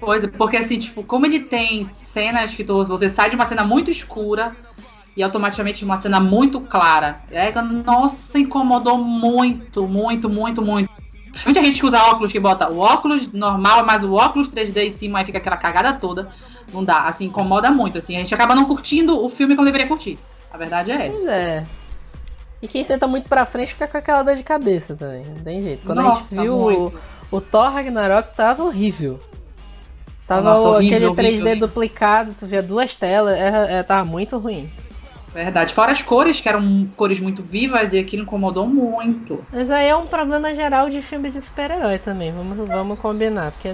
Pois 0.00 0.24
é, 0.24 0.26
porque 0.26 0.56
assim, 0.56 0.78
tipo, 0.78 1.04
como 1.04 1.26
ele 1.26 1.40
tem 1.40 1.84
cenas 1.84 2.54
que 2.54 2.64
tu, 2.64 2.84
você 2.84 3.08
sai 3.08 3.30
de 3.30 3.36
uma 3.36 3.46
cena 3.46 3.62
muito 3.62 3.90
escura 3.90 4.52
e 5.16 5.22
automaticamente 5.22 5.84
uma 5.84 5.96
cena 5.96 6.18
muito 6.18 6.60
clara. 6.60 7.20
É, 7.30 7.52
nossa, 7.62 8.38
incomodou 8.38 8.98
muito, 8.98 9.86
muito, 9.86 10.28
muito, 10.28 10.60
muito. 10.60 10.90
Muita 11.44 11.64
gente 11.64 11.80
que 11.80 11.86
usa 11.86 12.02
óculos 12.02 12.32
que 12.32 12.40
bota 12.40 12.68
o 12.68 12.78
óculos 12.78 13.32
normal, 13.32 13.86
mas 13.86 14.04
o 14.04 14.12
óculos 14.12 14.50
3D 14.50 14.86
em 14.86 14.90
cima 14.90 15.18
aí 15.20 15.24
fica 15.24 15.38
aquela 15.38 15.56
cagada 15.56 15.94
toda. 15.94 16.30
Não 16.72 16.84
dá, 16.84 17.02
assim, 17.02 17.26
incomoda 17.26 17.70
muito, 17.70 17.98
assim. 17.98 18.16
A 18.16 18.18
gente 18.20 18.34
acaba 18.34 18.54
não 18.54 18.64
curtindo 18.64 19.22
o 19.22 19.28
filme 19.28 19.54
como 19.54 19.66
deveria 19.66 19.86
curtir. 19.86 20.18
A 20.50 20.56
verdade 20.56 20.90
é 20.90 20.96
Pois 20.96 21.18
essa. 21.20 21.30
é. 21.30 21.66
E 22.60 22.68
quem 22.68 22.84
senta 22.84 23.06
muito 23.08 23.28
pra 23.28 23.44
frente 23.44 23.72
fica 23.72 23.88
com 23.88 23.98
aquela 23.98 24.22
dor 24.22 24.36
de 24.36 24.42
cabeça 24.42 24.94
também. 24.94 25.24
Não 25.24 25.42
tem 25.42 25.62
jeito. 25.62 25.84
Quando 25.84 25.98
a 25.98 26.02
Nossa, 26.04 26.30
gente 26.34 26.40
viu 26.42 26.54
o, 26.56 26.92
o 27.30 27.40
Thor 27.40 27.72
Ragnarok, 27.72 28.34
tava 28.36 28.62
horrível. 28.64 29.18
Tava 30.28 30.50
Nossa, 30.50 30.62
o- 30.62 30.74
horrível, 30.74 30.96
aquele 30.96 31.06
horrível, 31.06 31.24
3D 31.24 31.42
horrível. 31.50 31.68
duplicado, 31.68 32.34
tu 32.38 32.46
via 32.46 32.62
duas 32.62 32.94
telas, 32.94 33.36
era, 33.36 33.56
era- 33.68 33.84
tava 33.84 34.04
muito 34.04 34.38
ruim. 34.38 34.70
Verdade. 35.32 35.72
Fora 35.72 35.92
as 35.92 36.02
cores, 36.02 36.40
que 36.40 36.48
eram 36.48 36.86
cores 36.94 37.18
muito 37.18 37.42
vivas, 37.42 37.92
e 37.92 37.98
aquilo 37.98 38.22
incomodou 38.22 38.66
muito. 38.66 39.44
Mas 39.50 39.70
aí 39.70 39.88
é 39.88 39.96
um 39.96 40.06
problema 40.06 40.54
geral 40.54 40.90
de 40.90 41.00
filme 41.00 41.30
de 41.30 41.40
super-herói 41.40 41.98
também, 41.98 42.32
vamos, 42.32 42.68
vamos 42.68 42.98
combinar. 42.98 43.52
Porque 43.52 43.70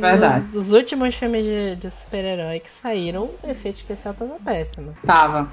Verdade. 0.00 0.48
nos 0.52 0.72
últimos 0.72 1.14
filmes 1.14 1.44
de, 1.44 1.76
de 1.76 1.90
super-herói 1.90 2.60
que 2.60 2.70
saíram, 2.70 3.30
o 3.42 3.50
efeito 3.50 3.76
especial 3.76 4.14
tava 4.14 4.36
péssimo. 4.44 4.96
Tava. 5.04 5.48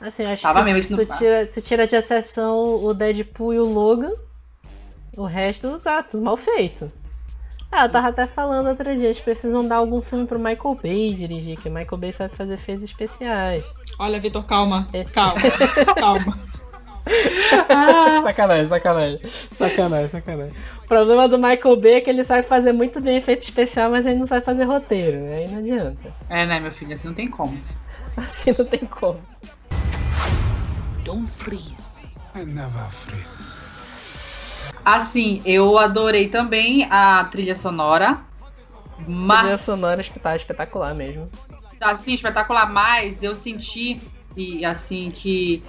Assim, 0.00 0.24
acho 0.24 0.42
Tava 0.42 0.64
que 0.64 0.72
mesmo, 0.72 0.96
tu 0.96 1.06
tira, 1.06 1.46
tu 1.46 1.60
tira 1.60 1.86
de 1.86 1.94
exceção 1.94 2.82
o 2.82 2.94
Deadpool 2.94 3.54
e 3.54 3.58
o 3.58 3.64
Logan, 3.64 4.12
o 5.16 5.24
resto 5.24 5.78
tá 5.78 6.02
tudo 6.02 6.24
mal 6.24 6.36
feito. 6.36 6.90
Ah, 7.72 7.84
eu 7.84 7.92
tava 7.92 8.08
até 8.08 8.26
falando 8.26 8.66
outro 8.66 8.96
dia, 8.96 9.06
eles 9.06 9.20
precisam 9.20 9.66
dar 9.66 9.76
algum 9.76 10.00
filme 10.00 10.26
pro 10.26 10.38
Michael 10.38 10.78
Bay 10.82 11.14
dirigir, 11.14 11.56
que 11.56 11.68
o 11.68 11.72
Michael 11.72 11.98
Bay 11.98 12.12
sabe 12.12 12.34
fazer 12.34 12.54
efeitos 12.54 12.82
especiais. 12.82 13.64
Olha, 13.98 14.18
Vitor, 14.18 14.44
calma. 14.44 14.88
É. 14.92 15.04
Calma. 15.04 15.40
calma. 15.96 16.38
sacanagem, 18.22 18.66
sacanagem. 18.66 19.30
Sacanagem, 19.52 20.08
sacanagem. 20.08 20.52
O 20.84 20.88
problema 20.88 21.28
do 21.28 21.38
Michael 21.38 21.76
Bay 21.76 21.94
é 21.94 22.00
que 22.00 22.10
ele 22.10 22.24
sabe 22.24 22.42
fazer 22.46 22.72
muito 22.72 23.00
bem 23.00 23.18
efeito 23.18 23.44
especial, 23.44 23.90
mas 23.90 24.04
ele 24.04 24.16
não 24.16 24.26
sabe 24.26 24.44
fazer 24.44 24.64
roteiro, 24.64 25.18
né? 25.18 25.36
Aí 25.36 25.48
não 25.48 25.58
adianta. 25.58 26.12
É, 26.28 26.44
né, 26.44 26.58
meu 26.58 26.72
filho? 26.72 26.92
Assim 26.92 27.06
não 27.06 27.14
tem 27.14 27.28
como. 27.28 27.56
Assim 28.16 28.52
não 28.58 28.64
tem 28.64 28.80
como. 28.80 29.20
Don't 31.04 31.30
freeze. 31.30 32.20
I 32.34 32.44
never 32.44 32.90
freeze. 32.90 33.59
Assim, 34.84 35.42
eu 35.44 35.78
adorei 35.78 36.28
também 36.28 36.86
a 36.90 37.24
trilha 37.24 37.54
sonora. 37.54 38.18
A 38.98 39.02
Mas, 39.06 39.40
trilha 39.42 39.58
sonora 39.58 40.04
tá 40.22 40.36
espetacular 40.36 40.94
mesmo. 40.94 41.28
assim, 41.80 42.14
espetacular. 42.14 42.70
Mas 42.70 43.22
eu 43.22 43.34
senti, 43.34 44.00
e 44.36 44.64
assim, 44.64 45.10
que 45.10 45.62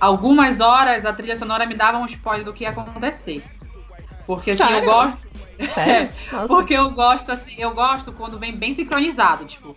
algumas 0.00 0.60
horas 0.60 1.04
a 1.04 1.12
trilha 1.12 1.36
sonora 1.36 1.66
me 1.66 1.74
dava 1.74 1.98
um 1.98 2.04
spoiler 2.06 2.44
do 2.44 2.52
que 2.52 2.64
ia 2.64 2.70
acontecer. 2.70 3.42
Porque 4.26 4.50
assim, 4.52 4.62
eu 4.62 4.68
Sério? 4.68 4.84
gosto. 4.84 5.18
Sério? 5.74 6.10
Porque 6.48 6.74
eu 6.74 6.90
gosto, 6.90 7.30
assim, 7.30 7.54
eu 7.58 7.72
gosto 7.72 8.12
quando 8.12 8.38
vem 8.38 8.56
bem 8.56 8.72
sincronizado, 8.72 9.44
tipo, 9.44 9.76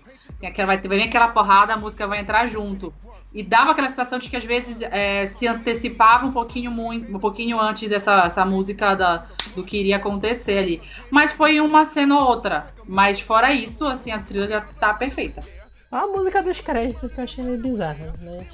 vai, 0.66 0.80
ter- 0.80 0.88
vem 0.88 1.04
aquela 1.04 1.28
porrada, 1.30 1.74
a 1.74 1.78
música 1.78 2.08
vai 2.08 2.20
entrar 2.20 2.48
junto. 2.48 2.94
E 3.38 3.44
dava 3.44 3.70
aquela 3.70 3.88
sensação 3.88 4.18
de 4.18 4.32
que 4.32 4.36
às 4.36 4.44
vezes 4.44 4.82
é, 4.82 5.28
se 5.28 5.48
antecipava 5.48 6.26
um 6.26 6.32
pouquinho 6.32 6.72
muito, 6.72 7.16
um 7.16 7.20
pouquinho 7.20 7.60
antes 7.60 7.92
essa, 7.92 8.24
essa 8.26 8.44
música 8.44 8.96
da, 8.96 9.28
do 9.56 9.64
que 9.64 9.78
iria 9.78 9.98
acontecer 9.98 10.58
ali. 10.58 10.82
Mas 11.12 11.32
foi 11.34 11.62
uma 11.62 11.86
cena 11.86 12.20
ou 12.20 12.28
outra. 12.28 12.74
Mas 12.84 13.20
fora 13.20 13.54
isso, 13.54 13.86
assim, 13.86 14.10
a 14.12 14.18
trilha 14.18 14.66
tá 14.80 14.92
perfeita. 14.92 15.44
Só 15.88 15.98
a 15.98 16.08
música 16.08 16.42
dos 16.42 16.60
créditos 16.60 17.12
que 17.12 17.20
eu 17.20 17.24
achei 17.26 17.44
meio 17.44 17.62
bizarra, 17.62 18.16
né? 18.20 18.48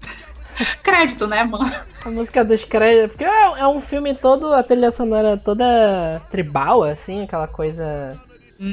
Crédito, 0.82 1.26
né, 1.26 1.44
mano? 1.44 1.70
A 2.02 2.10
música 2.10 2.42
dos 2.42 2.64
créditos. 2.64 3.10
Porque 3.10 3.24
é, 3.24 3.42
é 3.60 3.68
um 3.68 3.82
filme 3.82 4.14
todo, 4.14 4.50
a 4.50 4.62
trilha 4.62 4.90
sonora 4.90 5.36
toda 5.36 6.22
tribal, 6.30 6.84
assim, 6.84 7.24
aquela 7.24 7.46
coisa. 7.46 8.18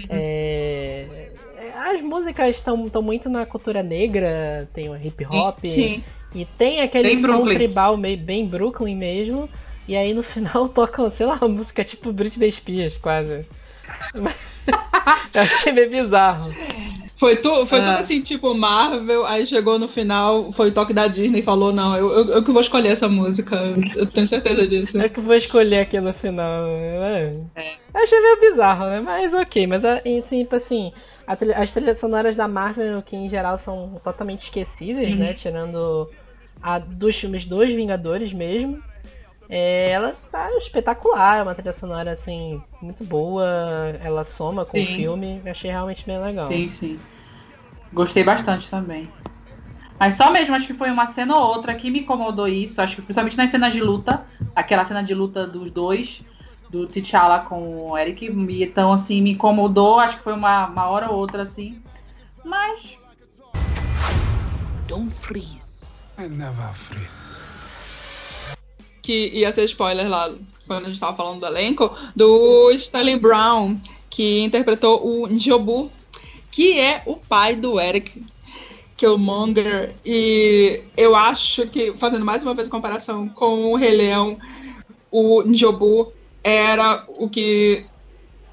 É, 0.09 1.05
é, 1.11 1.32
as 1.75 2.01
músicas 2.01 2.49
estão 2.49 2.77
muito 3.01 3.29
na 3.29 3.45
cultura 3.45 3.81
negra, 3.83 4.69
tem 4.73 4.89
o 4.89 4.95
hip 4.95 5.25
hop. 5.25 5.59
Sim. 5.65 6.03
E 6.35 6.45
tem 6.45 6.81
aquele 6.81 7.09
Bem 7.09 7.17
som 7.17 7.27
Brooklyn. 7.27 7.55
tribal 7.55 7.97
meio, 7.97 8.17
bem 8.17 8.45
Brooklyn 8.45 8.95
mesmo. 8.95 9.49
E 9.87 9.95
aí 9.95 10.13
no 10.13 10.23
final 10.23 10.67
tocam, 10.69 11.09
sei 11.09 11.25
lá, 11.25 11.35
uma 11.41 11.47
música 11.49 11.83
tipo 11.83 12.11
Britney 12.11 12.51
Spears, 12.51 12.97
quase. 12.97 13.45
eu 15.33 15.41
achei 15.41 15.71
meio 15.71 15.89
bizarro. 15.89 16.53
Foi, 17.15 17.35
tu, 17.37 17.65
foi 17.65 17.79
Ah. 17.79 17.83
tudo 17.83 17.97
assim, 18.03 18.21
tipo 18.21 18.53
Marvel, 18.55 19.25
aí 19.25 19.45
chegou 19.45 19.77
no 19.79 19.87
final, 19.87 20.51
foi 20.51 20.69
o 20.69 20.71
toque 20.73 20.93
da 20.93 21.07
Disney 21.07 21.39
e 21.39 21.43
falou, 21.43 21.71
não, 21.71 21.95
eu, 21.95 22.11
eu, 22.11 22.25
eu 22.29 22.43
que 22.43 22.51
vou 22.51 22.61
escolher 22.61 22.89
essa 22.89 23.07
música, 23.07 23.55
eu 23.95 24.05
tenho 24.07 24.27
certeza 24.27 24.67
disso. 24.67 24.99
É 24.99 25.07
que 25.07 25.19
eu 25.19 25.23
vou 25.23 25.35
escolher 25.35 25.81
aqui 25.81 25.99
no 26.01 26.13
final. 26.13 26.65
né? 26.65 27.45
Achei 27.93 28.19
meio 28.19 28.39
bizarro, 28.41 28.85
né? 28.87 28.99
Mas 28.99 29.33
ok. 29.33 29.67
Mas 29.67 29.85
assim, 29.85 30.21
tipo 30.21 30.55
assim, 30.55 30.91
trilha- 31.37 31.57
as 31.57 31.71
trilhas 31.71 31.97
sonoras 31.97 32.35
da 32.35 32.47
Marvel, 32.47 33.01
que 33.01 33.15
em 33.15 33.29
geral 33.29 33.57
são 33.57 33.95
totalmente 34.03 34.43
esquecíveis, 34.43 35.17
né? 35.17 35.33
Tirando 35.33 36.09
a 36.61 36.79
dos 36.79 37.15
filmes 37.15 37.45
dos 37.45 37.73
Vingadores 37.73 38.33
mesmo. 38.33 38.81
É, 39.49 39.89
ela 39.91 40.13
tá 40.31 40.49
espetacular, 40.57 41.39
é 41.39 41.43
uma 41.43 41.53
trilha 41.55 41.73
sonora 41.73 42.11
assim, 42.11 42.61
muito 42.81 43.03
boa. 43.03 43.45
Ela 44.03 44.23
soma 44.23 44.65
com 44.65 44.79
o 44.79 44.85
Sim. 44.85 44.95
filme. 44.95 45.41
Eu 45.45 45.51
achei 45.51 45.69
realmente 45.71 46.05
bem 46.05 46.19
legal. 46.19 46.47
Sim, 46.47 46.69
sim. 46.69 46.99
Gostei 47.93 48.23
bastante 48.23 48.69
também. 48.69 49.11
Mas 49.99 50.15
só 50.15 50.31
mesmo, 50.31 50.55
acho 50.55 50.67
que 50.67 50.73
foi 50.73 50.89
uma 50.91 51.07
cena 51.07 51.35
ou 51.37 51.43
outra 51.43 51.75
que 51.75 51.89
me 51.91 51.99
incomodou 52.01 52.47
isso. 52.47 52.81
Acho 52.81 52.95
que 52.95 53.01
principalmente 53.01 53.37
nas 53.37 53.49
cenas 53.49 53.73
de 53.73 53.81
luta. 53.81 54.25
Aquela 54.55 54.85
cena 54.85 55.03
de 55.03 55.13
luta 55.13 55.47
dos 55.47 55.71
dois, 55.71 56.21
do 56.73 56.87
T'Challa 56.87 57.41
com 57.41 57.91
o 57.91 57.97
Eric. 57.97 58.25
e 58.25 58.63
Então, 58.63 58.91
assim, 58.91 59.21
me 59.21 59.33
incomodou. 59.33 59.99
Acho 59.99 60.17
que 60.17 60.23
foi 60.23 60.33
uma, 60.33 60.65
uma 60.65 60.89
hora 60.89 61.11
ou 61.11 61.19
outra, 61.19 61.43
assim. 61.43 61.79
Mas, 62.43 62.97
Don't 64.87 65.13
freeze. 65.13 66.05
I 66.17 66.27
never 66.27 66.73
freeze. 66.73 67.41
Que 69.01 69.29
ia 69.29 69.51
ser 69.51 69.65
spoiler 69.65 70.09
lá, 70.09 70.33
quando 70.67 70.85
a 70.85 70.87
gente 70.87 70.99
tava 70.99 71.15
falando 71.15 71.39
do 71.39 71.45
elenco, 71.45 71.95
do 72.15 72.71
Stanley 72.71 73.19
Brown, 73.19 73.77
que 74.09 74.41
interpretou 74.41 75.05
o 75.05 75.27
Njobu, 75.27 75.91
que 76.51 76.79
é 76.79 77.03
o 77.05 77.17
pai 77.17 77.55
do 77.55 77.79
Eric 77.79 78.23
Killmonger. 78.97 79.95
E 80.05 80.83
eu 80.95 81.15
acho 81.15 81.67
que, 81.67 81.93
fazendo 81.93 82.25
mais 82.25 82.43
uma 82.43 82.53
vez 82.53 82.67
comparação 82.67 83.27
com 83.29 83.71
o 83.71 83.75
Rei 83.75 83.95
Leão, 83.95 84.37
o 85.11 85.43
Njobu 85.43 86.13
era 86.43 87.05
o 87.07 87.29
que 87.29 87.85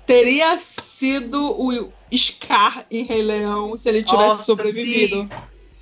teria 0.06 0.56
sido 0.56 1.38
o 1.58 1.92
Scar 2.14 2.86
em 2.90 3.04
Rei 3.04 3.22
Leão 3.22 3.76
se 3.78 3.88
ele 3.88 4.02
tivesse 4.02 4.36
Nossa, 4.36 4.44
sobrevivido. 4.44 5.28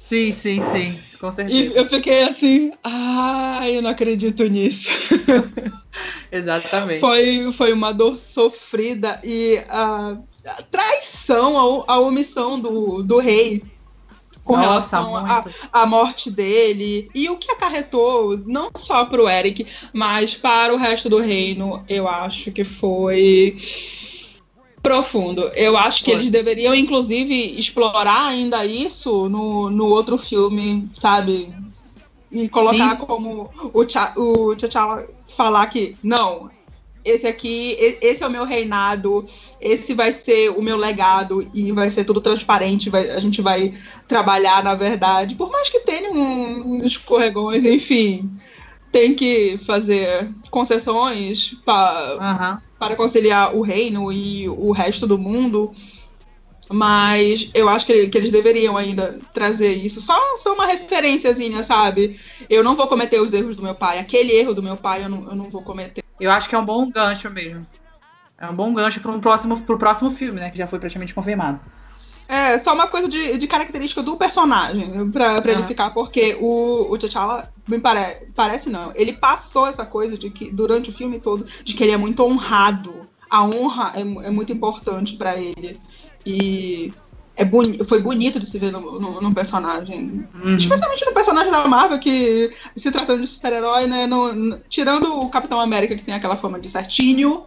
sim, 0.01 0.33
sim, 0.33 0.61
sim. 0.61 0.99
Com 1.21 1.31
E 1.31 1.35
certeza. 1.35 1.73
eu 1.79 1.89
fiquei 1.89 2.23
assim, 2.23 2.73
ai, 2.85 3.77
eu 3.77 3.83
não 3.83 3.91
acredito 3.91 4.45
nisso. 4.45 4.89
Exatamente. 6.31 7.01
Foi, 7.01 7.53
foi 7.53 7.73
uma 7.73 7.93
dor 7.93 8.17
sofrida 8.17 9.21
e 9.25 9.59
a, 9.69 10.11
a 10.47 10.63
traição, 10.71 11.83
a, 11.89 11.95
a 11.95 12.01
omissão 12.01 12.61
do, 12.61 13.03
do 13.03 13.19
rei 13.19 13.63
com 14.49 14.57
Nossa, 14.57 14.97
relação 14.97 15.45
à 15.71 15.85
morte 15.85 16.31
dele 16.31 17.11
e 17.15 17.29
o 17.29 17.37
que 17.37 17.53
acarretou 17.53 18.39
não 18.47 18.71
só 18.75 19.05
para 19.05 19.23
o 19.23 19.29
Eric, 19.29 19.67
mas 19.93 20.35
para 20.35 20.73
o 20.73 20.79
resto 20.79 21.11
do 21.11 21.19
reino, 21.19 21.85
eu 21.87 22.09
acho 22.09 22.51
que 22.51 22.65
foi 22.65 23.55
profundo. 24.83 25.43
Eu 25.55 25.77
acho 25.77 26.03
que 26.03 26.11
Foi. 26.13 26.21
eles 26.21 26.31
deveriam, 26.31 26.75
inclusive, 26.75 27.61
explorar 27.61 28.29
ainda 28.29 28.65
isso 28.65 29.29
no, 29.29 29.69
no 29.69 29.85
outro 29.89 30.17
filme, 30.17 30.89
sabe? 30.95 31.55
E 32.33 32.49
colocar 32.49 32.93
Sim. 32.93 33.05
como 33.05 33.51
o 33.75 34.57
T'Challa 34.57 35.07
falar 35.27 35.67
que 35.67 35.95
não, 36.03 36.49
esse 37.09 37.27
aqui, 37.27 37.77
esse 38.01 38.23
é 38.23 38.27
o 38.27 38.31
meu 38.31 38.45
reinado, 38.45 39.25
esse 39.61 39.95
vai 39.95 40.13
ser 40.13 40.51
o 40.51 40.63
meu 40.63 40.77
legado 40.77 41.49
e 41.55 41.73
vai 41.73 41.91
ser 41.91 42.05
tudo 42.05 42.21
transparente, 42.21 42.91
vai- 42.91 43.11
a 43.11 43.21
gente 43.21 43.41
vai 43.43 43.73
trabalhar 44.07 44.63
na 44.63 44.75
verdade, 44.75 45.35
por 45.35 45.51
mais 45.51 45.69
que 45.69 45.81
tenha 45.81 46.11
uns 46.13 46.85
escorregões, 46.85 47.65
enfim, 47.65 48.31
tem 48.93 49.15
que 49.15 49.59
fazer 49.67 50.29
concessões 50.51 51.53
para 51.65 52.17
Aham. 52.21 52.63
para 52.79 52.95
conciliar 52.97 53.55
o 53.57 53.61
reino 53.61 54.13
e 54.13 54.49
o 54.49 54.71
resto 54.71 55.07
do 55.07 55.19
mundo. 55.19 55.73
Mas 56.71 57.49
eu 57.55 57.67
acho 57.69 57.87
que, 57.87 58.09
que 58.09 58.19
eles 58.19 58.31
deveriam 58.31 58.77
ainda 58.77 59.19
trazer 59.33 59.73
isso. 59.73 60.03
Só, 60.03 60.15
só 60.37 60.53
uma 60.53 60.67
referenciazinha, 60.67 61.63
sabe? 61.63 62.21
Eu 62.49 62.63
não 62.63 62.77
vou 62.77 62.87
cometer 62.87 63.21
os 63.21 63.33
erros 63.33 63.57
do 63.57 63.63
meu 63.63 63.75
pai. 63.75 63.99
Aquele 63.99 64.33
erro 64.33 64.53
do 64.55 64.63
meu 64.63 64.77
pai 64.77 65.03
eu 65.03 65.09
não, 65.09 65.29
eu 65.31 65.35
não 65.35 65.49
vou 65.49 65.63
cometer. 65.63 66.03
Eu 66.21 66.31
acho 66.31 66.49
que 66.49 66.55
é 66.55 66.59
um 66.59 66.65
bom 66.65 66.91
gancho 66.91 67.31
mesmo. 67.31 67.67
É 68.39 68.49
um 68.49 68.55
bom 68.55 68.73
gancho 68.73 69.01
para 69.01 69.11
um 69.11 69.21
próximo, 69.21 69.61
pro 69.63 69.79
próximo 69.79 70.11
filme, 70.11 70.39
né? 70.41 70.51
Que 70.51 70.59
já 70.59 70.67
foi 70.67 70.79
praticamente 70.79 71.15
confirmado. 71.15 71.61
É, 72.29 72.59
só 72.59 72.75
uma 72.75 72.87
coisa 72.87 73.09
de, 73.09 73.39
de 73.39 73.47
característica 73.47 74.03
do 74.03 74.17
personagem, 74.17 75.11
pra, 75.11 75.41
pra 75.41 75.53
ele 75.53 75.63
Ah. 75.63 75.67
ficar, 75.67 75.91
porque 75.91 76.37
o, 76.39 76.93
o 76.93 76.99
T'Challa, 76.99 77.51
me 77.67 77.79
pare, 77.81 78.29
parece 78.37 78.69
não, 78.69 78.93
ele 78.95 79.15
passou 79.15 79.67
essa 79.67 79.87
coisa 79.87 80.19
de 80.19 80.29
que, 80.29 80.53
durante 80.53 80.91
o 80.91 80.93
filme 80.93 81.19
todo, 81.19 81.47
de 81.65 81.75
que 81.75 81.83
ele 81.83 81.93
é 81.93 81.97
muito 81.97 82.23
honrado. 82.23 83.07
A 83.31 83.43
honra 83.45 83.93
é, 83.95 84.01
é 84.01 84.31
muito 84.31 84.53
importante 84.53 85.17
pra 85.17 85.37
ele. 85.37 85.81
E 86.25 86.93
é 87.39 87.45
boni 87.45 87.79
foi 87.85 88.01
bonito 88.03 88.39
de 88.39 88.47
se 88.47 88.59
ver 88.59 88.73
no, 88.73 89.01
no, 89.01 89.21
no 89.21 89.33
personagem. 89.35 90.29
Uhum. 90.35 90.57
Especialmente 90.57 91.05
no 91.07 91.15
personagem 91.15 91.53
da 91.53 91.67
Marvel, 91.69 91.99
que 92.01 92.51
se 92.77 92.91
tratando 92.91 93.21
de 93.21 93.29
super-herói, 93.29 93.87
né? 93.87 94.07
no- 94.07 94.59
tirando 94.69 95.21
o 95.21 95.29
Capitão 95.31 95.61
América, 95.61 95.95
que 95.95 96.03
tem 96.03 96.15
aquela 96.15 96.37
fama 96.37 96.59
de 96.59 96.69
certinho. 96.69 97.45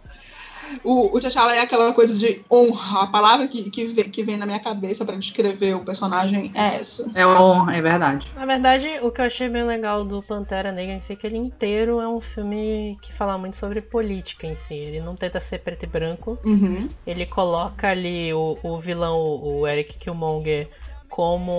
O, 0.84 1.16
o 1.16 1.20
T'Challa 1.20 1.54
é 1.54 1.60
aquela 1.60 1.92
coisa 1.92 2.16
de 2.16 2.42
honra. 2.50 3.02
A 3.02 3.06
palavra 3.06 3.48
que, 3.48 3.70
que, 3.70 3.86
vem, 3.86 4.10
que 4.10 4.22
vem 4.22 4.36
na 4.36 4.46
minha 4.46 4.60
cabeça 4.60 5.04
pra 5.04 5.16
descrever 5.16 5.74
o 5.74 5.84
personagem 5.84 6.52
é 6.54 6.76
essa. 6.76 7.10
É 7.14 7.26
honra, 7.26 7.76
é 7.76 7.82
verdade. 7.82 8.26
Na 8.34 8.46
verdade, 8.46 8.88
o 9.02 9.10
que 9.10 9.20
eu 9.20 9.24
achei 9.24 9.48
bem 9.48 9.64
legal 9.64 10.04
do 10.04 10.22
Pantera 10.22 10.72
Negra 10.72 10.94
em 10.94 11.00
si 11.00 11.12
é 11.12 11.16
que 11.16 11.26
ele 11.26 11.36
inteiro 11.36 12.00
é 12.00 12.08
um 12.08 12.20
filme 12.20 12.98
que 13.02 13.12
fala 13.12 13.38
muito 13.38 13.56
sobre 13.56 13.80
política 13.80 14.46
em 14.46 14.56
si. 14.56 14.74
Ele 14.74 15.00
não 15.00 15.16
tenta 15.16 15.40
ser 15.40 15.58
preto 15.58 15.84
e 15.84 15.86
branco. 15.86 16.38
Uhum. 16.44 16.88
Ele 17.06 17.26
coloca 17.26 17.88
ali 17.88 18.32
o, 18.32 18.58
o 18.62 18.78
vilão, 18.78 19.18
o 19.18 19.66
Eric 19.66 19.98
Killmonger, 19.98 20.68
como 21.12 21.52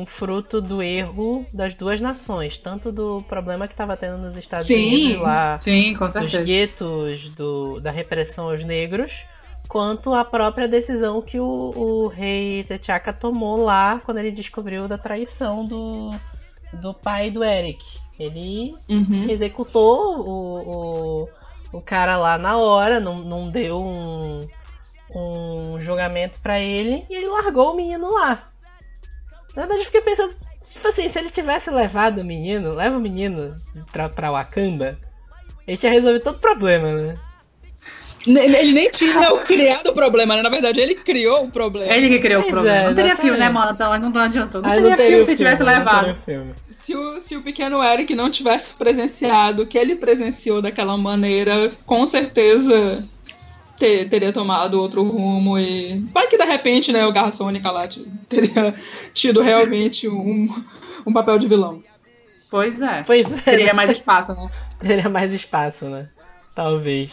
um 0.00 0.06
fruto 0.06 0.60
do 0.60 0.80
erro 0.80 1.44
das 1.52 1.74
duas 1.74 2.00
nações. 2.00 2.56
Tanto 2.60 2.92
do 2.92 3.20
problema 3.28 3.66
que 3.66 3.74
estava 3.74 3.96
tendo 3.96 4.18
nos 4.18 4.36
Estados 4.36 4.68
Sim. 4.68 4.86
Unidos 4.86 5.22
lá, 5.22 5.58
Sim, 5.58 5.94
dos 5.94 6.32
guetos, 6.44 7.28
do, 7.30 7.80
da 7.80 7.90
repressão 7.90 8.50
aos 8.50 8.64
negros, 8.64 9.12
quanto 9.66 10.14
a 10.14 10.24
própria 10.24 10.68
decisão 10.68 11.20
que 11.20 11.40
o, 11.40 11.72
o 11.74 12.06
rei 12.06 12.62
T'Chaka 12.62 13.12
tomou 13.12 13.64
lá 13.64 14.00
quando 14.04 14.18
ele 14.18 14.30
descobriu 14.30 14.86
da 14.86 14.96
traição 14.96 15.66
do, 15.66 16.14
do 16.74 16.94
pai 16.94 17.32
do 17.32 17.42
Eric. 17.42 17.82
Ele 18.16 18.76
Uhum. 18.88 19.28
executou 19.28 20.20
o, 20.20 21.24
o, 21.24 21.28
o 21.72 21.80
cara 21.80 22.16
lá 22.16 22.38
na 22.38 22.58
hora, 22.58 23.00
não, 23.00 23.18
não 23.18 23.50
deu 23.50 23.82
um, 23.82 24.46
um 25.12 25.80
julgamento 25.80 26.38
pra 26.40 26.60
ele 26.60 27.04
e 27.10 27.14
ele 27.16 27.26
largou 27.26 27.72
o 27.72 27.76
menino 27.76 28.12
lá. 28.14 28.49
Na 29.54 29.62
verdade, 29.62 29.80
eu 29.80 29.86
fiquei 29.86 30.00
pensando, 30.00 30.34
tipo 30.70 30.86
assim, 30.88 31.08
se 31.08 31.18
ele 31.18 31.30
tivesse 31.30 31.70
levado 31.70 32.20
o 32.20 32.24
menino, 32.24 32.72
leva 32.72 32.96
o 32.96 33.00
menino 33.00 33.56
pra, 33.92 34.08
pra 34.08 34.30
Wakanda, 34.30 34.98
ele 35.66 35.76
tinha 35.76 35.92
resolvido 35.92 36.22
todo 36.22 36.36
o 36.36 36.40
problema, 36.40 36.88
né? 36.92 37.14
Ele 38.26 38.72
nem 38.72 38.90
tinha 38.90 39.34
criado 39.46 39.88
o 39.88 39.92
problema, 39.94 40.36
né? 40.36 40.42
Na 40.42 40.50
verdade, 40.50 40.78
ele 40.78 40.94
criou 40.94 41.44
o 41.44 41.50
problema. 41.50 41.92
Ele 41.94 42.08
que 42.10 42.18
criou 42.18 42.42
Pois 42.42 42.52
o 42.52 42.56
problema. 42.56 42.76
é, 42.78 42.86
não 42.88 42.94
teria 42.94 43.16
filme, 43.16 43.38
né, 43.38 43.48
mano? 43.48 43.72
Então, 43.72 43.88
mas 43.90 44.00
não 44.00 44.20
adiantou. 44.20 44.60
Não 44.60 44.70
Aí 44.70 44.82
teria 44.82 44.96
filme 44.96 45.24
se 45.24 45.36
tivesse 45.36 45.56
filme, 45.58 45.72
não 45.72 45.78
levado. 45.78 46.16
teria. 46.26 46.54
Se 46.70 46.94
o, 46.94 47.20
se 47.20 47.36
o 47.36 47.42
pequeno 47.42 47.82
Eric 47.82 48.14
não 48.14 48.30
tivesse 48.30 48.74
presenciado 48.74 49.62
o 49.62 49.66
que 49.66 49.78
ele 49.78 49.96
presenciou 49.96 50.60
daquela 50.60 50.96
maneira, 50.98 51.72
com 51.86 52.06
certeza 52.06 53.02
ter- 53.80 54.08
teria 54.08 54.32
tomado 54.32 54.80
outro 54.80 55.02
rumo 55.02 55.58
e. 55.58 55.98
Vai 56.12 56.28
que 56.28 56.36
de 56.38 56.44
repente, 56.44 56.92
né, 56.92 57.04
o 57.06 57.12
Garra 57.12 57.32
Sônica 57.32 57.68
lá 57.70 57.88
teria 58.28 58.74
tido 59.12 59.40
realmente 59.40 60.06
um, 60.08 60.48
um 61.06 61.12
papel 61.12 61.38
de 61.38 61.48
vilão. 61.48 61.82
Pois 62.50 62.80
é. 62.80 63.02
Pois 63.04 63.32
é, 63.32 63.36
Teria 63.38 63.72
mais 63.74 63.90
espaço, 63.90 64.34
né? 64.34 64.50
teria 64.80 65.08
mais 65.08 65.32
espaço, 65.32 65.86
né? 65.86 66.08
Talvez. 66.54 67.10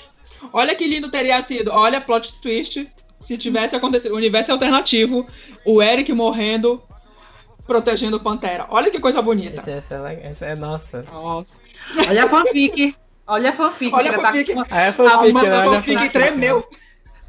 Olha 0.51 0.75
que 0.75 0.87
lindo 0.87 1.09
teria 1.09 1.41
sido. 1.41 1.71
Olha, 1.71 2.01
plot 2.01 2.39
twist. 2.41 2.87
Se 3.19 3.37
tivesse 3.37 3.75
acontecido, 3.75 4.13
o 4.13 4.17
universo 4.17 4.51
alternativo, 4.51 5.27
o 5.65 5.81
Eric 5.81 6.11
morrendo, 6.13 6.81
protegendo 7.65 8.17
o 8.17 8.19
Pantera. 8.19 8.67
Olha 8.69 8.89
que 8.91 8.99
coisa 8.99 9.21
bonita. 9.21 9.63
Essa 9.69 9.95
é, 10.09 10.27
essa 10.27 10.45
é 10.45 10.55
nossa. 10.55 11.03
Nossa. 11.11 11.57
Olha 12.07 12.25
a 12.25 12.29
fanfic. 12.29 12.95
Olha 13.27 13.49
a 13.49 13.53
fanfic. 13.53 13.93
Olha 13.93 14.09
a 14.11 14.13
tá 14.13 14.21
fanfic. 14.31 14.53
com- 14.53 14.63
Aí 14.69 14.87
A 14.87 14.93
foi 14.93 15.09
fic, 15.09 15.17
Amanda 15.19 15.49
né? 15.49 15.57
A 15.57 15.65
Fanfic 15.65 15.93
fanfic. 15.95 16.13
tremeu. 16.13 16.69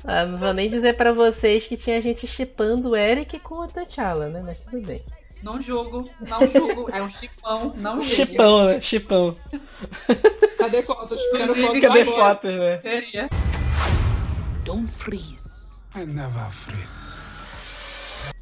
Ah, 0.05 0.25
não 0.25 0.39
vou 0.39 0.53
nem 0.55 0.71
dizer 0.71 0.97
pra 0.97 1.13
vocês 1.13 1.67
que 1.67 1.77
tinha 1.77 2.01
gente 2.01 2.27
chipando 2.27 2.91
o 2.91 2.97
Eric 2.97 3.39
com 3.41 3.57
o 3.57 3.67
T'Challa, 3.67 4.29
né? 4.29 4.43
Mas 4.45 4.61
tudo 4.61 4.81
bem. 4.87 5.03
Não 5.43 5.61
julgo, 5.61 6.09
não 6.21 6.47
julgo. 6.47 6.89
É 6.93 7.03
um 7.03 7.09
chipão, 7.09 7.73
não 7.77 8.01
julgo. 8.03 8.05
Chipão, 8.17 8.65
né? 8.67 8.81
Chipão. 8.81 9.37
Cadê 10.57 10.83
fotos? 10.83 11.21
Quero 11.37 11.55
fotos 11.55 11.81
Cadê 11.81 12.01
agora. 12.03 12.19
fotos, 12.35 12.51
né? 12.55 12.77
Teria. 12.79 13.29
Don't 14.65 14.91
freeze. 14.91 15.83
I 15.97 16.05
never 16.07 16.51
freeze. 16.51 17.19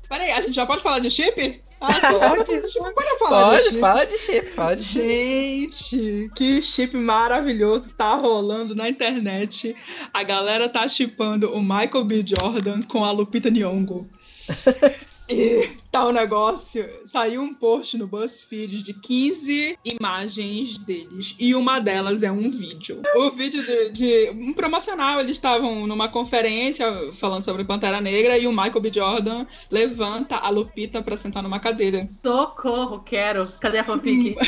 Peraí, 0.08 0.30
a 0.32 0.40
gente 0.40 0.54
já 0.54 0.64
pode 0.66 0.82
falar 0.82 0.98
de 1.00 1.10
chip? 1.10 1.62
Ah, 1.80 2.00
pode 2.00 2.18
falar 2.18 2.44
de 2.44 2.70
chip. 2.70 2.82
Pode 2.94 3.18
falar 3.18 3.60
de 3.60 3.78
Pode, 3.78 4.12
de 4.12 4.18
chip, 4.18 4.50
fala 4.54 4.76
de 4.76 4.84
chip. 4.84 5.02
Gente, 5.02 6.30
que 6.34 6.62
chip 6.62 6.96
maravilhoso 6.96 7.90
tá 7.90 8.14
rolando 8.14 8.74
na 8.74 8.88
internet. 8.88 9.74
A 10.12 10.22
galera 10.22 10.68
tá 10.68 10.86
chipando 10.88 11.52
o 11.52 11.62
Michael 11.62 12.04
B. 12.04 12.24
Jordan 12.26 12.82
com 12.82 13.04
a 13.04 13.10
Lupita 13.10 13.50
Nyong'o. 13.50 14.08
E 15.28 15.70
tá 15.90 16.06
um 16.06 16.12
negócio. 16.12 16.88
Saiu 17.06 17.42
um 17.42 17.54
post 17.54 17.96
no 17.96 18.06
BuzzFeed 18.06 18.82
de 18.82 18.94
15 18.94 19.78
imagens 19.84 20.78
deles. 20.78 21.34
E 21.38 21.54
uma 21.54 21.78
delas 21.78 22.22
é 22.22 22.30
um 22.30 22.50
vídeo. 22.50 23.02
O 23.16 23.30
vídeo 23.30 23.64
de, 23.64 23.90
de 23.90 24.30
um 24.30 24.52
promocional. 24.52 25.20
Eles 25.20 25.32
estavam 25.32 25.86
numa 25.86 26.08
conferência 26.08 26.86
falando 27.14 27.44
sobre 27.44 27.64
Pantera 27.64 28.00
Negra. 28.00 28.38
E 28.38 28.46
o 28.46 28.52
Michael 28.52 28.80
B. 28.80 28.90
Jordan 28.92 29.46
levanta 29.70 30.36
a 30.36 30.48
Lupita 30.48 31.02
pra 31.02 31.16
sentar 31.16 31.42
numa 31.42 31.60
cadeira. 31.60 32.06
Socorro, 32.06 33.00
quero. 33.00 33.52
Cadê 33.60 33.78
a 33.78 33.84
fanfic? 33.84 34.36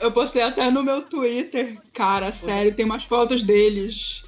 Eu 0.00 0.10
postei 0.10 0.42
até 0.42 0.70
no 0.70 0.82
meu 0.82 1.02
Twitter. 1.02 1.78
Cara, 1.94 2.32
sério, 2.32 2.74
tem 2.74 2.84
umas 2.84 3.04
fotos 3.04 3.42
deles. 3.42 4.24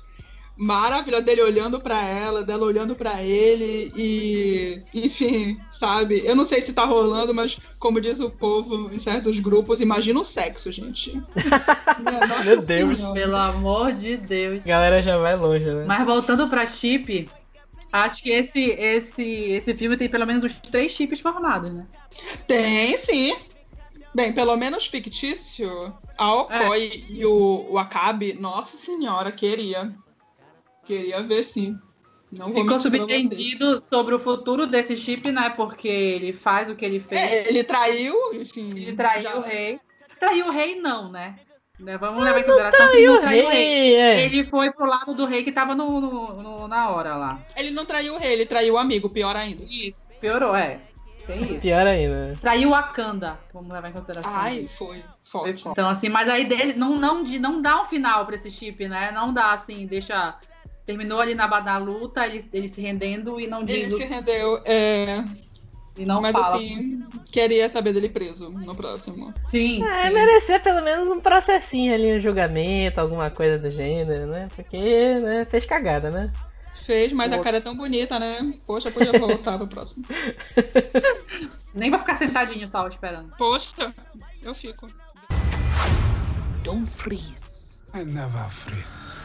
Maravilha 0.57 1.21
dele 1.21 1.43
olhando 1.43 1.81
pra 1.81 2.01
ela, 2.07 2.45
dela 2.45 2.65
olhando 2.65 2.95
pra 2.95 3.21
ele 3.21 3.93
e, 3.97 4.81
enfim, 4.95 5.59
sabe? 5.73 6.23
Eu 6.25 6.37
não 6.37 6.45
sei 6.45 6.63
se 6.63 6.73
tá 6.73 6.85
rolando, 6.85 7.35
mas 7.35 7.59
como 7.81 8.01
diz 8.01 8.21
o 8.21 8.31
povo 8.31 8.95
em 8.95 9.01
certos 9.01 9.41
grupos, 9.41 9.81
imagina 9.81 10.21
o 10.21 10.25
sexo, 10.25 10.71
gente. 10.71 11.13
Nossa 11.99 12.45
Meu 12.45 12.63
Deus. 12.63 12.97
Senhora. 12.97 13.15
Pelo 13.15 13.37
amor 13.37 13.93
de 13.93 14.17
Deus. 14.17 14.65
A 14.65 14.69
galera 14.69 15.03
já 15.03 15.19
vai 15.19 15.35
longe, 15.35 15.65
né? 15.65 15.85
Mas 15.89 16.07
voltando 16.07 16.49
pra 16.49 16.65
chip, 16.67 17.29
acho 17.93 18.23
que 18.23 18.31
esse, 18.31 18.71
esse, 18.71 19.25
esse 19.25 19.75
filme 19.75 19.97
tem 19.97 20.09
pelo 20.09 20.25
menos 20.25 20.45
uns 20.45 20.61
três 20.61 20.93
chips 20.93 21.19
formados, 21.19 21.73
né? 21.73 21.85
Tem 22.47 22.97
sim. 22.97 23.37
Bem, 24.15 24.33
pelo 24.33 24.57
menos 24.57 24.87
fictício, 24.87 25.93
a 26.17 26.35
Okoi 26.35 27.05
e 27.09 27.27
o, 27.27 27.67
o 27.71 27.77
Akabe, 27.77 28.33
nossa 28.35 28.77
senhora, 28.77 29.33
queria. 29.33 29.93
Queria 30.85 31.22
ver 31.22 31.43
sim. 31.43 31.78
Não 32.32 32.53
vou 32.53 32.62
Ficou 32.62 32.78
subentendido 32.80 33.78
sobre 33.78 34.14
o 34.14 34.18
futuro 34.18 34.66
desse 34.66 34.97
chip, 34.97 35.30
né? 35.30 35.51
Porque 35.51 35.87
ele 35.89 36.32
faz 36.32 36.68
o 36.68 36.74
que 36.74 36.85
ele 36.85 36.99
fez. 36.99 37.20
É, 37.20 37.49
ele 37.49 37.62
traiu, 37.62 38.14
enfim. 38.35 38.70
ele 38.74 38.97
traiu 38.97 39.22
já- 39.22 39.37
o 39.37 39.41
rei. 39.41 39.78
Traiu 40.18 40.47
o 40.47 40.51
rei, 40.51 40.80
não, 40.80 41.11
né? 41.11 41.37
Né, 41.78 41.97
Vamos 41.99 42.22
levar 42.24 42.39
em 42.39 42.45
consideração 42.45 42.89
que 42.89 42.97
ele 42.97 43.07
não 43.07 43.18
traiu 43.18 43.47
o 43.47 43.49
rei. 43.51 43.64
rei, 43.64 43.95
é. 43.97 44.24
Ele 44.26 44.45
foi 44.45 44.70
pro 44.72 44.87
lado 44.87 45.12
do 45.12 45.24
rei 45.24 45.43
que 45.43 45.51
tava 45.53 45.74
no, 45.74 46.01
no- 46.01 46.43
no- 46.43 46.68
na 46.68 46.89
hora 46.91 47.16
lá. 47.16 47.43
Ele 47.57 47.70
não 47.72 47.85
traiu 47.85 48.14
o 48.14 48.18
rei, 48.18 48.32
ele 48.32 48.47
traiu 48.47 48.74
o 48.74 48.78
amigo, 48.78 49.11
pior 49.11 49.35
ainda. 49.37 49.64
Isso. 49.64 50.01
Piorou, 50.20 50.55
é. 50.57 50.78
Tem 51.26 51.43
isso. 51.53 51.61
Pior 51.62 51.87
ainda. 51.87 52.26
né? 52.28 52.35
Traiu 52.41 52.70
Wakanda. 52.70 53.41
Vamos 53.53 53.72
levar 53.72 53.89
em 53.89 53.93
consideração. 53.93 54.30
Ai, 54.35 54.59
isso. 54.61 54.76
foi 54.76 55.03
Foi 55.22 55.53
forte. 55.53 55.68
Então, 55.68 55.89
assim, 55.89 56.09
mas 56.09 56.28
aí 56.28 56.45
dele 56.45 56.74
não, 56.74 56.97
não, 56.97 57.22
de- 57.24 57.39
não 57.41 57.61
dá 57.61 57.80
um 57.80 57.85
final 57.85 58.24
pra 58.24 58.35
esse 58.37 58.51
chip, 58.51 58.87
né? 58.87 59.11
Não 59.12 59.32
dá 59.32 59.53
assim, 59.53 59.85
deixa. 59.87 60.32
Terminou 60.87 61.20
ali 61.20 61.35
na, 61.35 61.49
na 61.49 61.78
luta, 61.78 62.26
ele, 62.26 62.45
ele 62.53 62.68
se 62.68 62.80
rendendo 62.80 63.41
e 63.41 63.47
não 63.47 63.64
diz 63.64 63.87
Ele 63.87 63.95
o, 63.95 63.97
se 63.97 64.05
rendeu, 64.05 64.61
é, 64.66 65.24
e 65.97 66.05
não 66.05 66.20
mas 66.20 66.32
fala. 66.32 66.57
assim, 66.57 67.05
queria 67.26 67.68
saber 67.68 67.93
dele 67.93 68.09
preso 68.09 68.51
no 68.51 68.74
próximo. 68.74 69.32
Sim, 69.47 69.82
É, 69.87 70.09
sim. 70.09 70.14
merecia 70.14 70.61
pelo 70.61 70.82
menos 70.82 71.09
um 71.09 71.20
processinho 71.20 71.95
ali, 71.95 72.12
um 72.14 72.20
julgamento, 72.20 73.01
alguma 73.01 73.30
coisa 73.30 73.59
do 73.59 73.70
gênero, 73.70 74.26
né? 74.26 74.49
Porque, 74.55 75.14
né, 75.20 75.45
fez 75.47 75.64
cagada, 75.64 76.11
né? 76.11 76.32
Fez, 76.85 77.12
mas 77.12 77.32
a 77.32 77.39
cara 77.39 77.59
é 77.59 77.61
tão 77.61 77.74
bonita, 77.76 78.18
né? 78.18 78.53
Poxa, 78.66 78.91
podia 78.91 79.12
voltar 79.18 79.57
pro 79.57 79.66
próximo. 79.68 80.05
Nem 81.72 81.91
vai 81.91 81.99
ficar 81.99 82.16
sentadinho 82.16 82.66
só 82.68 82.87
esperando. 82.87 83.32
Poxa, 83.39 83.95
eu 84.43 84.55
fico. 84.55 84.87
Don't 86.62 86.91
freeze. 86.91 87.82
I 87.95 88.05
never 88.05 88.49
freeze. 88.51 89.16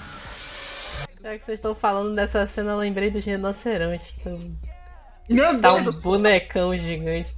Já 1.22 1.38
que 1.38 1.44
vocês 1.46 1.60
estão 1.60 1.76
falando 1.76 2.16
dessa 2.16 2.46
cena, 2.48 2.72
eu 2.72 2.78
lembrei 2.78 3.10
dos 3.10 3.24
rinocerontes. 3.26 4.12
que 4.24 5.34
Meu 5.34 5.60
Tá 5.62 5.74
Deus, 5.80 5.96
um 5.96 6.00
bonecão 6.00 6.78
gigante. 6.78 7.36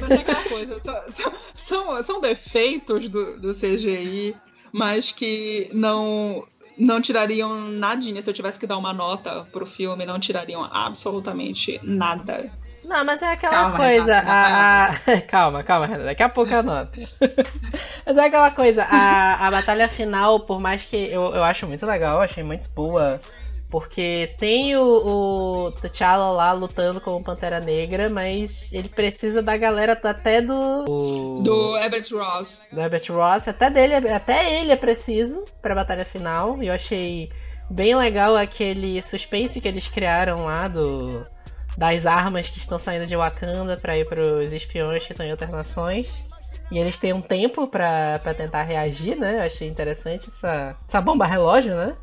mas 0.00 0.10
é 0.10 0.14
aquela 0.16 0.44
coisa. 0.44 0.80
são- 1.10 1.32
São, 1.56 2.04
são 2.04 2.20
defeitos 2.20 3.08
do, 3.08 3.38
do 3.40 3.54
CGI, 3.54 4.36
mas 4.72 5.12
que 5.12 5.68
não 5.72 6.46
não 6.76 7.00
tirariam 7.00 7.54
nadinha. 7.68 8.20
Se 8.22 8.28
eu 8.30 8.34
tivesse 8.34 8.58
que 8.58 8.66
dar 8.66 8.76
uma 8.78 8.92
nota 8.92 9.46
pro 9.52 9.64
filme, 9.66 10.04
não 10.06 10.18
tirariam 10.18 10.64
absolutamente 10.64 11.78
nada. 11.82 12.50
Não, 12.84 13.04
mas 13.04 13.22
é 13.22 13.26
aquela 13.32 13.52
Calma, 13.54 13.76
coisa. 13.76 14.14
Renata, 14.20 15.12
a, 15.12 15.20
calma, 15.28 15.62
calma, 15.62 15.86
Renata. 15.86 16.04
Daqui 16.04 16.22
a 16.22 16.28
pouco 16.28 16.52
eu 16.52 16.58
anoto. 16.60 16.98
mas 18.04 18.16
é 18.16 18.20
aquela 18.26 18.50
coisa. 18.50 18.84
A, 18.84 19.46
a 19.46 19.50
batalha 19.50 19.88
final, 19.88 20.40
por 20.40 20.60
mais 20.60 20.84
que 20.84 20.96
eu, 20.96 21.34
eu 21.34 21.44
acho 21.44 21.66
muito 21.66 21.86
legal, 21.86 22.16
eu 22.16 22.22
achei 22.22 22.42
muito 22.42 22.68
boa. 22.70 23.20
Porque 23.70 24.34
tem 24.38 24.76
o, 24.76 24.82
o 24.84 25.72
T'Challa 25.80 26.30
lá 26.30 26.52
lutando 26.52 27.00
com 27.00 27.16
o 27.16 27.24
Pantera 27.24 27.58
Negra, 27.58 28.10
mas 28.10 28.70
ele 28.70 28.88
precisa 28.90 29.40
da 29.40 29.56
galera 29.56 29.98
até 30.02 30.42
do. 30.42 30.84
o- 30.86 31.40
Do 31.42 31.76
Herbert 31.78 32.04
Ross. 32.12 32.60
do 32.70 32.78
Herbert 32.78 33.04
Ross, 33.10 33.48
até 33.48 33.70
dele, 33.70 33.94
até 34.10 34.60
ele 34.60 34.72
é 34.72 34.76
preciso 34.76 35.42
pra 35.62 35.74
batalha 35.74 36.04
final. 36.04 36.62
E 36.62 36.66
eu 36.66 36.74
achei 36.74 37.30
bem 37.70 37.94
legal 37.94 38.36
aquele 38.36 39.00
suspense 39.00 39.58
que 39.58 39.68
eles 39.68 39.88
criaram 39.88 40.44
lá 40.44 40.68
do 40.68 41.24
das 41.76 42.04
armas 42.06 42.48
que 42.48 42.58
estão 42.58 42.78
saindo 42.78 43.06
de 43.06 43.16
Wakanda 43.16 43.76
para 43.76 43.96
ir 43.96 44.06
pros 44.06 44.52
espiões 44.52 45.04
que 45.06 45.12
estão 45.12 45.24
em 45.26 45.30
outras 45.30 45.50
nações. 45.50 46.06
E 46.70 46.78
eles 46.78 46.96
têm 46.96 47.12
um 47.12 47.20
tempo 47.20 47.66
pra 47.66 48.18
pra 48.22 48.32
tentar 48.32 48.62
reagir, 48.62 49.16
né? 49.18 49.36
Eu 49.38 49.42
achei 49.42 49.68
interessante 49.68 50.28
essa, 50.28 50.74
essa 50.88 51.00
bomba 51.00 51.26
relógio, 51.26 51.74
né? 51.74 51.94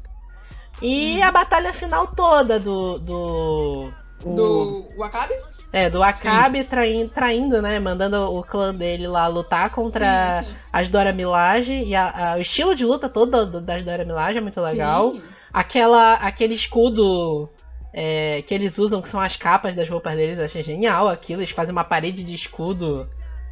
E 0.81 1.21
a 1.21 1.31
batalha 1.31 1.73
final 1.73 2.07
toda 2.07 2.59
do. 2.59 2.99
do 2.99 3.91
o- 4.23 4.35
Do 4.35 4.87
Wakabi? 4.97 5.33
é, 5.71 5.89
do 5.89 6.01
Akabe 6.03 6.63
traindo, 6.63 7.09
traindo, 7.09 7.61
né? 7.61 7.79
Mandando 7.79 8.17
o 8.35 8.43
clã 8.43 8.73
dele 8.73 9.07
lá 9.07 9.27
lutar 9.27 9.69
contra 9.71 10.41
Sim, 10.43 10.47
sim. 10.49 10.55
as 10.73 10.89
Dora 10.89 11.13
Milaje. 11.13 11.73
E 11.83 11.95
a- 11.95 12.33
a- 12.33 12.35
o 12.37 12.41
estilo 12.41 12.75
de 12.75 12.85
luta 12.85 13.07
todo 13.09 13.45
do- 13.45 13.61
das 13.61 13.83
Dora 13.83 14.03
Milaje 14.05 14.37
é 14.37 14.41
muito 14.41 14.59
legal. 14.61 15.13
Sim. 15.13 15.23
Aquela, 15.53 16.13
aquele 16.15 16.53
escudo 16.53 17.49
é, 17.93 18.43
que 18.47 18.53
eles 18.53 18.77
usam, 18.77 19.01
que 19.01 19.09
são 19.09 19.19
as 19.19 19.35
capas 19.35 19.75
das 19.75 19.89
roupas 19.89 20.15
deles, 20.15 20.37
eu 20.39 20.45
achei 20.45 20.63
genial 20.63 21.07
aquilo. 21.07 21.41
Eles 21.41 21.51
fazem 21.51 21.71
uma 21.71 21.83
parede 21.83 22.23
de 22.23 22.35
escudo 22.35 23.07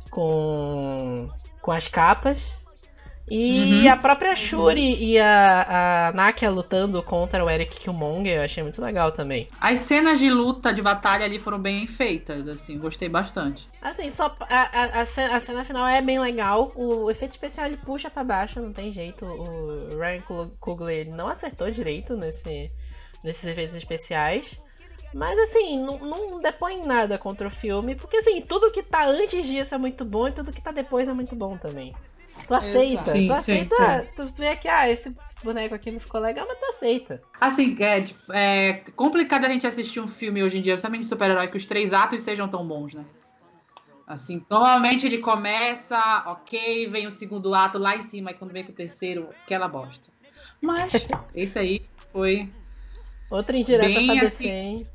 com, 0.10 1.30
com 1.62 1.72
as 1.72 1.88
capas. 1.88 2.52
E 3.30 3.84
Uhum. 3.84 3.92
a 3.92 3.98
própria 3.98 4.38
Shuri 4.38 5.04
e 5.04 5.20
a, 5.20 6.08
a 6.08 6.12
Nakia 6.14 6.50
lutando 6.50 7.04
contra 7.04 7.44
o 7.44 7.50
Eric 7.50 7.78
Killmonger, 7.82 8.38
eu 8.38 8.44
achei 8.44 8.64
muito 8.64 8.82
legal 8.82 9.12
também. 9.12 9.50
As 9.60 9.80
cenas 9.82 10.18
de 10.20 10.30
luta, 10.30 10.72
de 10.72 10.82
batalha 10.82 11.26
ali 11.26 11.38
foram 11.38 11.60
bem 11.60 11.86
feitas, 11.88 12.48
assim, 12.48 12.78
gostei 12.80 13.10
bastante. 13.10 13.68
Assim, 13.82 14.10
só 14.10 14.34
a, 14.40 14.82
a, 14.82 15.02
a 15.02 15.06
cena, 15.06 15.36
a 15.36 15.42
cena 15.42 15.66
final 15.66 15.86
é 15.86 16.02
bem 16.02 16.20
legal. 16.22 16.72
O 16.74 17.12
efeito 17.12 17.32
especial 17.32 17.68
ele 17.68 17.76
puxa 17.76 18.10
pra 18.10 18.24
baixo, 18.24 18.62
não 18.62 18.72
tem 18.72 18.94
jeito. 18.94 19.26
O 19.26 20.00
Ryan 20.00 20.22
Coog- 20.22 20.54
Coogler 20.58 21.10
não 21.14 21.28
acertou 21.28 21.70
direito 21.70 22.16
nesse, 22.16 22.72
nesses 23.24 23.44
efeitos 23.44 23.76
especiais. 23.76 24.58
Mas 25.14 25.38
assim, 25.40 25.84
não, 25.84 25.98
não 26.00 26.40
depõe 26.42 26.86
nada 26.86 27.18
contra 27.18 27.48
o 27.48 27.52
filme, 27.52 27.96
porque 27.96 28.18
assim, 28.18 28.42
tudo 28.42 28.72
que 28.72 28.84
tá 28.84 29.06
antes 29.06 29.46
disso 29.48 29.74
é 29.74 29.78
muito 29.78 30.04
bom 30.04 30.28
e 30.28 30.32
tudo 30.32 30.52
que 30.52 30.62
tá 30.62 30.72
depois 30.72 31.08
é 31.08 31.14
muito 31.14 31.36
bom 31.36 31.58
também. 31.58 31.94
Tu 32.46 32.54
aceita, 32.54 33.12
Sim, 33.12 33.28
tu 33.28 33.42
sim, 33.42 33.62
aceita, 33.62 34.08
tu 34.16 34.28
vê 34.38 34.56
que, 34.56 34.68
ah, 34.68 34.90
esse 34.90 35.16
boneco 35.44 35.74
aqui 35.74 35.92
não 35.92 36.00
ficou 36.00 36.22
legal, 36.22 36.46
mas 36.48 36.60
tu 36.60 36.66
aceita. 36.66 37.22
Assim, 37.40 37.76
é, 37.80 38.02
tipo, 38.02 38.32
é 38.32 38.84
complicado 38.96 39.46
a 39.46 39.50
gente 39.50 39.66
assistir 39.66 40.00
um 40.00 40.08
filme 40.08 40.44
hoje 40.44 40.58
em 40.58 40.62
dia, 40.62 40.74
principalmente 40.74 41.02
de 41.02 41.08
super-herói, 41.08 41.48
que 41.48 41.58
os 41.58 41.66
três 41.66 41.94
atos 41.94 42.22
sejam 42.22 42.48
tão 42.48 42.68
bons, 42.68 42.94
né? 42.94 43.06
Assim, 44.06 44.46
normalmente 44.50 45.06
ele 45.06 45.18
começa, 45.18 46.24
ok, 46.28 46.88
vem 46.88 47.08
o 47.08 47.12
segundo 47.12 47.54
ato 47.54 47.78
lá 47.78 47.96
em 47.96 48.02
cima, 48.02 48.32
e 48.32 48.34
quando 48.34 48.52
vem 48.52 48.64
com 48.64 48.72
o 48.72 48.76
terceiro, 48.76 49.30
aquela 49.44 49.68
bosta. 49.68 50.10
Mas 50.62 50.94
esse 51.36 51.60
aí 51.60 51.82
foi. 52.14 52.50
Outra 53.30 53.58
indireta 53.58 53.88
Bem 53.88 54.06
pra 54.08 54.14
assim. 54.28 54.44
descer, 54.44 54.52
hein? 54.52 54.88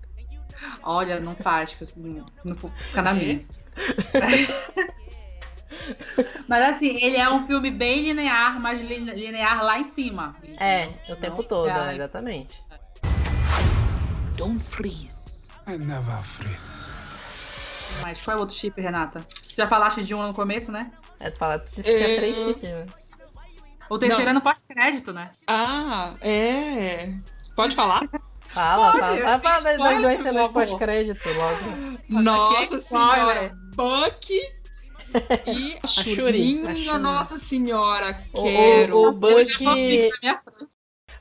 Olha, 0.82 1.20
não 1.20 1.34
faz, 1.34 1.74
que 1.74 1.84
eu 1.84 1.88
não, 1.96 2.24
não 2.44 2.54
vou 2.54 2.70
ficar 2.70 3.02
na 3.02 3.14
minha. 3.14 3.44
Mas 6.46 6.62
assim, 6.76 6.96
ele 7.02 7.16
é 7.16 7.28
um 7.30 7.46
filme 7.46 7.70
bem 7.70 8.02
linear, 8.02 8.60
mas 8.60 8.80
lin- 8.80 9.10
linear 9.14 9.64
lá 9.64 9.78
em 9.78 9.84
cima. 9.84 10.34
É, 10.58 10.88
o 11.08 11.16
tempo 11.16 11.38
Não, 11.38 11.44
todo, 11.44 11.66
né? 11.68 11.94
exatamente. 11.94 12.62
Don't 14.36 14.62
freeze. 14.62 15.50
I 15.66 15.78
never 15.78 16.22
freeze. 16.22 16.92
Mas 18.02 18.20
qual 18.22 18.34
é 18.36 18.38
o 18.38 18.40
outro 18.42 18.54
chip, 18.54 18.80
Renata? 18.80 19.26
Já 19.56 19.66
falaste 19.66 20.04
de 20.04 20.14
um 20.14 20.22
no 20.26 20.34
começo, 20.34 20.70
né? 20.70 20.90
É, 21.20 21.30
tu 21.30 21.38
fala, 21.38 21.58
tu 21.58 21.66
disse 21.68 21.82
que 21.82 21.90
é 21.90 22.16
três 22.16 22.36
chips, 22.36 22.62
né? 22.62 22.86
O 23.90 23.98
terceiro 23.98 24.24
Não. 24.24 24.30
é 24.30 24.34
no 24.34 24.40
pós-crédito, 24.40 25.12
né? 25.12 25.30
Ah, 25.46 26.14
é. 26.20 27.12
Pode 27.56 27.74
falar? 27.74 28.08
Fala, 28.48 28.92
Pode, 28.92 29.20
fala. 29.22 29.40
Fala, 29.40 29.60
das- 29.78 30.00
duas 30.00 30.20
cenas 30.22 30.52
pós-crédito 30.52 31.28
logo. 31.28 31.98
Nossa 32.22 32.82
senhora! 32.82 33.52
Buck 33.74 34.30
e 35.46 35.78
a 35.82 35.86
Shuri. 35.86 36.14
Shuri, 36.14 36.88
a. 36.88 36.98
Nossa 36.98 37.38
senhora, 37.38 38.22
O- 38.32 38.42
quero. 38.42 38.98
o- 39.08 39.12
Buck-. 39.12 40.10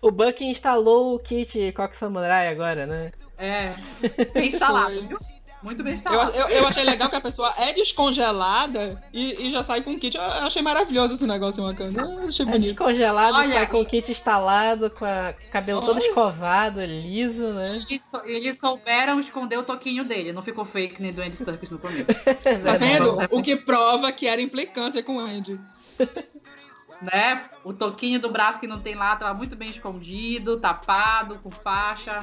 O 0.01 0.11
Buck 0.11 0.43
instalou 0.43 1.15
o 1.15 1.19
kit 1.19 1.71
Coque 1.73 1.95
Samurai 1.97 2.47
agora, 2.47 2.85
né? 2.85 3.11
É, 3.37 3.73
instalado, 4.39 5.07
viu? 5.07 5.17
Muito 5.63 5.83
bem 5.83 5.93
Eu, 5.93 5.97
instalado. 5.97 6.31
eu, 6.31 6.47
eu 6.47 6.67
achei 6.67 6.83
legal 6.83 7.09
que 7.09 7.15
a 7.15 7.21
pessoa 7.21 7.53
é 7.57 7.71
descongelada 7.73 9.01
e, 9.13 9.47
e 9.47 9.51
já 9.51 9.63
sai 9.63 9.81
com 9.81 9.97
kit. 9.97 10.17
Eu 10.17 10.23
eu 10.23 10.29
achei 10.47 10.61
maravilhoso 10.61 11.15
esse 11.15 11.27
negócio, 11.27 11.63
bacana. 11.63 12.01
Eu 12.01 12.27
achei 12.27 12.45
É 12.45 12.49
bonito. 12.49 12.69
descongelado, 12.69 13.35
Olha, 13.37 13.53
sai 13.53 13.67
com 13.67 13.79
o 13.81 13.85
kit 13.85 14.11
instalado, 14.11 14.89
com 14.89 15.05
a- 15.05 15.33
o 15.47 15.51
cabelo 15.51 15.81
todo 15.81 15.97
Olha. 15.97 16.07
escovado, 16.07 16.81
liso, 16.83 17.47
né? 17.53 17.75
Eles, 17.89 18.09
eles 18.25 18.59
souberam 18.59 19.19
esconder 19.19 19.57
o 19.59 19.63
toquinho 19.63 20.03
dele, 20.03 20.33
não 20.33 20.41
ficou 20.41 20.65
fake 20.65 21.01
nem 21.01 21.13
do 21.13 21.21
Andy 21.21 21.35
Serkis 21.37 21.69
no 21.69 21.77
começo. 21.79 22.05
É 22.45 22.55
Tá 22.57 22.73
vendo? 22.77 23.17
O 23.29 23.41
que 23.41 23.55
prova 23.55 24.11
que 24.11 24.27
era 24.27 24.41
implicância 24.41 25.03
com 25.03 25.17
o 25.17 25.19
Andy. 25.19 25.59
né? 27.01 27.45
O 27.63 27.73
toquinho 27.73 28.19
do 28.19 28.29
braço 28.29 28.59
que 28.59 28.67
não 28.67 28.79
tem 28.79 28.95
lá 28.95 29.15
tava 29.15 29.33
muito 29.33 29.55
bem 29.55 29.69
escondido, 29.69 30.59
tapado, 30.59 31.39
com 31.43 31.49
faixa. 31.51 32.19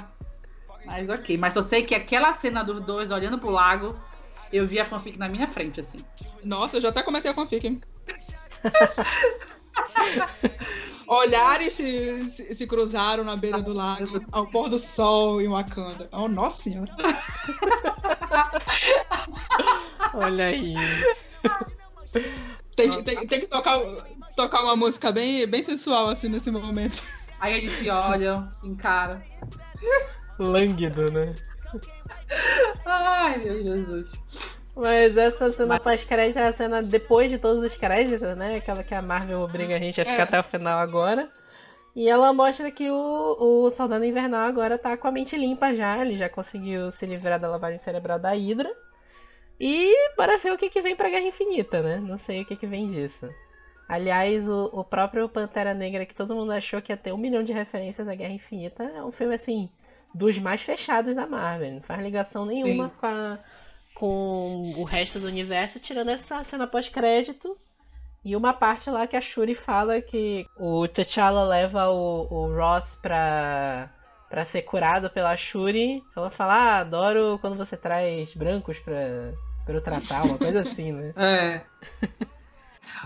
Mas 0.89 1.09
ok, 1.11 1.37
mas 1.37 1.55
eu 1.55 1.63
sei 1.63 1.83
que 1.85 1.95
aquela 1.95 2.33
cena 2.33 2.65
dos 2.65 2.81
dois 2.81 3.11
olhando 3.11 3.39
pro 3.39 3.51
lago, 3.51 3.95
eu 4.53 4.67
vi 4.67 4.81
a 4.81 4.85
fanfic 4.85 5.19
na 5.19 5.29
minha 5.29 5.47
frente, 5.47 5.81
assim. 5.81 5.99
Nossa, 6.43 6.79
eu 6.79 6.81
já 6.81 6.89
até 6.89 7.03
comecei 7.03 7.31
a 7.31 7.35
fanfic. 7.35 7.67
hein? 7.67 7.81
Olhares 11.07 11.75
se, 11.75 12.25
se, 12.31 12.55
se 12.55 12.67
cruzaram 12.67 13.25
na 13.25 13.37
beira 13.37 13.61
do 13.63 13.73
lago, 13.73 14.21
ao 14.33 14.47
pôr 14.47 14.69
do 14.69 14.79
sol 14.79 15.41
em 15.41 15.49
Wakanda. 15.49 16.09
Oh, 16.13 16.29
nossa 16.29 16.63
senhora. 16.63 16.91
Olha 20.15 20.47
aí. 20.47 20.75
Tem, 22.77 22.91
que- 22.91 23.03
tem, 23.03 23.27
tem 23.27 23.41
que 23.41 23.47
tocar, 23.47 23.79
tocar 24.37 24.63
uma 24.63 24.77
música 24.77 25.11
bem, 25.13 25.47
bem 25.47 25.63
sensual, 25.63 26.09
assim, 26.09 26.29
nesse 26.29 26.51
momento. 26.51 27.03
Aí 27.41 27.57
eles 27.59 27.79
se 27.79 27.89
olham, 27.91 28.51
se 28.51 28.67
encaram. 28.67 29.21
Lânguido, 30.39 31.11
né? 31.11 31.35
Ai, 32.87 33.39
meu 33.39 33.63
Jesus. 33.63 34.07
Mas 34.77 35.17
essa 35.17 35.51
cena 35.51 35.81
pós-crédito 35.81 36.39
é 36.39 36.47
a 36.47 36.53
cena 36.53 36.83
depois 36.83 37.31
de 37.31 37.39
todos 37.39 37.65
os 37.65 37.75
créditos, 37.77 38.37
né? 38.37 38.57
Aquela 38.57 38.85
que 38.85 38.95
a 38.95 39.03
Marvel 39.03 39.41
obriga 39.41 39.75
a 39.75 39.79
gente 39.79 40.01
a 40.01 40.05
ficar 40.05 40.19
É. 40.19 40.23
até 40.23 40.41
o 40.41 40.45
final 40.45 40.79
agora. 40.79 41.29
E 41.97 42.09
ela 42.09 42.33
mostra 42.33 42.71
que 42.71 42.89
o, 42.89 43.37
o 43.65 43.71
Soldado 43.71 44.05
Invernal 44.05 44.47
agora 44.47 44.79
tá 44.79 44.97
com 44.97 45.09
a 45.09 45.11
mente 45.11 45.37
limpa 45.37 45.75
já. 45.75 45.99
Ele 45.99 46.17
já 46.17 46.29
conseguiu 46.29 46.93
se 46.93 47.05
livrar 47.07 47.41
da 47.41 47.49
lavagem 47.51 47.79
cerebral 47.79 48.21
da 48.21 48.31
Hydra. 48.31 48.71
E 49.61 49.93
bora 50.17 50.39
ver 50.39 50.53
o 50.53 50.59
que, 50.59 50.71
que 50.71 50.81
vem 50.81 50.95
pra 50.95 51.11
Guerra 51.11 51.27
Infinita, 51.27 51.83
né? 51.83 51.97
Não 51.97 52.17
sei 52.17 52.43
o 52.43 52.45
que, 52.47 52.55
que 52.55 52.67
vem 52.67 52.87
disso. 52.87 53.29
Aliás, 53.89 54.49
o, 54.49 54.67
o 54.73 54.85
próprio 54.85 55.29
Pantera 55.29 55.75
Negra, 55.75 56.07
que 56.07 56.15
todo 56.15 56.37
mundo 56.37 56.53
achou 56.53 56.81
que 56.81 56.93
ia 56.93 56.97
ter 56.97 57.13
um 57.13 57.17
milhão 57.19 57.43
de 57.43 57.53
referências 57.53 58.07
à 58.07 58.15
Guerra 58.15 58.35
Infinita, 58.35 58.85
é 58.85 59.03
um 59.03 59.11
filme, 59.11 59.35
assim, 59.35 59.69
dos 60.15 60.39
mais 60.39 60.63
fechados 60.63 61.15
da 61.15 61.27
Marvel. 61.27 61.73
Não 61.75 61.81
faz 61.83 62.03
ligação 62.03 62.45
nenhuma 62.47 62.87
Sim. 62.89 62.93
com, 63.01 63.07
a- 63.07 63.39
com 63.95 64.73
o 64.77 64.85
resto 64.85 65.19
do 65.19 65.27
universo, 65.27 65.81
tirando 65.81 66.11
essa 66.11 66.43
cena 66.45 66.67
pós-crédito. 66.67 67.57
E 68.25 68.35
uma 68.37 68.53
parte 68.53 68.91
lá 68.91 69.07
que 69.07 69.17
a 69.17 69.21
Shuri 69.21 69.55
fala 69.55 70.01
que 70.03 70.45
o 70.59 70.87
T'Challa 70.89 71.45
leva 71.45 71.89
o, 71.89 72.27
o 72.31 72.55
Ross 72.57 72.97
pra, 73.01 73.89
pra 74.29 74.45
ser 74.45 74.63
curado 74.63 75.09
pela 75.11 75.37
Shuri. 75.37 76.03
Ela 76.17 76.31
fala, 76.31 76.55
ah, 76.55 76.79
adoro 76.81 77.39
quando 77.41 77.57
você 77.57 77.77
traz 77.77 78.35
brancos 78.35 78.79
pra, 78.81 79.33
pra 79.65 79.75
eu 79.75 79.81
tratar, 79.81 80.25
uma 80.25 80.37
coisa 80.37 80.61
assim, 80.61 80.93
né? 80.93 81.13
É. 81.17 81.61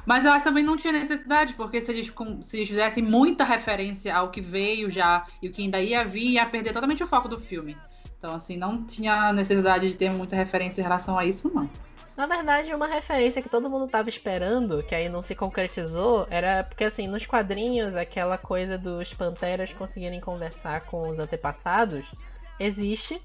Mas 0.06 0.24
eu 0.24 0.30
acho 0.30 0.40
que 0.40 0.48
também 0.48 0.64
não 0.64 0.76
tinha 0.76 0.92
necessidade, 0.92 1.54
porque 1.54 1.80
se 1.80 1.90
eles, 1.92 2.12
se 2.42 2.56
eles 2.56 2.68
fizessem 2.68 3.02
muita 3.02 3.44
referência 3.44 4.14
ao 4.14 4.30
que 4.30 4.40
veio 4.40 4.90
já 4.90 5.26
e 5.40 5.48
o 5.48 5.52
que 5.52 5.62
ainda 5.62 5.80
ia 5.80 6.04
vir, 6.04 6.32
ia 6.32 6.46
perder 6.46 6.72
totalmente 6.72 7.02
o 7.02 7.06
foco 7.06 7.28
do 7.28 7.38
filme. 7.38 7.76
Então, 8.18 8.34
assim, 8.34 8.56
não 8.56 8.84
tinha 8.84 9.32
necessidade 9.32 9.88
de 9.88 9.94
ter 9.96 10.12
muita 10.12 10.36
referência 10.36 10.80
em 10.80 10.84
relação 10.84 11.18
a 11.18 11.24
isso, 11.24 11.50
não. 11.52 11.68
Na 12.16 12.26
verdade, 12.26 12.74
uma 12.74 12.86
referência 12.86 13.40
que 13.40 13.48
todo 13.48 13.70
mundo 13.70 13.88
tava 13.88 14.08
esperando, 14.08 14.82
que 14.82 14.94
aí 14.94 15.08
não 15.08 15.22
se 15.22 15.34
concretizou, 15.34 16.26
era 16.30 16.62
porque, 16.62 16.84
assim, 16.84 17.08
nos 17.08 17.24
quadrinhos, 17.24 17.96
aquela 17.96 18.36
coisa 18.36 18.76
dos 18.76 19.12
panteras 19.14 19.72
conseguirem 19.72 20.20
conversar 20.20 20.82
com 20.82 21.08
os 21.08 21.18
antepassados 21.18 22.04
existe. 22.60 23.20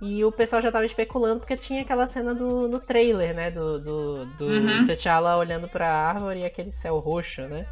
E 0.00 0.24
o 0.24 0.32
pessoal 0.32 0.62
já 0.62 0.72
tava 0.72 0.86
especulando 0.86 1.40
porque 1.40 1.56
tinha 1.56 1.82
aquela 1.82 2.06
cena 2.06 2.34
do, 2.34 2.66
no 2.66 2.80
trailer, 2.80 3.34
né? 3.34 3.50
Do, 3.50 3.78
do, 3.78 4.26
do 4.26 4.46
Uhum. 4.46 4.86
T'Challa 4.86 5.36
olhando 5.36 5.68
pra 5.68 5.92
árvore 5.92 6.40
e 6.40 6.44
aquele 6.44 6.72
céu 6.72 6.98
roxo, 6.98 7.42
né? 7.42 7.66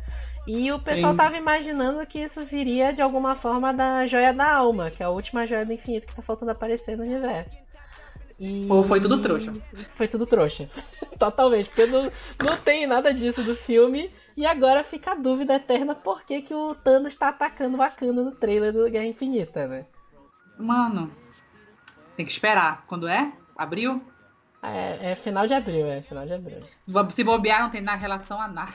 E 0.46 0.70
o 0.72 0.78
pessoal 0.78 1.12
Sim. 1.12 1.18
tava 1.18 1.36
imaginando 1.36 2.06
que 2.06 2.18
isso 2.18 2.44
viria 2.44 2.92
de 2.92 3.02
alguma 3.02 3.34
forma 3.36 3.72
da 3.72 4.06
Joia 4.06 4.32
da 4.32 4.50
Alma, 4.50 4.90
que 4.90 5.02
é 5.02 5.06
a 5.06 5.10
última 5.10 5.46
joia 5.46 5.64
do 5.64 5.72
infinito 5.72 6.06
que 6.06 6.14
tá 6.14 6.22
faltando 6.22 6.50
aparecer 6.50 6.96
no 6.96 7.04
universo. 7.04 7.54
E... 8.40 8.66
Ou 8.70 8.82
foi 8.82 9.00
tudo 9.00 9.20
trouxa. 9.20 9.52
Foi 9.94 10.08
tudo 10.08 10.24
trouxa. 10.24 10.70
Totalmente, 11.18 11.68
porque 11.68 11.86
não, 11.86 12.10
não 12.42 12.56
tem 12.56 12.86
nada 12.86 13.12
disso 13.12 13.42
do 13.42 13.54
filme. 13.54 14.10
E 14.36 14.46
agora 14.46 14.84
fica 14.84 15.12
a 15.12 15.14
dúvida 15.14 15.54
eterna 15.54 15.94
por 15.94 16.22
que, 16.22 16.40
que 16.40 16.54
o 16.54 16.74
Thanos 16.74 17.16
tá 17.16 17.28
atacando 17.28 17.74
o 17.74 17.78
Wakanda 17.78 18.22
no 18.22 18.30
trailer 18.30 18.72
do 18.72 18.88
Guerra 18.88 19.06
Infinita, 19.06 19.66
né? 19.66 19.84
Mano, 20.56 21.10
tem 22.18 22.26
que 22.26 22.32
esperar. 22.32 22.84
Quando 22.88 23.06
é? 23.06 23.32
Abril? 23.56 24.02
É, 24.60 25.12
é 25.12 25.14
final 25.14 25.46
de 25.46 25.54
abril, 25.54 25.86
é 25.86 26.02
final 26.02 26.26
de 26.26 26.32
abril. 26.32 26.58
Se 27.10 27.22
bobear, 27.22 27.62
não 27.62 27.70
tem 27.70 27.80
na 27.80 27.94
relação 27.94 28.40
a 28.40 28.48
nada. 28.48 28.74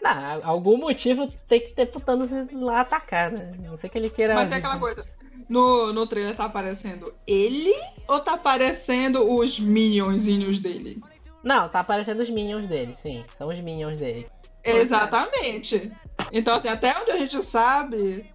Não, 0.00 0.40
algum 0.44 0.76
motivo 0.76 1.26
tem 1.48 1.58
que 1.58 1.74
ter 1.74 1.86
pro 1.86 1.98
Thanos 1.98 2.30
ir 2.30 2.54
lá 2.54 2.82
atacar, 2.82 3.32
né? 3.32 3.52
Não 3.58 3.76
sei 3.76 3.90
que 3.90 3.98
ele 3.98 4.10
queira. 4.10 4.34
Mas 4.34 4.52
é 4.52 4.56
aquela 4.56 4.78
coisa. 4.78 5.04
No, 5.48 5.92
no 5.92 6.06
trailer 6.06 6.36
tá 6.36 6.44
aparecendo 6.44 7.12
ele 7.26 7.74
ou 8.06 8.20
tá 8.20 8.34
aparecendo 8.34 9.28
os 9.28 9.58
minionzinhos 9.58 10.60
dele? 10.60 11.02
Não, 11.42 11.68
tá 11.68 11.80
aparecendo 11.80 12.20
os 12.20 12.30
minions 12.30 12.68
dele, 12.68 12.94
sim. 12.96 13.24
São 13.36 13.48
os 13.48 13.58
minions 13.58 13.98
dele. 13.98 14.28
Exatamente. 14.62 15.90
Então, 16.30 16.56
assim, 16.56 16.68
até 16.68 16.96
onde 16.96 17.10
a 17.10 17.16
gente 17.16 17.42
sabe, 17.42 18.30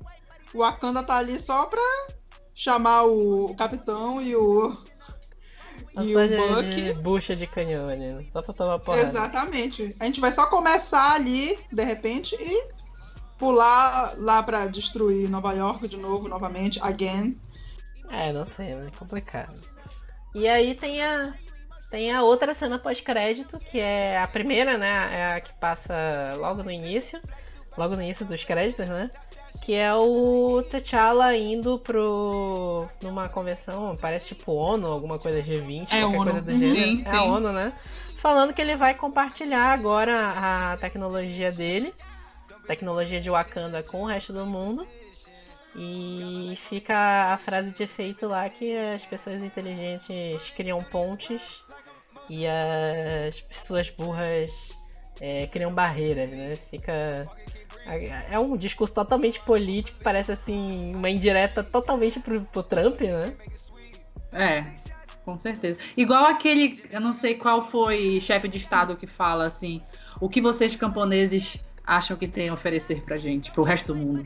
o 0.53 0.59
Wakanda 0.59 1.01
tá 1.01 1.15
ali 1.15 1.39
só 1.39 1.65
pra 1.65 1.81
chamar 2.55 3.03
o 3.03 3.55
capitão 3.55 4.21
e 4.21 4.35
o. 4.35 4.75
E 5.99 6.15
o 6.15 6.55
Buck. 6.55 6.69
de 6.69 6.93
bucha 6.93 7.35
de 7.35 7.45
canhão 7.45 7.89
ali? 7.89 8.29
Só 8.31 8.41
pra 8.41 8.53
tomar 8.53 8.79
porrada. 8.79 9.07
Exatamente. 9.07 9.95
A 9.99 10.05
gente 10.05 10.21
vai 10.21 10.31
só 10.31 10.45
começar 10.47 11.13
ali, 11.13 11.59
de 11.71 11.83
repente, 11.83 12.35
e 12.39 12.63
pular 13.37 14.13
lá 14.17 14.41
pra 14.41 14.67
destruir 14.67 15.29
Nova 15.29 15.51
York 15.53 15.87
de 15.87 15.97
novo, 15.97 16.29
novamente, 16.29 16.79
again. 16.81 17.37
É, 18.09 18.31
não 18.31 18.45
sei? 18.45 18.73
É 18.73 18.89
complicado. 18.97 19.59
E 20.33 20.47
aí 20.47 20.75
tem 20.75 21.03
a. 21.03 21.33
Tem 21.89 22.09
a 22.09 22.23
outra 22.23 22.53
cena 22.53 22.79
pós-crédito, 22.79 23.59
que 23.59 23.77
é 23.77 24.17
a 24.17 24.25
primeira, 24.25 24.77
né? 24.77 25.09
É 25.11 25.33
a 25.33 25.41
que 25.41 25.51
passa 25.59 25.93
logo 26.37 26.63
no 26.63 26.71
início. 26.71 27.19
Logo 27.77 27.97
no 27.97 28.01
início 28.01 28.25
dos 28.25 28.43
créditos, 28.45 28.87
né? 28.87 29.09
Que 29.63 29.73
é 29.75 29.93
o 29.93 30.63
T'Challa 30.69 31.35
indo 31.37 31.77
pro. 31.79 32.87
numa 33.01 33.29
convenção, 33.29 33.95
parece 33.95 34.29
tipo 34.29 34.51
ONU, 34.53 34.87
alguma 34.87 35.19
coisa 35.19 35.41
G20, 35.41 35.87
É 35.91 36.01
qualquer 36.01 36.17
ONU. 36.17 36.23
coisa 36.31 36.41
do 36.41 36.51
Uhum. 36.51 36.57
gênero. 36.59 36.95
Sim, 36.97 37.01
é 37.01 37.03
sim. 37.09 37.15
a 37.15 37.23
ONU, 37.23 37.51
né? 37.53 37.73
Falando 38.17 38.53
que 38.53 38.61
ele 38.61 38.75
vai 38.75 38.93
compartilhar 38.95 39.71
agora 39.71 40.15
a 40.35 40.77
tecnologia 40.77 41.51
dele, 41.51 41.93
tecnologia 42.67 43.21
de 43.21 43.29
Wakanda 43.29 43.81
com 43.83 44.01
o 44.01 44.05
resto 44.05 44.33
do 44.33 44.45
mundo. 44.45 44.85
E 45.75 46.57
fica 46.69 47.33
a 47.33 47.37
frase 47.37 47.71
de 47.71 47.83
efeito 47.83 48.27
lá 48.27 48.49
que 48.49 48.77
as 48.77 49.05
pessoas 49.05 49.41
inteligentes 49.41 50.49
criam 50.55 50.83
pontes 50.83 51.41
e 52.29 52.45
as 52.45 53.39
pessoas 53.41 53.89
burras 53.91 54.49
é, 55.19 55.47
criam 55.47 55.73
barreiras, 55.73 56.29
né? 56.29 56.55
Fica. 56.55 57.27
É 58.29 58.37
um 58.37 58.55
discurso 58.55 58.93
totalmente 58.93 59.39
político, 59.39 59.97
parece 60.03 60.31
assim, 60.31 60.93
uma 60.95 61.09
indireta 61.09 61.63
totalmente 61.63 62.19
pro, 62.19 62.41
pro 62.41 62.63
Trump, 62.63 63.01
né? 63.01 63.33
É, 64.31 64.65
com 65.25 65.37
certeza. 65.37 65.77
Igual 65.97 66.25
aquele, 66.25 66.83
eu 66.91 67.01
não 67.01 67.11
sei 67.11 67.35
qual 67.35 67.61
foi 67.61 68.19
chefe 68.21 68.47
de 68.47 68.57
estado 68.57 68.95
que 68.95 69.07
fala 69.07 69.45
assim, 69.45 69.81
o 70.19 70.29
que 70.29 70.39
vocês 70.39 70.75
camponeses 70.75 71.59
acham 71.83 72.15
que 72.15 72.27
tem 72.27 72.49
a 72.49 72.53
oferecer 72.53 73.01
pra 73.01 73.17
gente, 73.17 73.51
pro 73.51 73.63
resto 73.63 73.93
do 73.93 73.95
mundo. 73.95 74.25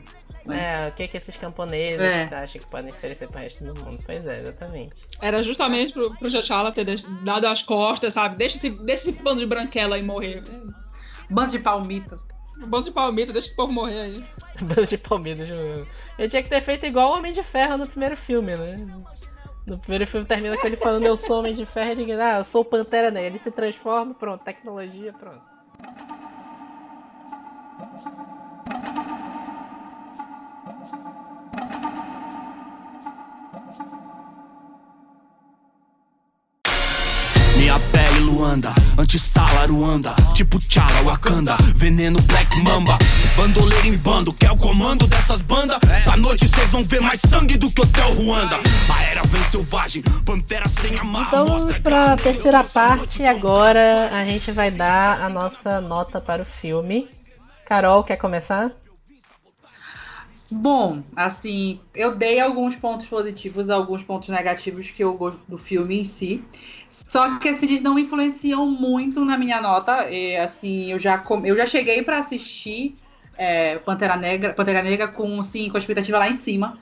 É, 0.52 0.88
o 0.88 0.92
que, 0.92 1.08
que 1.08 1.16
esses 1.16 1.36
camponeses 1.36 2.00
É. 2.00 2.28
acham 2.32 2.60
que 2.60 2.66
podem 2.70 2.92
oferecer 2.92 3.28
pro 3.28 3.40
resto 3.40 3.64
do 3.64 3.74
mundo? 3.84 3.98
Pois 4.04 4.26
é, 4.26 4.38
exatamente. 4.38 4.94
Era 5.20 5.42
justamente 5.42 5.92
pro, 5.92 6.14
pro 6.16 6.30
T'Challa 6.30 6.70
ter 6.72 6.84
dado 7.22 7.46
as 7.46 7.62
costas, 7.62 8.12
sabe? 8.14 8.36
Deixa 8.36 8.56
esse, 8.56 8.70
deixa 8.70 9.10
esse 9.10 9.12
bando 9.12 9.40
de 9.40 9.46
branquela 9.46 9.96
aí 9.96 10.02
morrer. 10.02 10.42
Bando 11.30 11.50
de 11.52 11.58
palmito. 11.58 12.20
Bando 12.66 12.84
de 12.84 12.90
palmito, 12.92 13.32
deixa 13.32 13.48
esse 13.48 13.56
povo 13.56 13.72
morrer 13.72 14.00
aí. 14.00 14.24
Bando 14.62 14.86
de 14.86 14.96
palmeiras 14.96 15.48
jogando. 15.48 15.86
Ele 16.18 16.28
tinha 16.30 16.42
que 16.42 16.48
ter 16.48 16.62
feito 16.62 16.86
igual 16.86 17.12
o 17.12 17.16
Homem 17.18 17.32
de 17.32 17.42
Ferro 17.42 17.76
no 17.76 17.86
primeiro 17.86 18.16
filme, 18.16 18.56
né? 18.56 18.86
No 19.66 19.78
primeiro 19.78 20.06
filme 20.06 20.24
termina 20.24 20.56
com 20.56 20.66
ele 20.66 20.76
falando 20.76 21.04
eu 21.04 21.16
sou 21.16 21.40
Homem 21.40 21.54
de 21.54 21.66
Ferro 21.66 22.00
e 22.00 22.10
ele, 22.10 22.12
ah, 22.22 22.38
eu 22.38 22.44
sou 22.44 22.62
o 22.62 22.64
Pantera 22.64 23.10
Negra. 23.10 23.30
Ele 23.30 23.38
se 23.38 23.50
transforma, 23.50 24.14
pronto, 24.14 24.44
tecnologia, 24.44 25.12
pronto. 25.12 25.42
Pele 38.46 38.56
Luanda, 38.56 38.72
antissala 38.96 39.66
Ruanda 39.66 40.14
Tipo 40.32 40.58
Tchala, 40.58 41.02
Wakanda, 41.02 41.56
veneno 41.74 42.20
Black 42.22 42.56
Mamba 42.62 42.96
Bandoleiro 43.36 43.86
em 43.88 43.96
bando, 43.96 44.32
quer 44.32 44.52
o 44.52 44.56
comando 44.56 45.06
dessas 45.06 45.40
bandas? 45.40 45.78
Essa 45.90 46.16
noite 46.16 46.46
cês 46.46 46.70
vão 46.70 46.84
ver 46.84 47.00
mais 47.00 47.20
sangue 47.20 47.56
do 47.56 47.70
que 47.70 47.82
Hotel 47.82 48.12
Ruanda 48.14 48.58
A 48.88 49.02
era 49.02 49.22
vem 49.26 49.42
selvagem, 49.44 50.02
pantera 50.24 50.68
sem 50.68 50.96
amarra 50.96 51.28
Então 51.28 51.66
pra 51.82 51.90
garra, 51.90 52.16
terceira 52.16 52.62
parte 52.62 53.24
agora 53.24 54.10
a 54.12 54.24
gente 54.24 54.52
vai 54.52 54.70
dar 54.70 55.20
a 55.20 55.28
nossa 55.28 55.80
nota 55.80 56.20
para 56.20 56.42
o 56.42 56.44
filme. 56.44 57.08
Carol, 57.66 58.04
quer 58.04 58.16
começar? 58.16 58.70
Bom, 60.48 61.02
assim, 61.16 61.88
eu 61.92 62.14
dei 62.16 62.38
alguns 62.38 62.76
pontos 62.76 63.08
positivos, 63.08 63.68
alguns 63.68 64.04
pontos 64.04 64.28
negativos 64.28 64.90
que 64.90 65.02
eu 65.02 65.16
gosto 65.16 65.44
do 65.48 65.58
filme 65.58 65.98
em 65.98 66.04
si. 66.04 66.48
Só 66.88 67.36
que 67.40 67.48
assim, 67.48 67.66
eles 67.66 67.80
não 67.80 67.98
influenciam 67.98 68.64
muito 68.70 69.24
na 69.24 69.36
minha 69.36 69.60
nota. 69.60 70.08
E, 70.08 70.36
assim, 70.36 70.92
eu 70.92 70.98
já, 70.98 71.24
eu 71.44 71.56
já 71.56 71.66
cheguei 71.66 72.02
pra 72.04 72.18
assistir 72.18 72.94
é, 73.36 73.78
Pantera 73.80 74.16
Negra, 74.16 74.54
Pantera 74.54 74.82
Negra 74.82 75.08
com, 75.08 75.40
assim, 75.40 75.68
com 75.68 75.76
a 75.76 75.80
expectativa 75.80 76.18
lá 76.18 76.28
em 76.28 76.32
cima. 76.32 76.80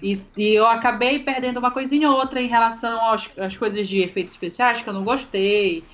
E, 0.00 0.12
e 0.36 0.54
eu 0.54 0.66
acabei 0.66 1.18
perdendo 1.20 1.58
uma 1.58 1.70
coisinha 1.72 2.10
ou 2.10 2.16
outra 2.18 2.40
em 2.40 2.46
relação 2.46 3.00
aos- 3.00 3.30
às 3.36 3.56
coisas 3.56 3.88
de 3.88 3.98
efeitos 4.00 4.32
especiais 4.32 4.80
que 4.80 4.88
eu 4.88 4.92
não 4.94 5.02
gostei, 5.04 5.88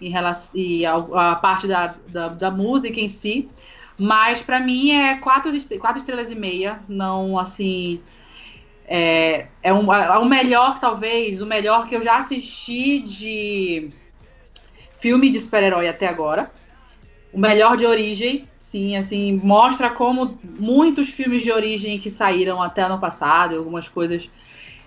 em 0.00 0.08
relação, 0.10 0.50
e 0.58 0.84
ao- 0.86 1.14
a, 1.14 1.36
parte 1.36 1.66
da, 1.68 1.88
da, 2.08 2.28
da 2.28 2.50
música 2.50 2.98
em 3.00 3.08
si. 3.08 3.52
Mas 4.00 4.40
pra 4.40 4.58
mim 4.58 4.92
é 4.92 5.16
quatro, 5.16 5.52
quatro 5.78 5.98
estrelas 5.98 6.30
e 6.30 6.34
meia. 6.34 6.80
Não, 6.88 7.38
assim. 7.38 8.00
É, 8.86 9.46
é, 9.62 9.74
um, 9.74 9.92
é 9.92 10.18
o 10.18 10.24
melhor, 10.24 10.80
talvez, 10.80 11.42
o 11.42 11.46
melhor 11.46 11.86
que 11.86 11.94
eu 11.94 12.00
já 12.00 12.16
assisti 12.16 13.00
de 13.00 13.92
filme 14.98 15.28
de 15.28 15.38
super-herói 15.38 15.86
até 15.86 16.08
agora. 16.08 16.50
O 17.30 17.38
melhor 17.38 17.76
de 17.76 17.84
origem, 17.84 18.48
sim, 18.58 18.96
assim, 18.96 19.38
mostra 19.44 19.90
como 19.90 20.38
muitos 20.58 21.10
filmes 21.10 21.42
de 21.42 21.52
origem 21.52 21.98
que 21.98 22.08
saíram 22.08 22.60
até 22.60 22.80
ano 22.80 22.98
passado, 22.98 23.54
algumas 23.54 23.86
coisas 23.86 24.30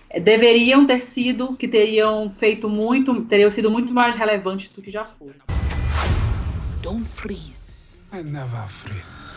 eh, 0.09 0.19
deveriam 0.19 0.87
ter 0.87 0.99
sido, 0.99 1.55
que 1.55 1.67
teriam 1.67 2.33
feito 2.35 2.67
muito, 2.67 3.21
teriam 3.25 3.49
sido 3.49 3.69
muito 3.69 3.93
mais 3.93 4.15
relevantes 4.15 4.69
do 4.69 4.81
que 4.81 4.89
já 4.89 5.05
foram. 5.05 5.35
Don't 6.81 7.07
freeze. 7.07 7.52
I 8.13 8.21
never 8.23 8.67
freeze. 8.67 9.35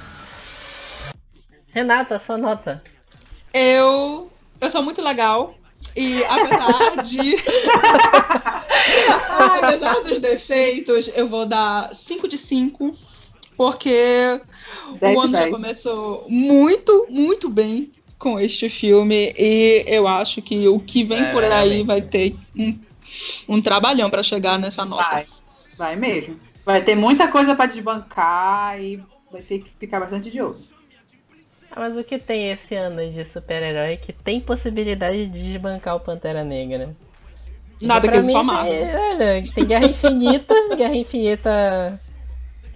Renata, 1.72 2.18
sua 2.18 2.36
nota. 2.38 2.82
Eu, 3.52 4.30
eu 4.60 4.70
sou 4.70 4.82
muito 4.82 5.02
legal. 5.02 5.54
E 5.94 6.22
apesar 6.24 7.02
de. 7.02 7.36
Apesar 9.62 10.00
dos 10.02 10.20
defeitos, 10.20 11.10
eu 11.14 11.28
vou 11.28 11.46
dar 11.46 11.94
5 11.94 12.28
de 12.28 12.36
5. 12.36 12.94
Porque 13.56 14.40
Dez 15.00 15.16
o 15.16 15.20
ano 15.20 15.32
já 15.38 15.48
começou 15.48 16.26
muito, 16.28 17.06
muito 17.08 17.48
bem 17.48 17.92
com 18.18 18.38
este 18.38 18.68
filme. 18.68 19.34
E 19.38 19.84
eu 19.86 20.06
acho 20.06 20.42
que 20.42 20.68
o 20.68 20.78
que 20.78 21.02
vem 21.02 21.22
É, 21.22 21.32
por 21.32 21.42
aí 21.42 21.50
realmente. 21.50 21.86
vai 21.86 22.02
ter 22.02 22.36
um, 22.54 22.74
um 23.48 23.62
trabalhão 23.62 24.10
pra 24.10 24.22
chegar 24.22 24.58
nessa 24.58 24.84
nota. 24.84 25.08
Vai, 25.10 25.26
vai 25.78 25.96
mesmo. 25.96 26.38
Vai 26.66 26.82
ter 26.82 26.96
muita 26.96 27.28
coisa 27.28 27.54
pra 27.54 27.66
desbancar 27.66 28.78
e 28.80 29.00
vai 29.30 29.40
ter 29.40 29.60
que 29.60 29.70
ficar 29.78 30.00
bastante 30.00 30.30
de 30.32 30.42
olho. 30.42 30.56
Ah, 31.70 31.80
mas 31.80 31.96
o 31.96 32.02
que 32.02 32.18
tem 32.18 32.50
esse 32.50 32.74
ano 32.74 33.08
de 33.12 33.24
super-herói 33.24 33.96
que 33.98 34.12
tem 34.12 34.40
possibilidade 34.40 35.26
de 35.26 35.52
desbancar 35.52 35.94
o 35.94 36.00
Pantera 36.00 36.42
Negra? 36.42 36.96
Nada 37.80 38.08
que 38.08 38.28
só 38.28 38.38
amava. 38.38 38.64
tem, 38.64 38.96
olha, 38.96 39.44
tem 39.54 39.64
Guerra 39.64 39.86
Infinita, 39.86 40.54
Guerra 40.76 40.96
Infinita. 40.96 42.00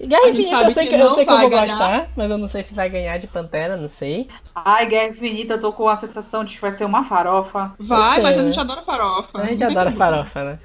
Guerra 0.00 0.28
Infinita 0.28 0.62
eu 0.62 0.70
sei 0.70 0.86
que 0.86 0.94
que, 0.94 0.94
eu, 0.94 0.98
não 0.98 1.14
sei 1.14 1.24
que 1.24 1.30
eu 1.30 1.34
vai 1.34 1.48
vou 1.48 1.50
ganhar. 1.50 1.66
gostar, 1.66 2.08
mas 2.16 2.30
eu 2.30 2.38
não 2.38 2.48
sei 2.48 2.62
se 2.62 2.74
vai 2.74 2.88
ganhar 2.88 3.18
de 3.18 3.26
Pantera, 3.26 3.76
não 3.76 3.88
sei. 3.88 4.28
Ai, 4.54 4.86
Guerra 4.86 5.08
Infinita, 5.08 5.54
eu 5.54 5.60
tô 5.60 5.72
com 5.72 5.88
a 5.88 5.96
sensação 5.96 6.44
de 6.44 6.54
que 6.54 6.60
vai 6.60 6.70
ser 6.72 6.84
uma 6.84 7.02
farofa. 7.02 7.74
Vai, 7.78 8.20
mas 8.20 8.38
a 8.38 8.42
gente 8.42 8.58
adora 8.60 8.82
farofa. 8.82 9.38
A 9.40 9.46
gente 9.46 9.60
Não 9.64 9.70
adora 9.70 9.92
farofa, 9.92 10.44
né? 10.44 10.58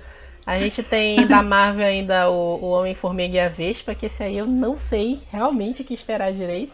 A 0.45 0.59
gente 0.59 0.83
tem 0.83 1.25
da 1.25 1.41
Marvel 1.41 1.85
ainda 1.85 2.29
o, 2.29 2.59
o 2.61 2.69
Homem-Formiga 2.71 3.35
e 3.35 3.39
a 3.39 3.49
Vespa, 3.49 3.95
que 3.95 4.05
esse 4.05 4.21
aí 4.21 4.37
eu 4.37 4.45
não 4.45 4.75
sei 4.75 5.19
realmente 5.31 5.81
o 5.81 5.85
que 5.85 5.93
esperar 5.93 6.31
direito. 6.31 6.73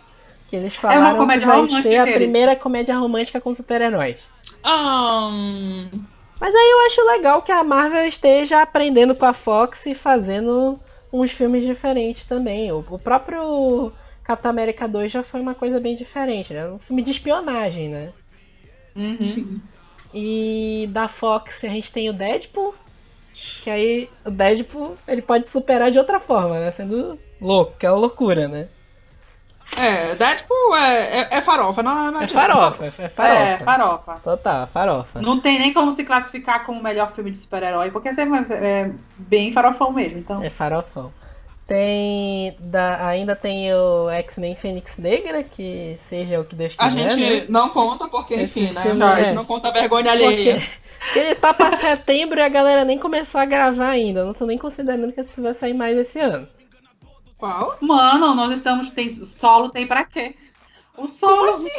Que 0.50 0.58
eles 0.58 0.76
falaram 0.76 1.14
que 1.14 1.18
comédia 1.18 1.48
vai 1.48 1.68
ser 1.82 1.98
a 1.98 2.04
primeira 2.04 2.56
comédia 2.58 2.98
romântica 2.98 3.40
com 3.40 3.54
super-heróis. 3.54 4.18
Ahn, 4.64 5.88
Mas 6.38 6.54
aí 6.54 6.70
eu 6.72 6.86
acho 6.88 7.06
legal 7.06 7.42
que 7.42 7.54
a 7.54 7.64
Marvel 7.64 8.06
esteja 8.06 8.62
aprendendo 8.62 9.16
com 9.16 9.26
a 9.26 9.34
Fox 9.34 9.86
e 9.86 9.96
fazendo 9.96 10.78
uns 11.12 11.32
filmes 11.32 11.64
diferentes 11.66 12.26
também. 12.26 12.70
O, 12.72 12.80
o 12.80 13.00
próprio 13.00 13.94
Capitão 14.26 14.52
América 14.52 14.88
2 14.88 15.10
já 15.10 15.24
foi 15.24 15.40
uma 15.40 15.56
coisa 15.56 15.80
bem 15.80 15.96
diferente, 15.96 16.54
né? 16.54 16.68
Um 16.68 16.80
filme 16.80 17.02
de 17.02 17.12
espionagem, 17.12 17.88
né? 17.88 18.12
Uhum. 18.94 19.62
E 20.14 20.90
da 20.92 21.08
Fox 21.08 21.64
a 21.64 21.70
gente 21.70 21.92
tem 21.94 22.10
o 22.10 22.14
Deadpool, 22.14 22.76
que 23.34 23.70
aí 23.70 24.10
o 24.26 24.32
Deadpool 24.32 24.98
ele 25.08 25.22
pode 25.22 25.50
superar 25.50 25.92
de 25.92 25.98
outra 25.98 26.20
forma, 26.20 26.60
né? 26.60 26.72
Sendo 26.72 27.18
louco, 27.40 27.74
que 27.78 27.86
é 27.86 27.92
uma 27.92 28.00
loucura, 28.00 28.48
né? 28.48 28.68
É, 29.78 30.16
Deadpool 30.16 30.76
é, 30.76 31.20
é, 31.22 31.28
é 31.32 31.42
farofa, 31.42 31.82
não, 31.82 32.12
não 32.12 32.22
É 32.22 32.24
adianta. 32.26 32.34
farofa, 32.34 32.86
é 32.86 33.10
farofa. 33.10 33.40
É, 33.42 33.58
farofa. 33.60 34.20
Total, 34.24 34.68
farofa. 34.68 35.22
Não 35.22 35.40
tem 35.40 35.60
nem 35.60 35.74
como 35.74 35.92
se 35.94 36.04
classificar 36.04 36.66
como 36.66 36.80
o 36.80 36.84
melhor 36.84 37.12
filme 37.12 37.32
de 37.32 37.38
super-herói, 37.38 37.90
porque 37.90 38.12
você 38.12 38.24
é 38.24 38.92
bem 39.18 39.52
farofão 39.54 39.92
mesmo, 39.94 40.20
então. 40.20 40.44
É 40.44 40.50
farofão. 40.50 41.12
Tem. 41.66 42.54
Da, 42.60 43.08
ainda 43.08 43.34
tem 43.34 43.74
o 43.74 44.10
X-Men 44.10 44.56
Fênix 44.56 44.98
Negra, 44.98 45.42
que 45.42 45.96
seja 45.98 46.42
o 46.42 46.44
que 46.44 46.54
Deus 46.54 46.76
quiser. 46.76 47.06
A 47.06 47.10
gente 47.10 47.40
né? 47.42 47.46
não 47.48 47.70
conta 47.70 48.10
porque, 48.10 48.34
Esse 48.34 48.64
enfim, 48.64 48.74
né? 48.74 49.06
A 49.06 49.20
é- 49.20 49.24
gente 49.24 49.36
não 49.36 49.46
conta 49.46 49.70
a 49.70 49.72
vergonha 49.72 50.12
alheia. 50.12 50.56
Porque 50.56 50.70
ele 51.16 51.36
tá 51.36 51.54
pra 51.54 51.74
setembro 51.74 52.40
e 52.40 52.44
a 52.44 52.50
galera 52.50 52.86
nem 52.86 52.98
começou 52.98 53.40
a 53.42 53.46
gravar 53.46 53.90
ainda. 53.90 54.24
Não 54.26 54.34
tô 54.34 54.46
nem 54.46 54.58
considerando 54.58 55.12
que 55.12 55.20
esse 55.20 55.34
filme 55.34 55.50
vai 55.50 55.56
sair 55.56 55.74
mais 55.74 55.98
esse 55.98 56.20
ano. 56.20 56.48
Qual? 57.38 57.78
Mano, 57.82 58.36
nós 58.36 58.52
estamos. 58.52 58.90
Tem, 58.92 59.10
solo 59.10 59.70
tem 59.70 59.88
pra 59.88 60.04
quê? 60.06 60.36
O 60.98 61.08
solo. 61.08 61.64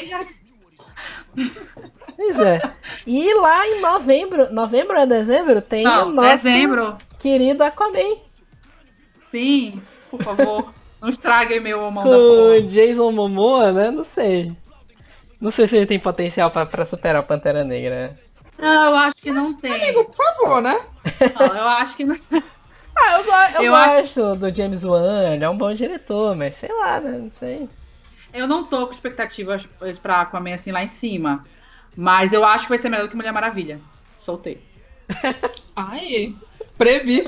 Pois 2.16 2.38
é. 2.38 2.60
E 3.06 3.32
lá 3.34 3.66
em 3.66 3.80
novembro, 3.80 4.52
novembro 4.52 5.00
ou 5.00 5.06
dezembro, 5.06 5.60
tem 5.62 5.86
o 5.86 5.90
Não, 5.90 6.10
nosso 6.12 6.44
dezembro. 6.44 6.98
querido 7.18 7.64
Aquaman. 7.64 8.16
Sim, 9.30 9.80
por 10.10 10.22
favor. 10.22 10.72
Não 11.00 11.08
estraguem 11.08 11.58
meu 11.58 11.90
mão 11.90 12.04
da 12.04 12.10
porra. 12.16 12.58
o 12.58 12.62
Jason 12.68 13.10
Momoa, 13.10 13.72
né? 13.72 13.90
Não 13.90 14.04
sei. 14.04 14.52
Não 15.40 15.50
sei 15.50 15.66
se 15.66 15.76
ele 15.76 15.86
tem 15.86 15.98
potencial 15.98 16.50
pra, 16.50 16.64
pra 16.64 16.84
superar 16.84 17.22
o 17.22 17.26
Pantera 17.26 17.64
Negra. 17.64 18.16
Não, 18.62 18.84
eu 18.86 18.96
acho 18.96 19.20
que 19.20 19.32
não 19.32 19.54
tem. 19.54 19.72
Amigo, 19.74 20.04
por 20.06 20.14
favor, 20.16 20.62
né? 20.62 20.80
Não, 21.38 21.46
eu 21.56 21.68
acho 21.68 21.96
que 21.96 22.04
não. 22.04 22.16
Ah, 22.94 23.18
eu, 23.18 23.24
go- 23.24 23.56
eu 23.56 23.62
Eu 23.64 23.74
acho- 23.74 24.00
gosto 24.02 24.36
do 24.36 24.54
James 24.54 24.84
Wan, 24.84 25.32
ele 25.34 25.42
é 25.42 25.48
um 25.48 25.56
bom 25.56 25.72
diretor, 25.74 26.36
mas 26.36 26.56
sei 26.56 26.68
lá, 26.70 27.00
né? 27.00 27.18
Não 27.18 27.30
sei. 27.30 27.66
Eu 28.34 28.46
não 28.46 28.64
tô 28.64 28.86
com 28.86 28.92
expectativas 28.92 29.66
pra 30.02 30.20
Aquaman 30.20 30.54
assim 30.54 30.70
lá 30.72 30.82
em 30.84 30.88
cima. 30.88 31.42
Mas 31.96 32.32
eu 32.34 32.44
acho 32.44 32.64
que 32.64 32.68
vai 32.68 32.78
ser 32.78 32.90
melhor 32.90 33.04
do 33.04 33.08
que 33.10 33.16
Mulher 33.16 33.32
Maravilha. 33.32 33.80
Soltei. 34.18 34.60
Ai, 35.74 36.34
previ. 36.76 37.26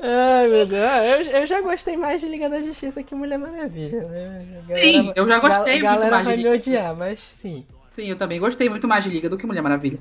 Ai, 0.00 0.48
meu 0.48 0.66
Deus. 0.66 0.82
Ah, 0.84 1.04
Eu, 1.06 1.22
eu 1.40 1.46
já 1.46 1.60
gostei 1.60 1.96
mais 1.96 2.20
de 2.20 2.26
Liga 2.28 2.48
da 2.48 2.62
Justiça 2.62 3.02
que 3.02 3.14
Mulher 3.14 3.38
Maravilha, 3.38 4.02
né? 4.08 4.62
A 4.72 4.74
Sim, 4.74 5.12
eu 5.14 5.26
já 5.26 5.38
gostei 5.38 5.74
a 5.74 5.76
muito 5.76 5.82
galera 5.82 6.10
mais 6.16 6.26
de 6.26 6.32
vai 6.34 6.42
me 6.42 6.48
odiar, 6.58 6.96
mas 6.96 7.20
sim. 7.20 7.64
Sim, 7.96 8.08
eu 8.10 8.16
também 8.18 8.38
gostei 8.38 8.68
muito 8.68 8.86
mais 8.86 9.04
de 9.04 9.08
Liga 9.10 9.26
do 9.26 9.38
que 9.38 9.46
Mulher 9.46 9.62
Maravilha. 9.62 9.98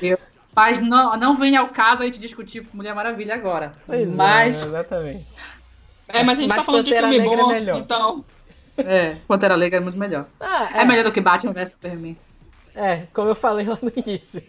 Eu- 0.00 0.18
mas 0.54 0.80
não, 0.80 1.14
não 1.18 1.34
vem 1.36 1.54
ao 1.54 1.68
caso 1.68 2.00
a 2.00 2.06
gente 2.06 2.18
discutir 2.18 2.66
Mulher 2.72 2.94
Maravilha 2.94 3.34
agora. 3.34 3.72
Pois 3.86 4.08
mas, 4.08 4.62
é, 4.62 4.66
exatamente. 4.66 5.26
É, 6.08 6.22
mas 6.22 6.38
a 6.38 6.40
gente 6.40 6.48
Mas 6.48 6.56
tá 6.58 6.64
falando 6.64 6.84
de 6.86 6.94
filme 6.94 7.18
Negra 7.18 7.34
é 7.34 7.36
bom, 7.36 7.48
melhor. 7.48 7.76
então. 7.78 8.24
é, 8.78 9.16
Pantera 9.28 9.54
Negra 9.58 9.76
é 9.76 9.82
muito 9.82 9.98
melhor. 9.98 10.24
Ah, 10.40 10.70
É, 10.72 10.84
melhor 10.86 11.04
do 11.04 11.12
que 11.12 11.20
Batman 11.20 11.52
vs 11.52 11.72
Superman. 11.72 12.16
É, 12.74 13.02
como 13.12 13.28
eu 13.28 13.34
falei 13.34 13.66
lá 13.66 13.78
no 13.82 13.92
início. 13.94 14.42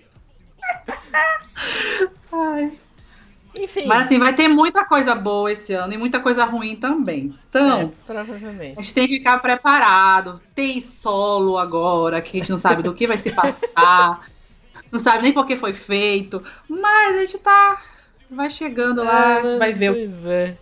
Enfim, 3.60 3.86
Mas 3.86 4.06
assim, 4.06 4.20
vai 4.20 4.34
ter 4.36 4.48
muita 4.48 4.86
coisa 4.86 5.16
boa 5.16 5.52
esse 5.52 5.74
ano 5.74 5.94
e 5.94 5.98
muita 5.98 6.20
coisa 6.20 6.46
ruim 6.46 6.76
também. 6.76 7.34
Então, 7.50 7.82
é, 7.82 7.90
provavelmente. 8.06 8.78
a 8.78 8.82
gente 8.82 8.94
tem 8.94 9.08
que 9.08 9.18
ficar 9.18 9.40
preparado. 9.40 10.42
Tem 10.54 10.80
solo 10.80 11.58
agora, 11.58 12.22
que 12.22 12.38
a 12.38 12.40
gente 12.42 12.52
não 12.52 12.60
sabe 12.60 12.84
do 12.84 12.94
que 12.94 13.08
vai 13.08 13.18
se 13.18 13.32
passar. 13.32 14.28
não 14.92 15.00
sabe 15.00 15.24
nem 15.24 15.34
por 15.34 15.46
que 15.46 15.56
foi 15.56 15.74
feito. 15.74 16.44
Mas 16.70 17.16
a 17.18 17.20
gente 17.22 17.38
tá. 17.40 17.82
Vai 18.30 18.50
chegando 18.50 19.04
lá, 19.04 19.38
Ah, 19.38 19.58
vai 19.58 19.72
ver 19.74 19.94
Pois 19.94 20.26
é. 20.26 20.58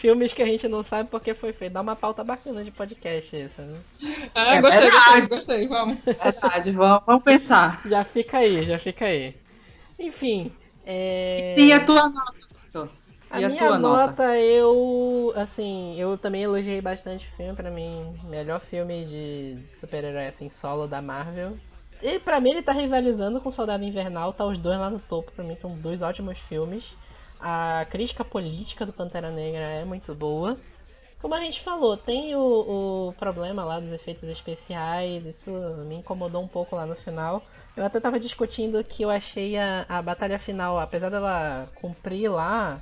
Filmes 0.00 0.34
que 0.34 0.42
a 0.42 0.46
gente 0.46 0.68
não 0.68 0.82
sabe 0.82 1.08
porque 1.08 1.32
foi 1.32 1.52
feito. 1.52 1.72
Dá 1.72 1.80
uma 1.80 1.96
pauta 1.96 2.22
bacana 2.22 2.62
de 2.62 2.70
podcast 2.70 3.34
essa, 3.34 3.62
né? 3.62 3.78
É, 4.34 4.56
É 4.56 4.60
gostei, 4.60 4.80
verdade. 4.82 5.28
gostei, 5.28 5.36
gostei, 5.36 5.68
vamos. 5.68 5.98
verdade. 6.04 6.72
Vamos, 6.72 7.02
vamos 7.06 7.24
pensar. 7.24 7.80
Já 7.86 8.04
fica 8.04 8.38
aí, 8.38 8.66
já 8.66 8.78
fica 8.78 9.06
aí. 9.06 9.34
Enfim. 9.98 10.52
É... 10.84 11.56
E 11.56 11.72
a 11.72 11.84
tua 11.84 12.08
nota, 12.08 12.46
Vitor? 12.62 12.88
A 13.30 13.40
E 13.40 13.42
minha 13.42 13.70
nota, 13.72 13.78
nota? 13.78 14.38
eu. 14.38 15.32
Assim, 15.36 15.94
eu 15.98 16.16
também 16.18 16.42
elogiei 16.42 16.80
bastante 16.80 17.26
o 17.28 17.36
filme. 17.36 17.54
Pra 17.54 17.70
mim, 17.70 18.18
melhor 18.24 18.60
filme 18.60 19.04
de 19.06 19.64
super-herói 19.68 20.26
assim, 20.26 20.48
solo 20.48 20.86
da 20.86 21.02
Marvel. 21.02 21.58
E 22.02 22.18
pra 22.20 22.40
mim, 22.40 22.50
ele 22.50 22.62
tá 22.62 22.72
rivalizando 22.72 23.40
com 23.40 23.50
Soldado 23.50 23.84
Invernal. 23.84 24.32
Tá 24.32 24.44
os 24.44 24.58
dois 24.58 24.78
lá 24.78 24.90
no 24.90 25.00
topo. 25.00 25.32
Pra 25.32 25.44
mim, 25.44 25.56
são 25.56 25.78
dois 25.78 26.02
ótimos 26.02 26.38
filmes. 26.38 26.96
A 27.40 27.86
crítica 27.90 28.24
política 28.24 28.84
do 28.86 28.92
Pantera 28.92 29.30
Negra 29.30 29.62
é 29.64 29.84
muito 29.84 30.14
boa. 30.14 30.58
Como 31.20 31.34
a 31.34 31.40
gente 31.40 31.62
falou, 31.62 31.96
tem 31.96 32.34
o, 32.36 33.08
o 33.08 33.14
problema 33.14 33.64
lá 33.64 33.80
dos 33.80 33.92
efeitos 33.92 34.28
especiais. 34.28 35.26
Isso 35.26 35.50
me 35.86 35.96
incomodou 35.96 36.42
um 36.42 36.48
pouco 36.48 36.76
lá 36.76 36.86
no 36.86 36.96
final. 36.96 37.42
Eu 37.76 37.84
até 37.84 37.98
tava 37.98 38.20
discutindo 38.20 38.82
que 38.84 39.02
eu 39.02 39.10
achei 39.10 39.56
a, 39.58 39.84
a 39.88 40.00
batalha 40.00 40.38
final, 40.38 40.78
apesar 40.78 41.08
dela 41.10 41.68
cumprir 41.74 42.30
lá 42.30 42.80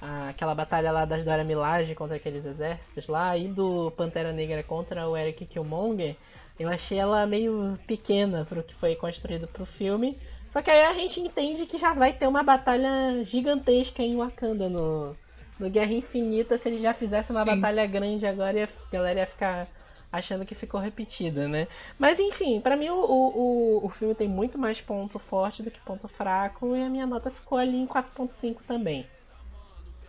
a- 0.00 0.30
aquela 0.30 0.54
batalha 0.54 0.90
lá 0.90 1.04
das 1.04 1.24
Dora 1.24 1.44
Milaje 1.44 1.94
contra 1.94 2.16
aqueles 2.16 2.46
exércitos 2.46 3.06
lá 3.06 3.36
e 3.36 3.48
do 3.48 3.90
Pantera 3.92 4.32
Negra 4.32 4.62
contra 4.62 5.06
o 5.08 5.16
Eric 5.16 5.44
Killmonger, 5.44 6.16
eu 6.58 6.68
achei 6.70 6.98
ela 6.98 7.26
meio 7.26 7.78
pequena 7.86 8.44
pro 8.46 8.62
que 8.62 8.74
foi 8.74 8.94
construído 8.96 9.46
pro 9.46 9.66
filme. 9.66 10.16
Só 10.50 10.60
que 10.62 10.70
aí 10.70 10.84
a 10.86 10.94
gente 10.94 11.20
entende 11.20 11.64
que 11.66 11.78
já 11.78 11.92
vai 11.92 12.12
ter 12.12 12.26
uma 12.26 12.42
batalha 12.42 13.22
gigantesca 13.24 14.02
em 14.02 14.16
Wakanda 14.16 14.68
no, 14.68 15.14
no 15.58 15.70
Guerra 15.70 15.92
Infinita. 15.92 16.56
Se 16.58 16.68
ele 16.68 16.80
já 16.82 16.92
fizesse 16.92 17.30
uma 17.30 17.44
Sim. 17.44 17.54
batalha 17.60 17.86
grande 17.86 18.26
agora, 18.26 18.58
ia- 18.58 18.64
a 18.68 18.92
galera 18.92 19.20
ia 19.20 19.26
ficar 19.26 19.68
achando 20.12 20.44
que 20.44 20.54
ficou 20.54 20.80
repetida, 20.80 21.46
né? 21.46 21.68
Mas 21.98 22.18
enfim, 22.18 22.60
pra 22.60 22.76
mim 22.76 22.88
o, 22.90 22.96
o, 22.98 23.86
o- 23.86 23.88
filme 23.90 24.14
tem 24.14 24.28
muito 24.28 24.58
mais 24.58 24.80
ponto 24.80 25.18
forte 25.18 25.62
do 25.62 25.70
que 25.70 25.78
ponto 25.80 26.08
fraco 26.08 26.74
e 26.74 26.82
a 26.82 26.88
minha 26.88 27.06
nota 27.06 27.30
ficou 27.30 27.58
ali 27.58 27.76
em 27.76 27.86
4.5 27.86 28.56
também. 28.66 29.06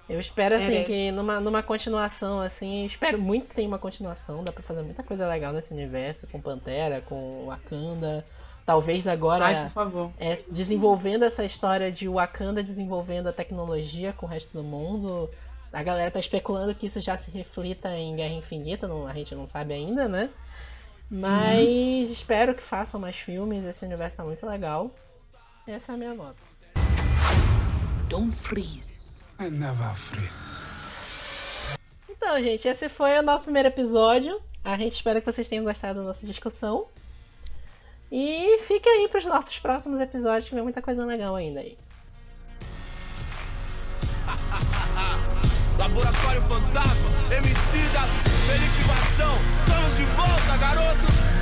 Eu 0.09 0.19
espero 0.19 0.55
assim 0.55 0.65
Herege. 0.73 0.85
que 0.85 1.11
numa, 1.11 1.39
numa 1.39 1.63
continuação 1.63 2.41
assim, 2.41 2.85
espero 2.85 3.17
muito 3.19 3.47
que 3.47 3.55
tenha 3.55 3.67
uma 3.67 3.77
continuação, 3.79 4.43
dá 4.43 4.51
pra 4.51 4.63
fazer 4.63 4.81
muita 4.81 5.03
coisa 5.03 5.27
legal 5.27 5.53
nesse 5.53 5.71
universo 5.73 6.27
com 6.27 6.41
Pantera, 6.41 7.01
com 7.01 7.45
Wakanda. 7.45 8.25
Talvez 8.65 9.07
agora 9.07 9.45
Ai, 9.45 9.63
por 9.63 9.71
favor. 9.71 10.11
é, 10.19 10.35
desenvolvendo 10.49 11.23
essa 11.23 11.43
história 11.45 11.91
de 11.91 12.07
Wakanda 12.07 12.61
desenvolvendo 12.61 13.27
a 13.27 13.33
tecnologia 13.33 14.13
com 14.13 14.25
o 14.25 14.29
resto 14.29 14.51
do 14.57 14.63
mundo. 14.63 15.29
A 15.73 15.83
galera 15.83 16.11
tá 16.11 16.19
especulando 16.19 16.75
que 16.75 16.85
isso 16.87 16.99
já 16.99 17.17
se 17.17 17.31
reflita 17.31 17.89
em 17.97 18.15
Guerra 18.15 18.33
Infinita, 18.33 18.87
não- 18.87 19.07
a 19.07 19.13
gente 19.13 19.33
não 19.33 19.47
sabe 19.47 19.73
ainda, 19.73 20.07
né? 20.07 20.29
Mas 21.09 22.09
espero 22.09 22.53
que 22.55 22.61
façam 22.63 22.99
mais 22.99 23.15
filmes, 23.17 23.63
esse 23.65 23.85
universo 23.85 24.17
tá 24.17 24.23
muito 24.23 24.45
legal. 24.45 24.91
Essa 25.67 25.91
é 25.91 25.95
a 25.95 25.97
minha 25.97 26.13
nota. 26.13 26.41
Don't 28.07 28.35
freeze. 28.35 29.27
I 29.39 29.49
never 29.49 29.93
freeze. 29.95 30.63
Então, 32.09 32.39
gente, 32.41 32.67
esse 32.67 32.87
foi 32.89 33.17
o 33.17 33.21
nosso 33.21 33.45
primeiro 33.45 33.67
episódio. 33.69 34.41
A 34.63 34.77
gente 34.77 34.93
espera 34.95 35.19
que 35.19 35.31
vocês 35.31 35.47
tenham 35.47 35.63
gostado 35.63 35.99
da 35.99 36.05
nossa 36.05 36.25
discussão. 36.25 36.87
E 38.11 38.59
fique 38.67 38.87
aí 38.87 39.07
pros 39.07 39.25
nossos 39.25 39.57
próximos 39.59 39.99
episódios, 39.99 40.47
que 40.49 40.53
vem 40.55 40.63
muita 40.63 40.81
coisa 40.81 41.05
legal 41.05 41.33
ainda 41.35 41.61
aí. 41.61 41.77
Laboratório 45.81 46.43
Fantasma, 46.43 47.09
Emicida, 47.31 48.01
Felipe 48.45 48.83
Vação, 48.83 49.35
estamos 49.55 49.97
de 49.97 50.03
volta, 50.03 50.57
garotos! 50.57 51.40